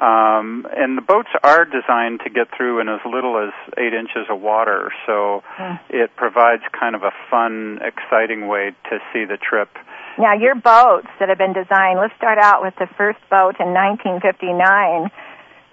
Um, 0.00 0.64
and 0.74 0.96
the 0.96 1.02
boats 1.02 1.28
are 1.44 1.66
designed 1.66 2.20
to 2.24 2.30
get 2.30 2.48
through 2.56 2.80
in 2.80 2.88
as 2.88 3.00
little 3.04 3.36
as 3.36 3.52
eight 3.76 3.92
inches 3.92 4.24
of 4.30 4.40
water, 4.40 4.90
so 5.06 5.42
Hmm. 5.58 5.74
it 5.90 6.16
provides 6.16 6.62
kind 6.72 6.94
of 6.94 7.02
a 7.02 7.10
fun, 7.30 7.80
exciting 7.84 8.48
way 8.48 8.72
to 8.88 8.98
see 9.12 9.26
the 9.26 9.36
trip. 9.36 9.68
Now, 10.16 10.32
your 10.32 10.54
boats 10.54 11.06
that 11.20 11.28
have 11.28 11.36
been 11.38 11.52
designed, 11.52 11.98
let's 12.00 12.14
start 12.16 12.38
out 12.38 12.62
with 12.62 12.74
the 12.76 12.86
first 12.96 13.18
boat 13.28 13.60
in 13.60 13.74
1959. 13.74 15.10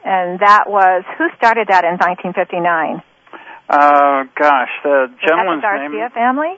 And 0.03 0.39
that 0.39 0.65
was, 0.69 1.03
who 1.17 1.27
started 1.37 1.67
that 1.69 1.83
in 1.85 1.95
1959? 1.97 3.01
Uh, 3.69 4.23
gosh, 4.35 4.71
the 4.83 5.07
gentleman's 5.25 5.61
the 5.61 5.67
Garcia 5.67 5.89
name. 5.99 6.09
family? 6.11 6.53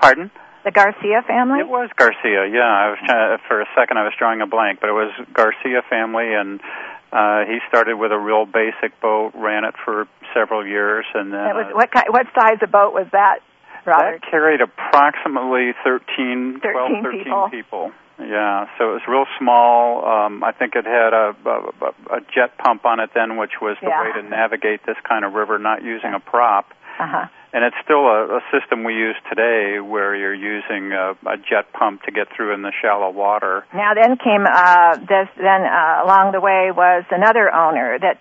Pardon? 0.00 0.30
The 0.64 0.70
Garcia 0.70 1.22
family? 1.26 1.58
It 1.60 1.68
was 1.68 1.90
Garcia. 1.96 2.46
Yeah, 2.46 2.62
I 2.62 2.90
was 2.90 2.98
trying, 3.04 3.38
for 3.48 3.60
a 3.62 3.66
second 3.74 3.98
I 3.98 4.04
was 4.04 4.12
drawing 4.18 4.40
a 4.42 4.46
blank, 4.46 4.78
but 4.80 4.90
it 4.90 4.92
was 4.92 5.10
Garcia 5.34 5.82
family, 5.90 6.34
and 6.34 6.60
uh, 7.12 7.44
he 7.46 7.58
started 7.68 7.96
with 7.96 8.10
a 8.12 8.18
real 8.18 8.46
basic 8.46 8.98
boat, 9.00 9.32
ran 9.34 9.64
it 9.64 9.74
for 9.84 10.06
several 10.34 10.66
years, 10.66 11.04
and 11.14 11.32
then 11.32 11.46
It 11.46 11.54
was, 11.54 11.66
uh, 11.70 11.76
what, 11.76 11.90
kind, 11.92 12.06
what 12.10 12.26
size 12.34 12.58
of 12.62 12.72
boat 12.72 12.92
was 12.94 13.06
that, 13.12 13.40
Robert? 13.84 14.20
that 14.22 14.30
carried 14.30 14.60
approximately 14.60 15.72
13, 15.84 16.60
12, 16.60 16.62
13 16.62 17.02
13 17.02 17.24
people. 17.24 17.48
people. 17.50 17.92
Yeah, 18.20 18.66
so 18.78 18.90
it 18.90 19.02
was 19.02 19.06
real 19.08 19.26
small. 19.38 20.04
Um, 20.06 20.44
I 20.44 20.52
think 20.52 20.74
it 20.76 20.84
had 20.84 21.12
a, 21.12 21.34
a, 21.44 22.16
a 22.16 22.20
jet 22.32 22.56
pump 22.58 22.84
on 22.84 23.00
it 23.00 23.10
then, 23.14 23.36
which 23.36 23.60
was 23.60 23.76
the 23.82 23.88
Yeah. 23.88 24.00
way 24.04 24.22
to 24.22 24.28
navigate 24.28 24.84
this 24.86 24.96
kind 25.08 25.24
of 25.24 25.32
river, 25.32 25.58
not 25.58 25.82
using 25.82 26.14
a 26.14 26.20
prop. 26.20 26.66
Uh-huh. 27.00 27.26
And 27.52 27.64
it's 27.64 27.76
still 27.84 28.08
a, 28.08 28.40
a 28.40 28.42
system 28.48 28.82
we 28.82 28.94
use 28.94 29.16
today 29.28 29.78
where 29.78 30.16
you're 30.16 30.34
using 30.34 30.92
a, 30.92 31.12
a 31.28 31.36
jet 31.36 31.72
pump 31.72 32.02
to 32.04 32.10
get 32.10 32.28
through 32.34 32.54
in 32.54 32.62
the 32.62 32.72
shallow 32.80 33.10
water. 33.10 33.64
Now 33.74 33.92
then 33.92 34.16
came 34.16 34.46
uh, 34.48 34.96
this. 34.96 35.28
Then 35.36 35.60
uh, 35.68 36.04
along 36.04 36.32
the 36.32 36.40
way 36.40 36.72
was 36.72 37.04
another 37.10 37.52
owner 37.52 37.98
that 38.00 38.18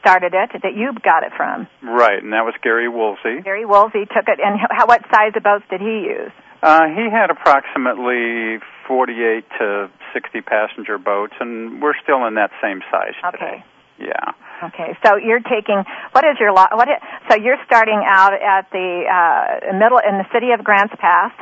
started 0.00 0.32
it 0.34 0.50
that 0.62 0.74
you 0.74 0.92
got 1.04 1.24
it 1.24 1.32
from. 1.36 1.66
Right, 1.82 2.22
and 2.22 2.32
that 2.32 2.44
was 2.44 2.54
Gary 2.62 2.88
Woolsey. 2.88 3.42
Gary 3.42 3.64
Woolsey 3.64 4.04
took 4.04 4.28
it, 4.28 4.38
and 4.40 4.60
how, 4.70 4.86
what 4.86 5.02
size 5.12 5.32
of 5.36 5.42
boats 5.42 5.64
did 5.70 5.80
he 5.80 6.08
use? 6.08 6.32
Uh, 6.62 6.86
he 6.94 7.10
had 7.10 7.30
approximately 7.30 8.60
48 8.86 9.44
to 9.58 9.90
60 10.12 10.40
passenger 10.42 10.98
boats, 10.98 11.34
and 11.40 11.82
we're 11.82 11.96
still 12.02 12.24
in 12.26 12.34
that 12.34 12.50
same 12.62 12.80
size 12.90 13.14
today. 13.32 13.44
Okay. 13.44 13.64
Yeah. 13.98 14.32
Okay, 14.62 14.96
so 15.04 15.16
you're 15.16 15.40
taking 15.40 15.82
what 16.12 16.24
is 16.24 16.38
your 16.38 16.52
lo- 16.52 16.70
what? 16.72 16.88
Is, 16.88 16.94
so 17.28 17.36
you're 17.36 17.58
starting 17.66 18.00
out 18.06 18.32
at 18.32 18.70
the 18.70 19.02
uh, 19.10 19.72
middle 19.74 19.98
in 19.98 20.18
the 20.18 20.26
city 20.32 20.52
of 20.52 20.62
Grants 20.62 20.94
Pass. 21.00 21.32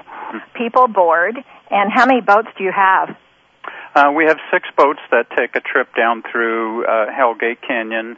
People 0.55 0.89
board, 0.89 1.37
and 1.71 1.93
how 1.93 2.07
many 2.07 2.23
boats 2.23 2.49
do 2.57 2.65
you 2.65 2.73
have? 2.75 3.17
Uh, 3.95 4.13
we 4.13 4.25
have 4.25 4.39
six 4.51 4.69
boats 4.77 5.01
that 5.11 5.27
take 5.37 5.55
a 5.55 5.61
trip 5.61 5.89
down 5.95 6.23
through 6.31 6.87
uh, 6.87 7.07
Hellgate 7.11 7.61
Canyon. 7.67 8.17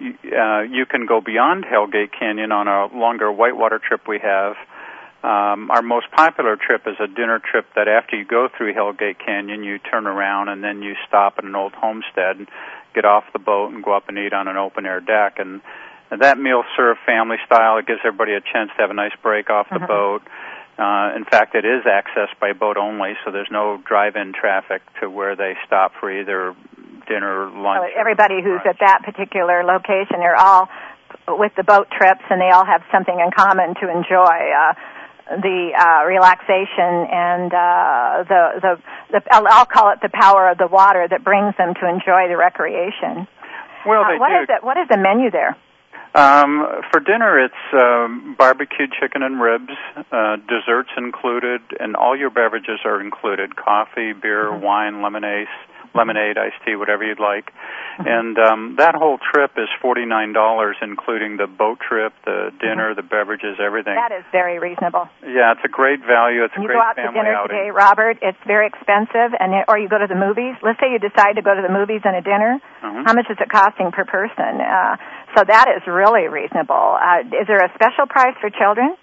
You, 0.00 0.14
uh, 0.32 0.62
you 0.62 0.86
can 0.86 1.06
go 1.06 1.20
beyond 1.20 1.64
Hellgate 1.64 2.10
Canyon 2.18 2.50
on 2.50 2.66
a 2.66 2.86
longer 2.96 3.30
whitewater 3.30 3.78
trip 3.78 4.08
we 4.08 4.18
have. 4.18 4.56
Um, 5.22 5.70
our 5.70 5.82
most 5.82 6.10
popular 6.10 6.56
trip 6.56 6.86
is 6.86 6.96
a 6.98 7.06
dinner 7.06 7.38
trip 7.38 7.66
that 7.76 7.88
after 7.88 8.16
you 8.16 8.24
go 8.24 8.48
through 8.48 8.72
Hellgate 8.72 9.18
Canyon, 9.24 9.62
you 9.62 9.78
turn 9.78 10.06
around 10.06 10.48
and 10.48 10.64
then 10.64 10.80
you 10.80 10.94
stop 11.06 11.34
at 11.36 11.44
an 11.44 11.54
old 11.54 11.74
homestead 11.74 12.38
and 12.38 12.48
get 12.94 13.04
off 13.04 13.24
the 13.32 13.38
boat 13.38 13.72
and 13.72 13.82
go 13.84 13.92
up 13.92 14.08
and 14.08 14.18
eat 14.18 14.32
on 14.32 14.48
an 14.48 14.56
open 14.56 14.86
air 14.86 15.00
deck. 15.00 15.38
And, 15.38 15.60
and 16.10 16.20
that 16.22 16.38
meal 16.38 16.64
served 16.76 17.00
family 17.06 17.36
style. 17.46 17.78
It 17.78 17.86
gives 17.86 18.00
everybody 18.04 18.34
a 18.34 18.40
chance 18.40 18.70
to 18.76 18.82
have 18.82 18.90
a 18.90 18.94
nice 18.94 19.14
break 19.22 19.50
off 19.50 19.68
the 19.70 19.78
Mhm. 19.78 19.86
boat. 19.88 20.22
Uh, 20.78 21.12
in 21.14 21.24
fact, 21.24 21.54
it 21.54 21.64
is 21.66 21.84
accessed 21.84 22.38
by 22.40 22.52
boat 22.52 22.78
only, 22.78 23.14
so 23.24 23.30
there's 23.30 23.50
no 23.50 23.76
drive-in 23.84 24.32
traffic 24.32 24.80
to 24.98 25.10
where 25.10 25.36
they 25.36 25.54
stop 25.66 25.92
for 26.00 26.10
either 26.10 26.54
dinner, 27.06 27.46
lunch. 27.50 27.82
So 27.82 27.96
or 27.96 28.00
everybody 28.00 28.40
who's 28.40 28.60
brunch. 28.62 28.70
at 28.70 28.78
that 28.80 29.02
particular 29.04 29.62
location, 29.62 30.20
they're 30.20 30.40
all 30.40 30.70
with 31.28 31.54
the 31.56 31.64
boat 31.64 31.88
trips, 31.90 32.22
and 32.30 32.40
they 32.40 32.48
all 32.50 32.64
have 32.64 32.82
something 32.90 33.18
in 33.18 33.30
common 33.30 33.74
to 33.74 33.90
enjoy. 33.90 34.52
Uh, 34.56 34.72
the 35.30 35.70
uh, 35.78 36.04
relaxation 36.06 37.06
and 37.06 37.52
uh, 37.54 38.24
the, 38.26 38.42
the 38.60 38.72
the 39.12 39.20
I'll 39.30 39.66
call 39.66 39.92
it 39.92 40.00
the 40.02 40.10
power 40.12 40.50
of 40.50 40.58
the 40.58 40.66
water 40.66 41.06
that 41.08 41.22
brings 41.22 41.54
them 41.56 41.74
to 41.74 41.88
enjoy 41.88 42.26
the 42.28 42.36
recreation. 42.36 43.26
Well, 43.86 44.02
Uh, 44.04 44.08
they 44.12 44.18
what 44.18 44.28
do. 44.30 44.42
is 44.42 44.48
it? 44.50 44.64
What 44.64 44.76
is 44.76 44.88
the 44.88 44.96
menu 44.98 45.30
there? 45.30 45.56
Um, 46.12 46.66
for 46.90 46.98
dinner, 46.98 47.38
it's 47.38 47.54
um, 47.72 48.34
barbecued 48.36 48.90
chicken 49.00 49.22
and 49.22 49.40
ribs, 49.40 49.70
uh, 50.10 50.36
desserts 50.50 50.90
included, 50.96 51.60
and 51.78 51.94
all 51.94 52.16
your 52.16 52.30
beverages 52.30 52.80
are 52.84 53.00
included: 53.00 53.54
coffee, 53.54 54.12
beer, 54.12 54.46
Mm-hmm. 54.50 54.64
wine, 54.64 55.02
lemonade, 55.02 55.46
lemonade, 55.94 56.38
iced 56.38 56.56
tea, 56.64 56.76
whatever 56.76 57.04
you'd 57.04 57.20
like. 57.20 57.52
And 57.98 58.38
um, 58.38 58.76
that 58.78 58.94
whole 58.94 59.18
trip 59.18 59.52
is 59.58 59.68
forty 59.82 60.06
nine 60.06 60.32
dollars, 60.32 60.76
including 60.80 61.36
the 61.36 61.46
boat 61.46 61.78
trip, 61.80 62.12
the 62.24 62.50
dinner, 62.60 62.94
the 62.94 63.02
beverages, 63.02 63.58
everything. 63.60 63.92
Mm-hmm. 63.94 64.08
That 64.08 64.16
is 64.18 64.24
very 64.32 64.58
reasonable. 64.58 65.08
yeah, 65.22 65.52
it's 65.52 65.64
a 65.64 65.68
great 65.68 66.00
value. 66.00 66.44
It's 66.44 66.54
a 66.56 66.60
you 66.60 66.66
great 66.66 66.76
go 66.76 66.82
out 66.82 66.96
to 66.96 67.02
dinner 67.12 67.34
outing. 67.34 67.56
today, 67.56 67.70
Robert, 67.70 68.18
it's 68.22 68.38
very 68.46 68.66
expensive, 68.66 69.36
and 69.38 69.52
it, 69.52 69.64
or 69.68 69.76
you 69.78 69.88
go 69.88 69.98
to 69.98 70.06
the 70.08 70.16
movies. 70.16 70.56
Let's 70.62 70.80
say 70.80 70.88
you 70.92 70.98
decide 70.98 71.36
to 71.36 71.42
go 71.42 71.52
to 71.54 71.60
the 71.62 71.72
movies 71.72 72.00
and 72.04 72.16
a 72.16 72.22
dinner. 72.22 72.58
Mhm. 72.82 73.04
How 73.06 73.12
much 73.12 73.28
is 73.28 73.36
it 73.38 73.48
costing 73.50 73.92
per 73.92 74.04
person? 74.04 74.60
Uh, 74.60 74.96
so 75.36 75.44
that 75.44 75.68
is 75.76 75.86
really 75.86 76.28
reasonable. 76.28 76.96
Uh, 76.96 77.20
is 77.36 77.46
there 77.46 77.60
a 77.60 77.70
special 77.74 78.06
price 78.08 78.34
for 78.40 78.48
children? 78.50 78.96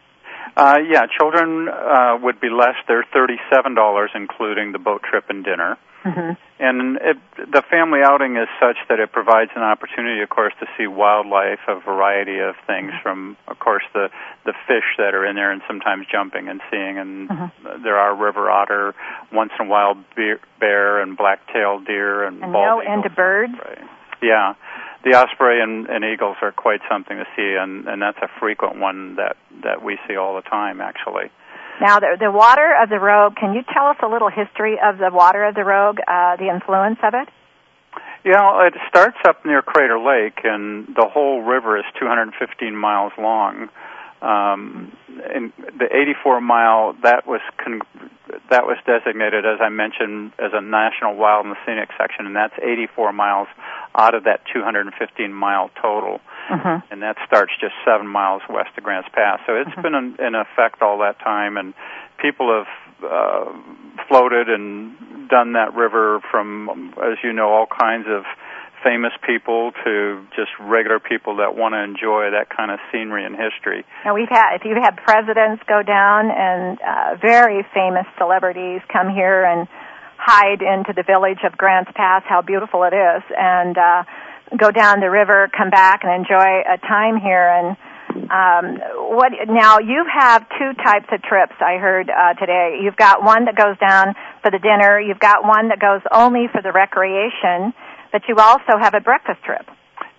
Uh, 0.56 0.78
yeah, 0.88 1.06
children 1.18 1.68
uh, 1.70 2.18
would 2.22 2.40
be 2.40 2.50
less. 2.50 2.76
They're 2.88 3.06
thirty-seven 3.14 3.76
dollars, 3.76 4.12
including 4.16 4.72
the 4.72 4.80
boat 4.80 5.04
trip 5.04 5.26
and 5.30 5.44
dinner. 5.44 5.78
Mm-hmm. 6.04 6.32
And 6.60 6.98
it, 6.98 7.18
the 7.52 7.62
family 7.70 8.00
outing 8.04 8.38
is 8.38 8.48
such 8.62 8.78
that 8.88 9.00
it 9.00 9.12
provides 9.12 9.52
an 9.56 9.62
opportunity, 9.62 10.22
of 10.22 10.30
course, 10.30 10.54
to 10.62 10.66
see 10.78 10.88
wildlife, 10.88 11.60
a 11.68 11.80
variety 11.80 12.40
of 12.40 12.56
things 12.66 12.92
from, 13.04 13.36
of 13.48 13.60
course, 13.60 13.84
the 13.94 14.10
the 14.46 14.54
fish 14.68 14.86
that 14.98 15.14
are 15.14 15.26
in 15.26 15.36
there, 15.36 15.52
and 15.52 15.62
sometimes 15.68 16.08
jumping 16.10 16.48
and 16.48 16.62
seeing. 16.72 16.98
And 16.98 17.30
Mhm. 17.30 17.84
there 17.84 17.98
are 17.98 18.16
river 18.16 18.50
otter, 18.50 18.96
once 19.34 19.52
in 19.60 19.66
a 19.66 19.70
while 19.70 19.96
bear, 20.16 20.40
bear 20.60 21.00
and 21.02 21.18
black-tailed 21.18 21.86
deer, 21.86 22.24
and, 22.24 22.42
And 22.42 22.54
bald 22.54 22.66
no 22.66 22.82
eagles 22.82 22.94
end 22.94 23.04
to 23.04 23.10
and 23.10 23.16
birds? 23.16 23.54
osprey. 23.60 23.84
Yeah, 24.22 24.54
the 25.04 25.16
osprey 25.16 25.62
and, 25.62 25.88
and 25.88 26.04
eagles 26.04 26.38
are 26.42 26.52
quite 26.52 26.82
something 26.90 27.18
to 27.18 27.26
see, 27.36 27.56
and 27.60 27.88
and 27.88 28.02
that's 28.02 28.18
a 28.22 28.30
frequent 28.40 28.80
one 28.80 29.16
that 29.16 29.38
that 29.64 29.84
we 29.84 29.98
see 30.08 30.16
all 30.16 30.36
the 30.36 30.42
time, 30.42 30.82
actually. 30.82 31.32
Now, 31.80 32.00
the, 32.00 32.18
the 32.20 32.32
water 32.32 32.74
of 32.82 32.90
the 32.90 33.00
Rogue. 33.00 33.36
Can 33.36 33.54
you 33.54 33.62
tell 33.72 33.88
us 33.88 33.98
a 34.02 34.08
little 34.08 34.30
history 34.30 34.80
of 34.84 34.98
the 34.98 35.12
water 35.12 35.46
of 35.46 35.54
the 35.54 35.64
Rogue? 35.64 36.00
Uh, 36.08 36.36
the 36.38 36.50
influence 36.50 36.98
of 37.04 37.14
it? 37.14 37.30
You 38.24 38.34
know, 38.34 38.60
it 38.66 38.74
starts 38.90 39.18
up 39.26 39.46
near 39.46 39.62
Crater 39.62 40.00
Lake, 40.00 40.40
and 40.44 40.88
the 40.88 41.08
whole 41.08 41.42
river 41.42 41.78
is 41.78 41.86
215 42.00 42.76
miles 42.76 43.14
long. 43.18 43.70
Um, 44.22 44.92
and 45.08 45.54
the 45.78 45.86
84 45.86 46.42
mile 46.42 46.96
that 47.04 47.28
was 47.28 47.42
con- 47.64 47.82
that 48.50 48.66
was 48.66 48.78
designated, 48.86 49.46
as 49.46 49.60
I 49.62 49.70
mentioned, 49.70 50.32
as 50.40 50.52
a 50.54 50.62
national 50.62 51.16
wild 51.16 51.46
and 51.46 51.56
scenic 51.66 51.90
section, 51.98 52.26
and 52.26 52.36
that's 52.36 52.54
84 52.62 53.12
miles 53.14 53.48
out 53.96 54.16
of 54.16 54.24
that 54.26 54.42
215 54.54 55.34
mile 55.34 55.70
total, 55.82 56.20
Mm-hmm. 56.48 56.94
and 56.94 57.02
that 57.04 57.18
starts 57.28 57.52
just 57.60 57.74
seven 57.84 58.08
miles 58.08 58.42
west 58.50 58.70
of 58.78 58.84
Grants 58.84 59.10
Pass. 59.12 59.42
So 59.46 59.56
it's 59.58 59.76
been 59.82 59.94
in, 59.94 60.16
in 60.26 60.34
effect 60.34 60.82
all 60.82 61.00
that 61.00 61.20
time, 61.20 61.58
and 61.58 61.74
people 62.22 62.48
have 62.64 63.04
uh, 63.04 63.52
floated 64.08 64.48
and 64.48 65.28
done 65.28 65.54
that 65.54 65.74
river 65.76 66.22
from, 66.32 66.94
as 67.04 67.18
you 67.22 67.34
know, 67.34 67.50
all 67.50 67.68
kinds 67.68 68.08
of 68.08 68.24
famous 68.84 69.14
people 69.26 69.72
to 69.84 70.26
just 70.36 70.52
regular 70.60 71.00
people 71.00 71.38
that 71.38 71.56
want 71.56 71.74
to 71.74 71.82
enjoy 71.82 72.32
that 72.32 72.50
kind 72.50 72.72
of 72.72 72.80
scenery 72.92 73.26
and 73.26 73.36
history. 73.36 73.86
Now 74.06 74.14
we've 74.14 74.30
had 74.30 74.56
if 74.56 74.66
you've 74.66 74.82
had 74.82 74.98
presidents 74.98 75.64
go 75.68 75.82
down 75.82 76.30
and 76.30 76.78
uh, 76.82 77.16
very 77.22 77.66
famous 77.74 78.06
celebrities 78.18 78.82
come 78.92 79.10
here 79.10 79.44
and 79.44 79.68
hide 80.18 80.62
into 80.62 80.94
the 80.94 81.04
village 81.04 81.40
of 81.46 81.58
Grants 81.58 81.92
Pass, 81.96 82.24
how 82.28 82.42
beautiful 82.42 82.84
it 82.84 82.94
is, 82.94 83.24
and 83.38 83.78
uh, 83.78 84.04
go 84.58 84.72
down 84.72 85.00
the 85.00 85.10
river, 85.10 85.50
come 85.56 85.70
back 85.70 86.02
and 86.04 86.12
enjoy 86.14 86.64
a 86.66 86.78
time 86.82 87.18
here. 87.22 87.48
And 87.48 87.78
um, 88.32 88.80
what 89.14 89.32
now? 89.48 89.80
You 89.80 90.06
have 90.08 90.48
two 90.58 90.74
types 90.84 91.08
of 91.12 91.22
trips. 91.22 91.54
I 91.60 91.78
heard 91.78 92.10
uh, 92.10 92.34
today. 92.36 92.80
You've 92.82 92.96
got 92.96 93.24
one 93.24 93.46
that 93.46 93.56
goes 93.56 93.78
down 93.78 94.16
for 94.42 94.52
the 94.52 94.60
dinner. 94.60 95.00
You've 95.00 95.20
got 95.20 95.44
one 95.44 95.70
that 95.70 95.80
goes 95.80 96.02
only 96.12 96.48
for 96.52 96.62
the 96.62 96.72
recreation, 96.72 97.74
but 98.12 98.22
you 98.28 98.36
also 98.38 98.78
have 98.80 98.94
a 98.94 99.02
breakfast 99.02 99.44
trip. 99.44 99.66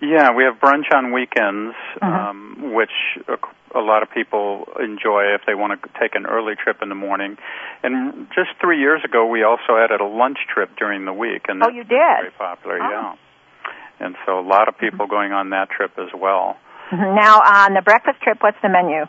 Yeah, 0.01 0.31
we 0.31 0.43
have 0.43 0.55
brunch 0.59 0.91
on 0.93 1.11
weekends, 1.11 1.75
Mhm. 2.01 2.03
um, 2.29 2.73
which 2.73 2.91
a, 3.27 3.37
a 3.77 3.81
lot 3.81 4.01
of 4.03 4.09
people 4.11 4.67
enjoy 4.79 5.33
if 5.35 5.41
they 5.45 5.55
want 5.55 5.81
to 5.81 5.89
take 5.99 6.15
an 6.15 6.25
early 6.25 6.55
trip 6.55 6.81
in 6.81 6.89
the 6.89 6.95
morning. 6.95 7.37
And 7.83 8.27
just 8.33 8.51
three 8.61 8.79
years 8.79 9.03
ago, 9.03 9.25
we 9.25 9.43
also 9.43 9.75
added 9.77 9.99
a 10.01 10.05
lunch 10.05 10.37
trip 10.53 10.69
during 10.77 11.05
the 11.05 11.13
week, 11.13 11.45
and 11.49 11.61
Oh, 11.63 11.69
you 11.69 11.83
did? 11.83 11.89
very 12.19 12.31
popular. 12.37 12.79
Oh. 12.79 12.83
Mm-hmm. 12.83 12.91
Yeah, 12.91 14.05
and 14.05 14.15
so 14.25 14.39
a 14.39 14.45
lot 14.45 14.69
of 14.69 14.77
people 14.77 15.07
going 15.07 15.33
on 15.33 15.49
that 15.49 15.69
trip 15.69 15.91
as 15.99 16.13
well. 16.13 16.55
Mhm. 16.91 17.15
Now, 17.15 17.41
on 17.41 17.73
the 17.73 17.81
breakfast 17.81 18.21
trip, 18.21 18.41
what's 18.41 18.59
the 18.61 18.69
menu? 18.69 19.05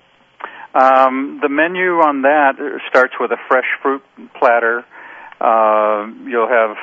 Um, 0.75 1.39
the 1.41 1.49
menu 1.49 2.01
on 2.01 2.23
that 2.23 2.55
starts 2.89 3.15
with 3.19 3.31
a 3.33 3.37
fresh 3.49 3.67
fruit 3.83 4.03
platter. 4.35 4.85
Uh, 5.41 6.07
you'll 6.27 6.49
have 6.49 6.77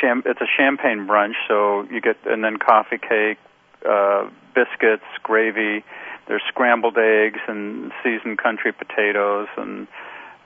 cham- 0.00 0.22
it's 0.26 0.40
a 0.40 0.46
champagne 0.56 1.06
brunch, 1.06 1.34
so 1.46 1.82
you 1.90 2.00
get 2.00 2.16
and 2.26 2.42
then 2.44 2.56
coffee 2.58 2.98
cake, 2.98 3.38
uh, 3.88 4.28
biscuits, 4.54 5.04
gravy. 5.22 5.84
There's 6.26 6.42
scrambled 6.48 6.98
eggs 6.98 7.40
and 7.48 7.90
seasoned 8.02 8.38
country 8.38 8.72
potatoes 8.72 9.48
and 9.56 9.86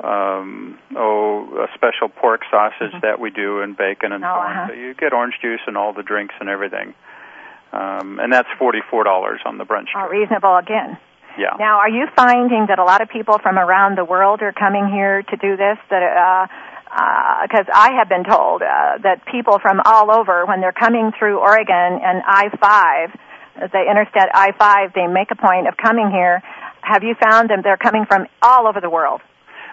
um, 0.03 0.79
oh, 0.97 1.67
a 1.67 1.67
special 1.75 2.09
pork 2.09 2.43
sausage 2.51 2.93
that 3.03 3.21
we 3.21 3.31
do 3.31 3.61
and 3.61 3.77
bacon 3.77 4.13
and 4.13 4.25
Oh, 4.25 4.29
so 4.29 4.31
on. 4.41 4.51
uh-huh. 4.51 4.67
So 4.69 4.73
you 4.75 4.95
get 4.95 5.13
orange 5.13 5.35
juice 5.43 5.61
and 5.67 5.77
all 5.77 5.93
the 5.93 6.03
drinks 6.03 6.35
and 6.41 6.49
everything. 6.49 6.95
Um, 7.73 8.19
and 8.21 8.33
that's 8.33 8.49
forty-four 8.59 9.05
dollars 9.05 9.41
on 9.47 9.59
the 9.59 9.65
brunch. 9.65 9.89
Oh, 9.97 10.01
trip. 10.07 10.13
reasonable 10.13 10.57
again. 10.57 10.99
Yeah. 11.39 11.57
Now, 11.59 11.79
are 11.79 11.89
you 11.89 12.07
finding 12.15 12.67
that 12.69 12.79
a 12.79 12.85
lot 12.85 13.01
of 13.01 13.09
people 13.09 13.39
from 13.39 13.59
around 13.59 13.97
the 13.97 14.05
world 14.05 14.43
are 14.43 14.53
coming 14.53 14.87
here 14.89 15.23
to 15.23 15.37
do 15.37 15.57
this? 15.57 15.79
That 15.89 16.03
because 16.93 17.67
I 17.73 17.93
have 17.99 18.09
been 18.09 18.25
told 18.25 18.63
uh, 18.63 18.99
that 19.03 19.25
people 19.31 19.59
from 19.59 19.81
all 19.85 20.11
over, 20.13 20.45
when 20.47 20.61
they're 20.61 20.73
coming 20.77 21.13
through 21.19 21.39
Oregon 21.39 22.01
and 22.05 22.23
I-5, 22.27 23.19
the 23.73 23.83
interstate 23.91 24.29
I-5, 24.35 24.95
they 24.95 25.07
make 25.07 25.31
a 25.31 25.37
point 25.37 25.69
of 25.69 25.77
coming 25.77 26.11
here. 26.11 26.43
Have 26.83 27.03
you 27.03 27.15
found 27.15 27.49
them? 27.51 27.61
They're 27.63 27.77
coming 27.77 28.05
from 28.07 28.27
all 28.43 28.67
over 28.67 28.81
the 28.81 28.91
world. 28.91 29.21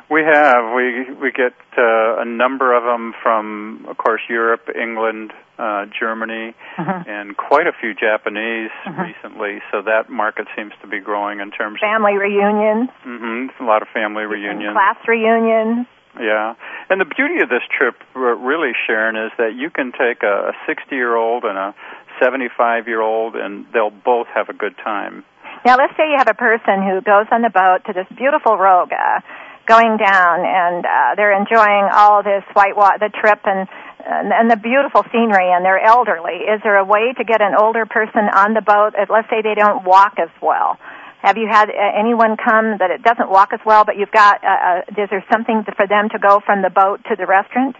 We 0.09 0.23
have. 0.23 0.73
We 0.75 1.13
we 1.21 1.31
get 1.31 1.53
uh, 1.77 2.21
a 2.21 2.25
number 2.25 2.73
of 2.75 2.81
them 2.83 3.13
from, 3.21 3.85
of 3.87 3.95
course, 3.97 4.21
Europe, 4.27 4.67
England, 4.73 5.31
uh, 5.59 5.85
Germany, 5.99 6.55
Mhm. 6.79 7.07
and 7.07 7.37
quite 7.37 7.67
a 7.67 7.73
few 7.73 7.93
Japanese 7.93 8.71
Mhm. 8.87 8.97
recently. 9.05 9.61
So 9.71 9.81
that 9.83 10.09
market 10.09 10.47
seems 10.55 10.73
to 10.81 10.87
be 10.87 10.99
growing 10.99 11.41
in 11.41 11.51
terms 11.51 11.75
of 11.75 11.81
Family 11.81 12.17
reunions, 12.17 12.89
of 12.89 12.95
hmm 13.05 13.47
a 13.59 13.63
lot 13.65 13.83
of 13.83 13.87
family 13.89 14.25
reunions. 14.25 14.73
class 14.73 14.97
reunions. 15.07 15.85
Yeah, 16.19 16.55
and 16.89 16.99
the 16.99 17.05
beauty 17.05 17.41
of 17.41 17.49
this 17.49 17.63
trip, 17.71 17.95
really, 18.13 18.71
Sharon, 18.85 19.15
is 19.15 19.31
that 19.37 19.55
you 19.55 19.69
can 19.69 19.91
take 19.93 20.21
a 20.21 20.51
60 20.67 20.93
year 20.93 21.15
old 21.15 21.45
and 21.45 21.57
a 21.57 21.73
75 22.21 22.87
year 22.87 23.01
old, 23.01 23.35
and 23.35 23.65
they'll 23.73 23.89
both 23.89 24.27
have 24.35 24.49
a 24.49 24.53
good 24.53 24.75
time. 24.83 25.23
Now, 25.65 25.77
let's 25.77 25.95
say 25.97 26.11
you 26.11 26.17
have 26.17 26.27
a 26.29 26.35
person 26.37 26.83
who 26.83 27.01
goes 27.01 27.27
on 27.31 27.41
the 27.41 27.49
boat 27.49 27.87
to 27.87 27.93
this 27.93 28.07
beautiful 28.17 28.57
rogue, 28.57 28.91
uh, 28.91 29.19
going 29.67 29.97
down, 29.97 30.43
and 30.43 30.85
uh, 30.85 31.15
they're 31.15 31.35
enjoying 31.35 31.87
all 31.93 32.23
this 32.23 32.43
white 32.53 32.75
wa- 32.75 32.97
the 32.97 33.09
trip 33.09 33.39
and, 33.45 33.67
and 34.03 34.49
the 34.49 34.57
beautiful 34.57 35.03
scenery, 35.11 35.51
and 35.51 35.63
they're 35.63 35.79
elderly. 35.83 36.47
Is 36.47 36.59
there 36.63 36.77
a 36.77 36.85
way 36.85 37.13
to 37.17 37.23
get 37.23 37.41
an 37.41 37.53
older 37.59 37.85
person 37.85 38.27
on 38.33 38.53
the 38.53 38.61
boat? 38.61 38.95
Let's 39.09 39.29
say 39.29 39.41
they 39.41 39.55
don't 39.55 39.83
walk 39.85 40.15
as 40.17 40.31
well. 40.41 40.77
Have 41.21 41.37
you 41.37 41.47
had 41.51 41.69
uh, 41.69 41.99
anyone 41.99 42.37
come 42.37 42.77
that 42.79 42.91
it 42.91 43.03
doesn't 43.03 43.29
walk 43.29 43.51
as 43.53 43.59
well, 43.65 43.83
but 43.83 43.97
you've 43.97 44.11
got? 44.11 44.43
Uh, 44.43 44.47
uh, 44.47 45.03
is 45.03 45.09
there 45.09 45.25
something 45.31 45.63
for 45.75 45.87
them 45.87 46.09
to 46.09 46.19
go 46.19 46.39
from 46.45 46.61
the 46.61 46.69
boat 46.69 47.01
to 47.09 47.15
the 47.15 47.25
restaurant? 47.25 47.75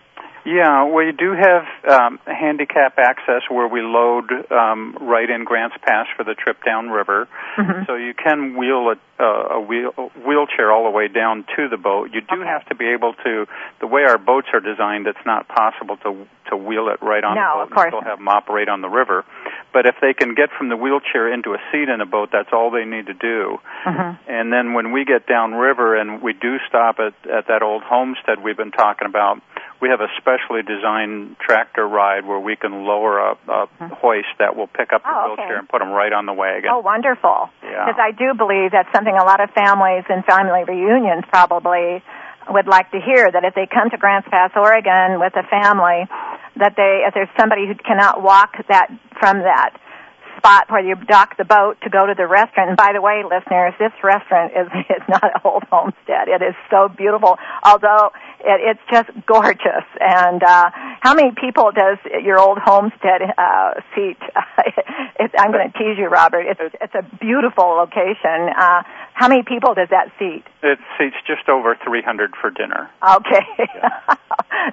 Yeah, 0.46 0.86
we 0.86 1.12
do 1.12 1.34
have 1.36 1.64
um, 1.90 2.20
handicap 2.26 2.98
access 2.98 3.44
where 3.50 3.68
we 3.68 3.82
load 3.82 4.32
um, 4.52 4.98
right 5.02 5.30
in 5.30 5.44
Grants 5.44 5.76
Pass 5.86 6.08
for 6.16 6.24
the 6.24 6.34
trip 6.34 6.58
downriver. 6.66 7.28
Mhm. 7.58 7.86
So 7.86 7.96
you 7.96 8.14
can 8.14 8.56
wheel 8.58 8.90
a, 8.90 8.96
a 9.24 9.59
wheel, 9.59 9.91
a 9.97 10.03
wheelchair 10.26 10.72
all 10.72 10.84
the 10.86 10.89
way 10.91 11.07
down 11.07 11.45
to 11.55 11.67
the 11.67 11.78
boat. 11.78 12.11
You 12.13 12.22
do 12.22 12.39
Okay. 12.41 12.45
have 12.47 12.65
to 12.67 12.76
be 12.76 12.88
able 12.89 13.13
to. 13.26 13.47
The 13.80 13.88
way 13.88 14.03
our 14.03 14.17
boats 14.17 14.47
are 14.53 14.59
designed, 14.59 15.07
it's 15.07 15.26
not 15.26 15.47
possible 15.47 15.97
to 15.97 16.28
to 16.49 16.57
wheel 16.57 16.89
it 16.89 16.97
right 17.03 17.24
on 17.24 17.36
No, 17.36 17.41
the 17.41 17.55
boat 17.57 17.61
of 17.61 17.70
course 17.70 17.84
and 17.86 17.89
still 17.91 18.01
not. 18.01 18.09
have 18.09 18.17
them 18.17 18.28
operate 18.28 18.70
on 18.70 18.82
the 18.82 18.89
river. 18.89 19.24
But 19.72 19.86
if 19.86 19.95
they 20.01 20.13
can 20.15 20.34
get 20.34 20.49
from 20.57 20.70
the 20.70 20.76
wheelchair 20.78 21.32
into 21.32 21.53
a 21.53 21.59
seat 21.72 21.89
in 21.89 22.01
a 22.01 22.07
boat, 22.07 22.30
that's 22.32 22.49
all 22.51 22.72
they 22.72 22.86
need 22.86 23.05
to 23.05 23.13
do. 23.13 23.59
Mhm. 23.86 24.17
And 24.28 24.51
then 24.51 24.74
when 24.74 24.91
we 24.91 25.05
get 25.05 25.28
downriver 25.28 25.95
and 25.95 26.24
we 26.24 26.34
do 26.34 26.57
stop 26.67 26.99
at, 26.99 27.13
at 27.30 27.45
that 27.47 27.61
old 27.61 27.84
homestead 27.84 28.41
we've 28.41 28.57
been 28.57 28.72
talking 28.72 29.05
about, 29.07 29.39
we 29.80 29.89
have 29.89 30.01
a 30.01 30.07
specially 30.17 30.63
designed 30.63 31.38
tractor 31.39 31.88
ride 31.88 32.26
where 32.26 32.39
we 32.39 32.55
can 32.55 32.84
lower 32.84 33.20
a, 33.20 33.38
a 33.47 33.67
hoist 34.01 34.28
that 34.39 34.55
will 34.55 34.67
pick 34.67 34.91
up 34.91 35.03
the 35.03 35.09
Oh, 35.13 35.34
okay. 35.34 35.41
wheelchair 35.43 35.57
and 35.59 35.70
put 35.70 35.80
them 35.80 35.91
right 35.91 36.11
on 36.11 36.26
the 36.26 36.34
wagon. 36.34 36.72
Oh, 36.74 36.80
wonderful. 36.80 37.51
Yeah. 37.63 37.86
Because 37.86 37.99
I 38.01 38.09
do 38.09 38.34
believe 38.34 38.72
that's 38.72 38.91
something 38.91 39.09
a 39.18 39.24
lot 39.24 39.41
of 39.41 39.49
families 39.51 40.03
and 40.10 40.26
family 40.26 40.64
reunions 40.68 41.24
probably 41.30 42.03
would 42.49 42.68
like 42.68 42.89
to 42.91 42.99
hear 42.99 43.30
that 43.32 43.45
if 43.45 43.53
they 43.53 43.68
come 43.68 43.89
to 43.89 43.97
Grants 43.97 44.28
Pass, 44.30 44.51
Oregon 44.55 45.20
with 45.20 45.34
a 45.38 45.45
family, 45.49 46.10
that 46.57 46.74
they, 46.76 47.05
if 47.05 47.14
there's 47.14 47.30
somebody 47.39 47.68
who 47.68 47.76
cannot 47.76 48.22
walk 48.22 48.53
that 48.68 48.89
from 49.20 49.39
that 49.39 49.78
spot 50.40 50.72
where 50.72 50.80
you 50.80 50.96
dock 50.96 51.36
the 51.38 51.44
boat 51.44 51.76
to 51.84 51.90
go 51.90 52.08
to 52.08 52.16
the 52.16 52.26
restaurant. 52.26 52.72
And 52.72 52.78
by 52.78 52.96
the 52.96 53.04
way, 53.04 53.24
listeners, 53.28 53.76
this 53.78 53.92
restaurant 54.00 54.56
is 54.56 54.68
is 54.90 55.04
not 55.08 55.24
an 55.24 55.44
old 55.44 55.64
homestead. 55.68 56.32
It 56.32 56.42
is 56.42 56.56
so 56.72 56.88
beautiful, 56.88 57.38
although 57.64 58.16
it, 58.40 58.76
it's 58.76 58.86
just 58.90 59.12
gorgeous. 59.28 59.86
And 60.00 60.42
uh, 60.42 60.72
how 61.04 61.14
many 61.14 61.32
people 61.36 61.72
does 61.76 62.00
your 62.24 62.40
old 62.40 62.58
homestead 62.58 63.22
uh, 63.38 63.84
seat? 63.94 64.18
it, 65.20 65.32
I'm 65.38 65.52
going 65.52 65.68
to 65.68 65.76
tease 65.78 66.00
you, 66.00 66.08
Robert. 66.08 66.48
It's 66.48 66.76
it's 66.80 66.96
a 66.96 67.04
beautiful 67.20 67.76
location. 67.76 68.48
Uh, 68.56 68.84
how 69.20 69.28
many 69.28 69.43
people 69.43 69.74
does 69.74 69.89
that 69.91 70.07
seat? 70.17 70.45
It 70.63 70.80
seats 70.97 71.17
just 71.28 71.49
over 71.49 71.76
300 71.84 72.32
for 72.39 72.49
dinner. 72.49 72.89
Okay, 73.03 73.43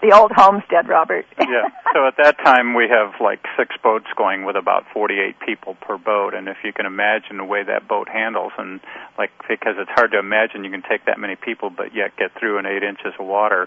the 0.03 0.15
old 0.15 0.31
homestead, 0.31 0.87
Robert. 0.89 1.27
yeah. 1.41 1.67
So 1.93 2.07
at 2.07 2.15
that 2.23 2.39
time 2.45 2.75
we 2.75 2.87
have 2.89 3.21
like 3.21 3.41
six 3.59 3.75
boats 3.83 4.07
going 4.17 4.45
with 4.45 4.55
about 4.55 4.85
48 4.95 5.35
people 5.45 5.75
per 5.81 5.99
boat, 5.99 6.33
and 6.35 6.47
if 6.47 6.59
you 6.63 6.73
can 6.73 6.87
imagine 6.87 7.39
the 7.39 7.45
way 7.45 7.65
that 7.65 7.89
boat 7.89 8.09
handles, 8.09 8.53
and 8.57 8.79
like 9.19 9.31
because 9.49 9.75
it's 9.79 9.91
hard 9.97 10.13
to 10.13 10.19
imagine 10.21 10.63
you 10.63 10.71
can 10.71 10.83
take 10.89 11.07
that 11.07 11.19
many 11.19 11.35
people 11.35 11.69
but 11.69 11.93
yet 11.93 12.17
get 12.17 12.31
through 12.39 12.59
in 12.61 12.67
eight 12.67 12.85
inches 12.85 13.19
of 13.19 13.27
water. 13.27 13.67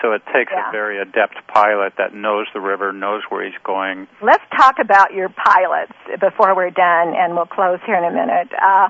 So 0.00 0.12
it 0.12 0.22
takes 0.32 0.52
Yeah. 0.56 0.68
a 0.68 0.72
very 0.72 1.00
adept 1.00 1.36
pilot 1.48 1.94
that 1.98 2.14
knows 2.14 2.46
the 2.54 2.60
river, 2.60 2.92
knows 2.94 3.22
where 3.28 3.44
he's 3.44 3.58
going. 3.62 4.08
Let's 4.22 4.44
talk 4.56 4.78
about 4.80 5.12
your 5.12 5.28
pilots 5.28 5.92
before 6.18 6.56
we're 6.56 6.70
done, 6.70 7.12
and 7.14 7.34
we'll 7.36 7.44
close 7.46 7.78
here 7.84 7.96
in 7.96 8.04
a 8.04 8.10
minute. 8.10 8.48
Uh, 8.56 8.88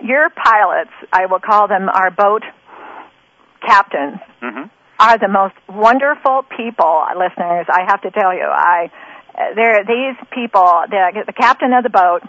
your 0.00 0.30
pilots, 0.30 0.90
I 1.12 1.26
will 1.26 1.40
call 1.40 1.68
them 1.68 1.88
our 1.88 2.10
boat 2.10 2.42
captains, 3.66 4.18
hmm 4.40 4.68
are 5.02 5.18
the 5.18 5.26
most 5.26 5.54
wonderful 5.68 6.46
people, 6.56 7.04
listeners. 7.18 7.66
I 7.68 7.82
have 7.88 8.02
to 8.02 8.10
tell 8.12 8.32
you, 8.32 8.46
I 8.46 8.88
they're 9.56 9.84
these 9.84 10.16
people, 10.30 10.84
the, 10.88 11.24
the 11.26 11.32
captain 11.32 11.72
of 11.72 11.82
the 11.82 11.90
boat. 11.90 12.22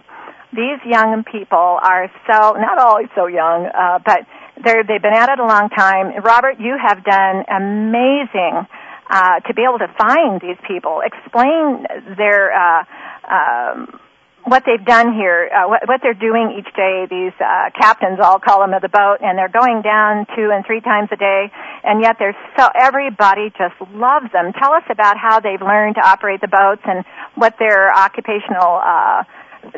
These 0.52 0.80
young 0.86 1.24
people 1.24 1.58
are 1.82 2.10
so 2.26 2.54
not 2.54 2.80
always 2.80 3.10
so 3.16 3.28
young, 3.28 3.70
uh, 3.70 4.00
but 4.06 4.26
they're 4.64 4.84
they've 4.84 5.02
been 5.02 5.14
at 5.14 5.30
it 5.30 5.40
a 5.40 5.46
long 5.46 5.70
time. 5.70 6.24
Robert, 6.24 6.60
you 6.60 6.78
have 6.82 7.04
done 7.04 7.44
amazing 7.50 8.66
uh, 9.10 9.40
to 9.42 9.54
be 9.54 9.64
able 9.64 9.80
to 9.80 9.94
find 9.98 10.42
these 10.42 10.58
people, 10.68 11.02
explain 11.06 11.86
their. 12.18 12.54
Uh, 12.54 12.84
um, 13.30 14.00
what 14.46 14.64
they've 14.66 14.84
done 14.84 15.14
here, 15.14 15.50
uh, 15.54 15.68
what, 15.68 15.88
what 15.88 16.02
they're 16.04 16.14
doing 16.14 16.56
each 16.60 16.68
day. 16.76 17.08
These 17.10 17.34
uh, 17.40 17.72
captains, 17.80 18.20
I'll 18.22 18.40
call 18.40 18.60
them, 18.60 18.74
of 18.74 18.82
the 18.82 18.90
boat, 18.90 19.18
and 19.22 19.38
they're 19.38 19.52
going 19.52 19.82
down 19.82 20.26
two 20.36 20.52
and 20.52 20.66
three 20.66 20.82
times 20.82 21.10
a 21.12 21.16
day, 21.16 21.52
and 21.84 22.02
yet 22.02 22.18
there's 22.20 22.36
so 22.58 22.68
everybody 22.76 23.52
just 23.58 23.76
loves 23.92 24.32
them. 24.32 24.52
Tell 24.54 24.74
us 24.74 24.84
about 24.90 25.18
how 25.18 25.40
they've 25.40 25.62
learned 25.62 25.96
to 25.96 26.02
operate 26.02 26.42
the 26.42 26.52
boats 26.52 26.82
and 26.86 27.06
what 27.36 27.56
their 27.58 27.94
occupational 27.94 28.82
uh, 28.84 29.24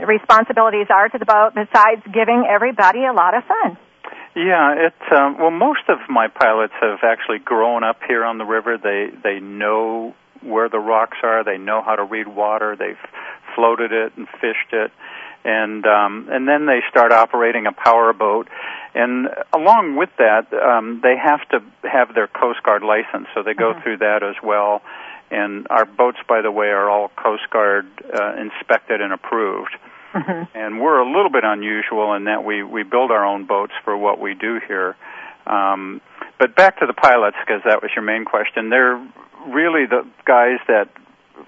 responsibilities 0.05 0.87
are 0.89 1.09
to 1.09 1.17
the 1.17 1.25
boat, 1.25 1.53
besides 1.53 2.01
giving 2.11 2.45
everybody 2.49 3.05
a 3.05 3.13
lot 3.13 3.37
of 3.37 3.43
fun. 3.45 3.77
Yeah, 4.35 4.89
it 4.89 5.13
um, 5.13 5.37
well 5.37 5.51
most 5.51 5.87
of 5.87 5.99
my 6.09 6.27
pilots 6.27 6.73
have 6.81 6.99
actually 7.03 7.39
grown 7.39 7.83
up 7.83 7.99
here 8.07 8.25
on 8.25 8.37
the 8.37 8.45
river. 8.45 8.77
They 8.77 9.07
they 9.23 9.39
know 9.39 10.13
where 10.41 10.69
the 10.69 10.79
rocks 10.79 11.17
are, 11.23 11.43
they 11.43 11.57
know 11.57 11.81
how 11.81 11.95
to 11.95 12.03
read 12.03 12.27
water, 12.27 12.75
they've 12.77 12.99
floated 13.55 13.91
it 13.91 14.13
and 14.17 14.27
fished 14.41 14.71
it. 14.73 14.91
And 15.43 15.85
um 15.85 16.27
and 16.31 16.47
then 16.47 16.65
they 16.65 16.79
start 16.89 17.11
operating 17.11 17.65
a 17.67 17.71
power 17.71 18.13
boat 18.13 18.47
and 18.95 19.27
along 19.53 19.95
with 19.95 20.09
that 20.17 20.51
um 20.53 21.01
they 21.03 21.15
have 21.17 21.47
to 21.49 21.61
have 21.87 22.15
their 22.15 22.27
coast 22.27 22.63
guard 22.63 22.81
license 22.81 23.27
so 23.35 23.43
they 23.43 23.53
go 23.53 23.73
Mhm. 23.73 23.83
through 23.83 23.97
that 23.97 24.23
as 24.23 24.35
well 24.41 24.81
and 25.29 25.67
our 25.69 25.85
boats 25.85 26.17
by 26.27 26.41
the 26.41 26.49
way 26.49 26.69
are 26.69 26.89
all 26.89 27.09
coast 27.15 27.47
guard 27.51 27.85
uh, 28.11 28.33
inspected 28.41 29.01
and 29.01 29.13
approved 29.13 29.75
Mhm. 30.15 30.47
and 30.55 30.81
we're 30.81 30.97
a 30.99 31.05
little 31.05 31.29
bit 31.29 31.43
unusual 31.43 32.13
in 32.15 32.23
that 32.23 32.43
we 32.43 32.63
we 32.63 32.81
build 32.81 33.11
our 33.11 33.23
own 33.23 33.43
boats 33.45 33.73
for 33.83 33.95
what 33.95 34.17
we 34.19 34.33
do 34.33 34.59
here. 34.67 34.95
Um, 35.45 36.01
but 36.39 36.55
back 36.55 36.79
to 36.79 36.87
the 36.87 36.93
pilots 36.93 37.37
because 37.45 37.61
that 37.65 37.83
was 37.83 37.91
your 37.95 38.03
main 38.03 38.25
question. 38.25 38.69
They're 38.69 38.99
really 39.47 39.85
the 39.85 40.07
guys 40.25 40.57
that, 40.67 40.87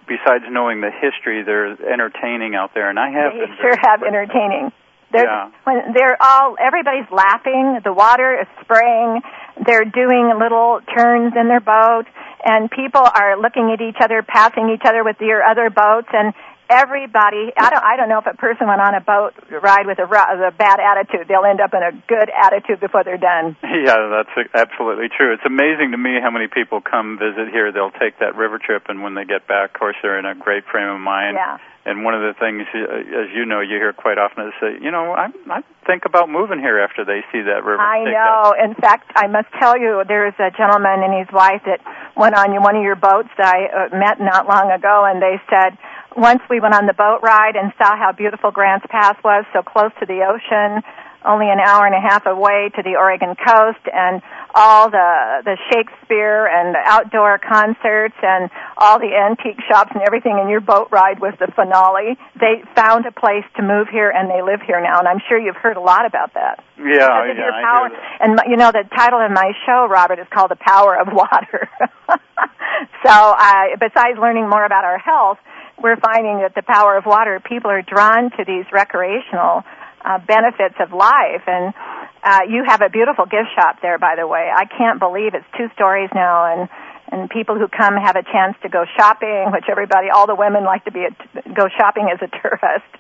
besides 0.08 0.44
knowing 0.50 0.82
the 0.82 0.92
history, 0.92 1.44
they're 1.44 1.72
entertaining 1.92 2.56
out 2.56 2.72
there, 2.74 2.90
and 2.90 3.00
I 3.00 3.10
have. 3.12 3.34
They 3.34 3.46
sure 3.62 3.72
very 3.74 3.78
have 3.84 4.04
entertaining. 4.04 4.72
They're, 5.12 5.24
Yeah. 5.26 5.50
when 5.64 5.94
they're 5.94 6.18
all, 6.20 6.58
everybody's 6.60 7.10
laughing. 7.12 7.80
The 7.84 7.94
water 7.94 8.42
is 8.42 8.48
spraying. 8.62 9.22
They're 9.66 9.86
doing 9.86 10.34
little 10.38 10.82
turns 10.96 11.34
in 11.36 11.48
their 11.48 11.62
boat, 11.62 12.06
and 12.44 12.70
people 12.70 13.02
are 13.02 13.38
looking 13.40 13.72
at 13.72 13.82
each 13.82 13.98
other, 14.02 14.22
passing 14.22 14.70
each 14.70 14.84
other 14.86 15.04
with 15.04 15.18
their 15.18 15.44
other 15.44 15.70
boats, 15.70 16.10
and 16.12 16.34
everybody. 16.70 17.52
I 17.58 17.70
don't. 17.70 17.84
I 17.84 17.96
don't 17.98 18.10
know 18.10 18.20
if 18.20 18.28
a 18.28 18.38
person 18.38 18.68
went 18.68 18.82
on 18.82 18.96
a 18.96 19.02
boat 19.02 19.34
ride 19.50 19.88
with 19.88 20.00
a, 20.00 20.08
a 20.08 20.52
bad 20.52 20.80
attitude. 20.80 21.28
They'll 21.28 21.46
end 21.46 21.62
up 21.62 21.74
in 21.74 21.84
a 21.84 21.92
good 22.08 22.30
attitude 22.30 22.80
before 22.80 23.04
they're 23.04 23.18
done. 23.18 23.56
Yeah, 23.64 24.10
that's 24.10 24.50
absolutely 24.54 25.08
true. 25.10 25.34
It's 25.34 25.46
amazing 25.46 25.92
to 25.92 25.98
me 25.98 26.18
how 26.22 26.32
many 26.32 26.48
people 26.48 26.82
come 26.82 27.18
visit 27.18 27.52
here. 27.52 27.72
They'll 27.72 27.92
take 27.92 28.20
that 28.20 28.36
river 28.36 28.60
trip, 28.60 28.90
and 28.90 29.04
when 29.04 29.16
they 29.16 29.24
get 29.24 29.48
back, 29.48 29.74
of 29.74 29.80
course, 29.80 29.96
they're 30.02 30.20
in 30.20 30.26
a 30.26 30.36
great 30.36 30.66
frame 30.66 30.90
of 30.90 31.00
mind. 31.00 31.38
Yeah. 31.38 31.58
And 31.88 32.04
one 32.04 32.14
of 32.14 32.20
the 32.20 32.36
things, 32.36 32.68
as 32.76 33.32
you 33.32 33.46
know, 33.46 33.62
you 33.62 33.80
hear 33.80 33.94
quite 33.94 34.18
often 34.18 34.48
is 34.48 34.54
say, 34.60 34.76
you 34.84 34.92
know, 34.92 35.16
I, 35.16 35.32
I 35.48 35.64
think 35.88 36.04
about 36.04 36.28
moving 36.28 36.60
here 36.60 36.84
after 36.84 37.06
they 37.06 37.24
see 37.32 37.40
that 37.48 37.64
river. 37.64 37.80
I 37.80 38.04
know. 38.04 38.52
In 38.60 38.76
fact, 38.76 39.08
I 39.16 39.28
must 39.28 39.48
tell 39.56 39.80
you, 39.80 40.04
there's 40.06 40.36
a 40.36 40.52
gentleman 40.52 41.00
and 41.00 41.16
his 41.16 41.32
wife 41.32 41.64
that 41.64 41.80
went 42.18 42.36
on 42.36 42.52
one 42.60 42.76
of 42.76 42.84
your 42.84 43.00
boats 43.00 43.30
that 43.38 43.56
I 43.56 43.72
uh, 43.72 43.96
met 43.96 44.20
not 44.20 44.52
long 44.52 44.68
ago, 44.68 45.08
and 45.08 45.24
they 45.24 45.40
said 45.48 45.80
once 46.18 46.42
we 46.50 46.60
went 46.60 46.74
on 46.74 46.88
the 46.88 46.98
boat 46.98 47.22
ride 47.22 47.56
and 47.56 47.72
saw 47.78 47.96
how 47.96 48.12
beautiful 48.12 48.50
Grants 48.50 48.86
Pass 48.90 49.16
was, 49.24 49.46
so 49.54 49.62
close 49.62 49.94
to 50.02 50.06
the 50.10 50.26
ocean, 50.26 50.82
only 51.24 51.46
an 51.46 51.60
hour 51.62 51.86
and 51.86 51.94
a 51.94 52.02
half 52.02 52.26
away 52.26 52.70
to 52.74 52.82
the 52.82 52.98
Oregon 52.98 53.38
coast, 53.38 53.86
and 53.86 54.22
all 54.56 54.90
the 54.90 55.46
the 55.46 55.58
Shakespeare 55.70 56.50
and 56.50 56.74
the 56.74 56.82
outdoor 56.86 57.38
concerts 57.38 58.18
and 58.22 58.50
all 58.78 58.98
the 58.98 59.14
antique 59.14 59.62
shops 59.70 59.92
and 59.94 60.02
everything. 60.02 60.42
And 60.42 60.50
your 60.50 60.62
boat 60.62 60.90
ride 60.90 61.20
was 61.20 61.34
the 61.38 61.54
finale. 61.54 62.18
They 62.40 62.66
found 62.76 63.06
a 63.06 63.12
place 63.12 63.46
to 63.58 63.62
move 63.62 63.88
here, 63.92 64.10
and 64.10 64.30
they 64.30 64.42
live 64.42 64.62
here 64.66 64.82
now. 64.82 65.00
And 65.00 65.08
I'm 65.08 65.22
sure 65.30 65.38
you've 65.38 65.60
heard 65.62 65.78
a 65.78 65.86
lot 65.86 66.06
about 66.06 66.34
that. 66.34 66.64
Yeah, 66.78 67.06
yeah, 67.06 67.34
your 67.34 67.54
I 67.54 67.62
power. 67.62 67.90
hear 67.90 67.98
that. 67.98 68.18
And 68.26 68.30
you 68.50 68.58
know 68.58 68.72
the 68.74 68.90
title 68.90 69.22
of 69.22 69.30
my 69.30 69.54
show, 69.70 69.86
Robert, 69.86 70.18
is 70.18 70.28
called 70.34 70.50
"The 70.50 70.62
Power 70.62 70.98
of 70.98 71.14
Water." 71.14 71.70
so, 73.06 73.14
uh, 73.14 73.78
besides 73.78 74.18
learning 74.18 74.50
more 74.50 74.66
about 74.66 74.86
our 74.86 74.98
health, 74.98 75.38
we're 75.82 75.98
finding 75.98 76.42
that 76.42 76.56
the 76.56 76.64
power 76.64 76.98
of 76.98 77.06
water, 77.06 77.40
people 77.40 77.70
are 77.72 77.82
drawn 77.82 78.32
to 78.32 78.44
these 78.46 78.66
recreational 78.72 79.64
uh, 80.04 80.20
benefits 80.26 80.76
of 80.80 80.92
life. 80.94 81.46
And 81.46 81.74
uh, 82.24 82.42
you 82.50 82.64
have 82.68 82.82
a 82.82 82.90
beautiful 82.90 83.26
gift 83.26 83.54
shop 83.56 83.82
there, 83.82 83.98
by 84.00 84.16
the 84.18 84.28
way. 84.28 84.50
I 84.54 84.66
can't 84.66 85.00
believe 85.00 85.34
it's 85.34 85.48
two 85.58 85.70
stories 85.76 86.10
now, 86.14 86.54
and 86.54 86.70
and 87.10 87.30
people 87.30 87.56
who 87.56 87.68
come 87.70 87.96
have 87.96 88.18
a 88.18 88.24
chance 88.24 88.58
to 88.64 88.70
go 88.70 88.84
shopping, 88.98 89.52
which 89.54 89.64
everybody, 89.72 90.08
all 90.14 90.28
the 90.28 90.36
women 90.36 90.66
like 90.66 90.84
to 90.86 90.92
be 90.92 91.08
a, 91.08 91.54
go 91.54 91.70
shopping 91.78 92.10
as 92.12 92.20
a 92.20 92.28
tourist. 92.42 92.92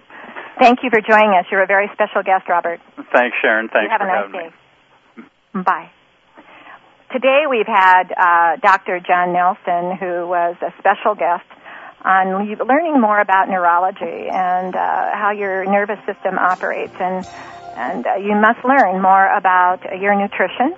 Thank 0.59 0.79
you 0.83 0.89
for 0.89 1.01
joining 1.01 1.37
us. 1.37 1.45
You're 1.51 1.63
a 1.63 1.67
very 1.67 1.89
special 1.93 2.23
guest, 2.23 2.49
Robert. 2.49 2.79
Thanks, 3.13 3.37
Sharon. 3.41 3.69
Thanks 3.69 3.85
you 3.85 3.89
have 3.91 4.01
for 4.01 4.09
a 4.09 4.13
nice 4.13 4.25
having 4.25 4.41
me. 4.41 5.23
day. 5.53 5.63
Bye. 5.63 5.89
Today 7.11 7.45
we've 7.49 7.67
had 7.67 8.11
uh, 8.11 8.57
Dr. 8.57 8.99
John 8.99 9.31
Nelson, 9.33 9.95
who 9.97 10.27
was 10.27 10.57
a 10.61 10.73
special 10.79 11.15
guest 11.15 11.45
on 12.03 12.51
learning 12.59 12.99
more 12.99 13.19
about 13.19 13.49
neurology 13.49 14.29
and 14.29 14.75
uh, 14.75 15.15
how 15.15 15.31
your 15.31 15.65
nervous 15.65 15.99
system 16.05 16.37
operates. 16.37 16.93
And, 16.99 17.25
and 17.75 18.05
uh, 18.05 18.15
you 18.15 18.35
must 18.35 18.59
learn 18.65 19.01
more 19.01 19.25
about 19.37 19.83
your 19.99 20.19
nutrition, 20.19 20.75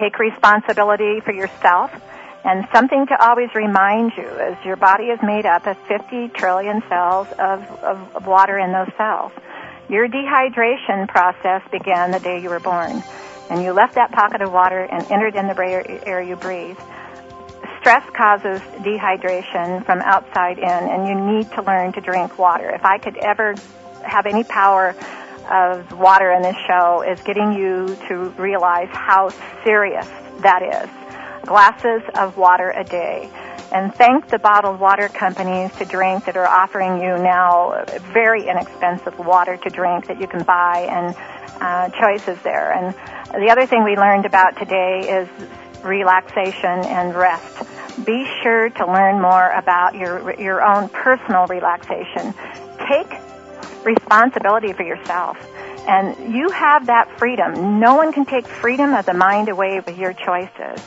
take 0.00 0.18
responsibility 0.18 1.20
for 1.20 1.32
yourself, 1.32 1.90
and 2.44 2.66
something 2.72 3.06
to 3.06 3.26
always 3.26 3.48
remind 3.54 4.12
you 4.16 4.28
is 4.28 4.56
your 4.64 4.76
body 4.76 5.04
is 5.04 5.18
made 5.22 5.46
up 5.46 5.66
of 5.66 5.78
50 5.88 6.28
trillion 6.28 6.82
cells 6.88 7.28
of, 7.38 7.62
of, 7.82 8.16
of 8.16 8.26
water 8.26 8.58
in 8.58 8.72
those 8.72 8.90
cells. 8.96 9.32
Your 9.88 10.08
dehydration 10.08 11.08
process 11.08 11.62
began 11.70 12.10
the 12.10 12.20
day 12.20 12.40
you 12.42 12.50
were 12.50 12.60
born, 12.60 13.02
and 13.50 13.62
you 13.62 13.72
left 13.72 13.94
that 13.94 14.12
pocket 14.12 14.42
of 14.42 14.52
water 14.52 14.80
and 14.80 15.02
entered 15.10 15.36
in 15.36 15.46
the 15.46 16.02
air, 16.06 16.22
you 16.22 16.36
breathe. 16.36 16.78
Stress 17.80 18.08
causes 18.16 18.60
dehydration 18.82 19.84
from 19.84 20.00
outside 20.00 20.58
in, 20.58 20.64
and 20.64 21.06
you 21.06 21.14
need 21.14 21.50
to 21.52 21.62
learn 21.62 21.92
to 21.92 22.00
drink 22.00 22.38
water. 22.38 22.70
If 22.70 22.84
I 22.84 22.98
could 22.98 23.16
ever 23.18 23.54
have 24.02 24.26
any 24.26 24.44
power 24.44 24.94
of 25.50 25.92
water 25.92 26.32
in 26.32 26.42
this 26.42 26.56
show, 26.66 27.02
is 27.02 27.20
getting 27.22 27.52
you 27.52 27.96
to 28.08 28.30
realize 28.40 28.88
how 28.90 29.30
serious 29.64 30.06
that 30.40 30.62
is. 30.62 31.46
Glasses 31.46 32.02
of 32.14 32.36
water 32.36 32.70
a 32.70 32.84
day. 32.84 33.30
And 33.72 33.92
thank 33.94 34.28
the 34.28 34.38
bottled 34.38 34.78
water 34.78 35.08
companies 35.08 35.72
to 35.76 35.84
drink 35.84 36.26
that 36.26 36.36
are 36.36 36.46
offering 36.46 37.00
you 37.00 37.18
now 37.18 37.84
very 38.12 38.48
inexpensive 38.48 39.18
water 39.18 39.56
to 39.56 39.70
drink 39.70 40.06
that 40.06 40.20
you 40.20 40.28
can 40.28 40.44
buy 40.44 40.86
and 40.88 41.14
uh, 41.60 41.88
choices 41.98 42.40
there. 42.42 42.72
And 42.72 42.94
the 43.34 43.50
other 43.50 43.66
thing 43.66 43.82
we 43.84 43.96
learned 43.96 44.26
about 44.26 44.56
today 44.58 45.00
is 45.00 45.28
relaxation 45.82 46.84
and 46.86 47.14
rest. 47.14 47.66
Be 48.04 48.26
sure 48.42 48.70
to 48.70 48.86
learn 48.86 49.20
more 49.20 49.50
about 49.50 49.94
your 49.94 50.38
your 50.40 50.62
own 50.62 50.88
personal 50.88 51.46
relaxation. 51.46 52.34
Take 52.88 53.10
responsibility 53.84 54.72
for 54.72 54.82
yourself. 54.82 55.36
And 55.86 56.34
you 56.34 56.50
have 56.50 56.86
that 56.86 57.18
freedom. 57.18 57.78
No 57.80 57.94
one 57.94 58.12
can 58.12 58.24
take 58.24 58.46
freedom 58.46 58.94
of 58.94 59.04
the 59.04 59.14
mind 59.14 59.48
away 59.48 59.80
with 59.84 59.98
your 59.98 60.12
choices. 60.12 60.80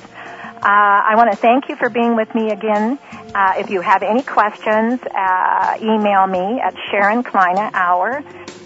Uh, 0.58 0.62
I 0.64 1.14
want 1.16 1.30
to 1.32 1.38
thank 1.38 1.70
you 1.70 1.76
for 1.76 1.90
being 1.90 2.16
with 2.16 2.34
me 2.34 2.50
again. 2.50 2.98
Uh, 3.36 3.54
if 3.58 3.70
you 3.70 3.82
have 3.82 4.02
any 4.02 4.24
questions, 4.24 5.00
uh, 5.04 5.78
email 5.80 6.26
me 6.26 6.60
at 6.60 6.74
Sharon 6.90 7.24
Kleyne 7.24 7.70
Hour 7.74 8.24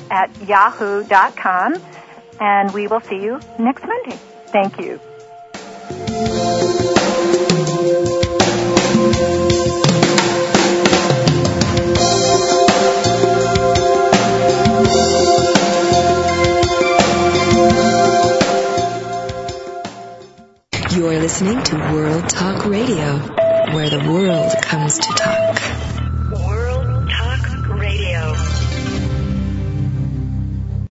at 0.10 0.30
yahoo.com, 0.48 1.82
and 2.40 2.74
we 2.74 2.88
will 2.88 3.02
see 3.02 3.22
you 3.22 3.42
next 3.60 3.84
Monday. 3.86 4.18
Thank 4.52 4.80
you. 4.80 5.00
You're 20.94 21.20
listening 21.20 21.64
to 21.64 21.78
World 21.94 22.28
Talk 22.28 22.66
Radio, 22.66 23.20
where 23.74 23.90
the 23.90 24.04
world 24.12 24.52
comes 24.62 24.98
to 24.98 25.14
talk. 25.14 25.81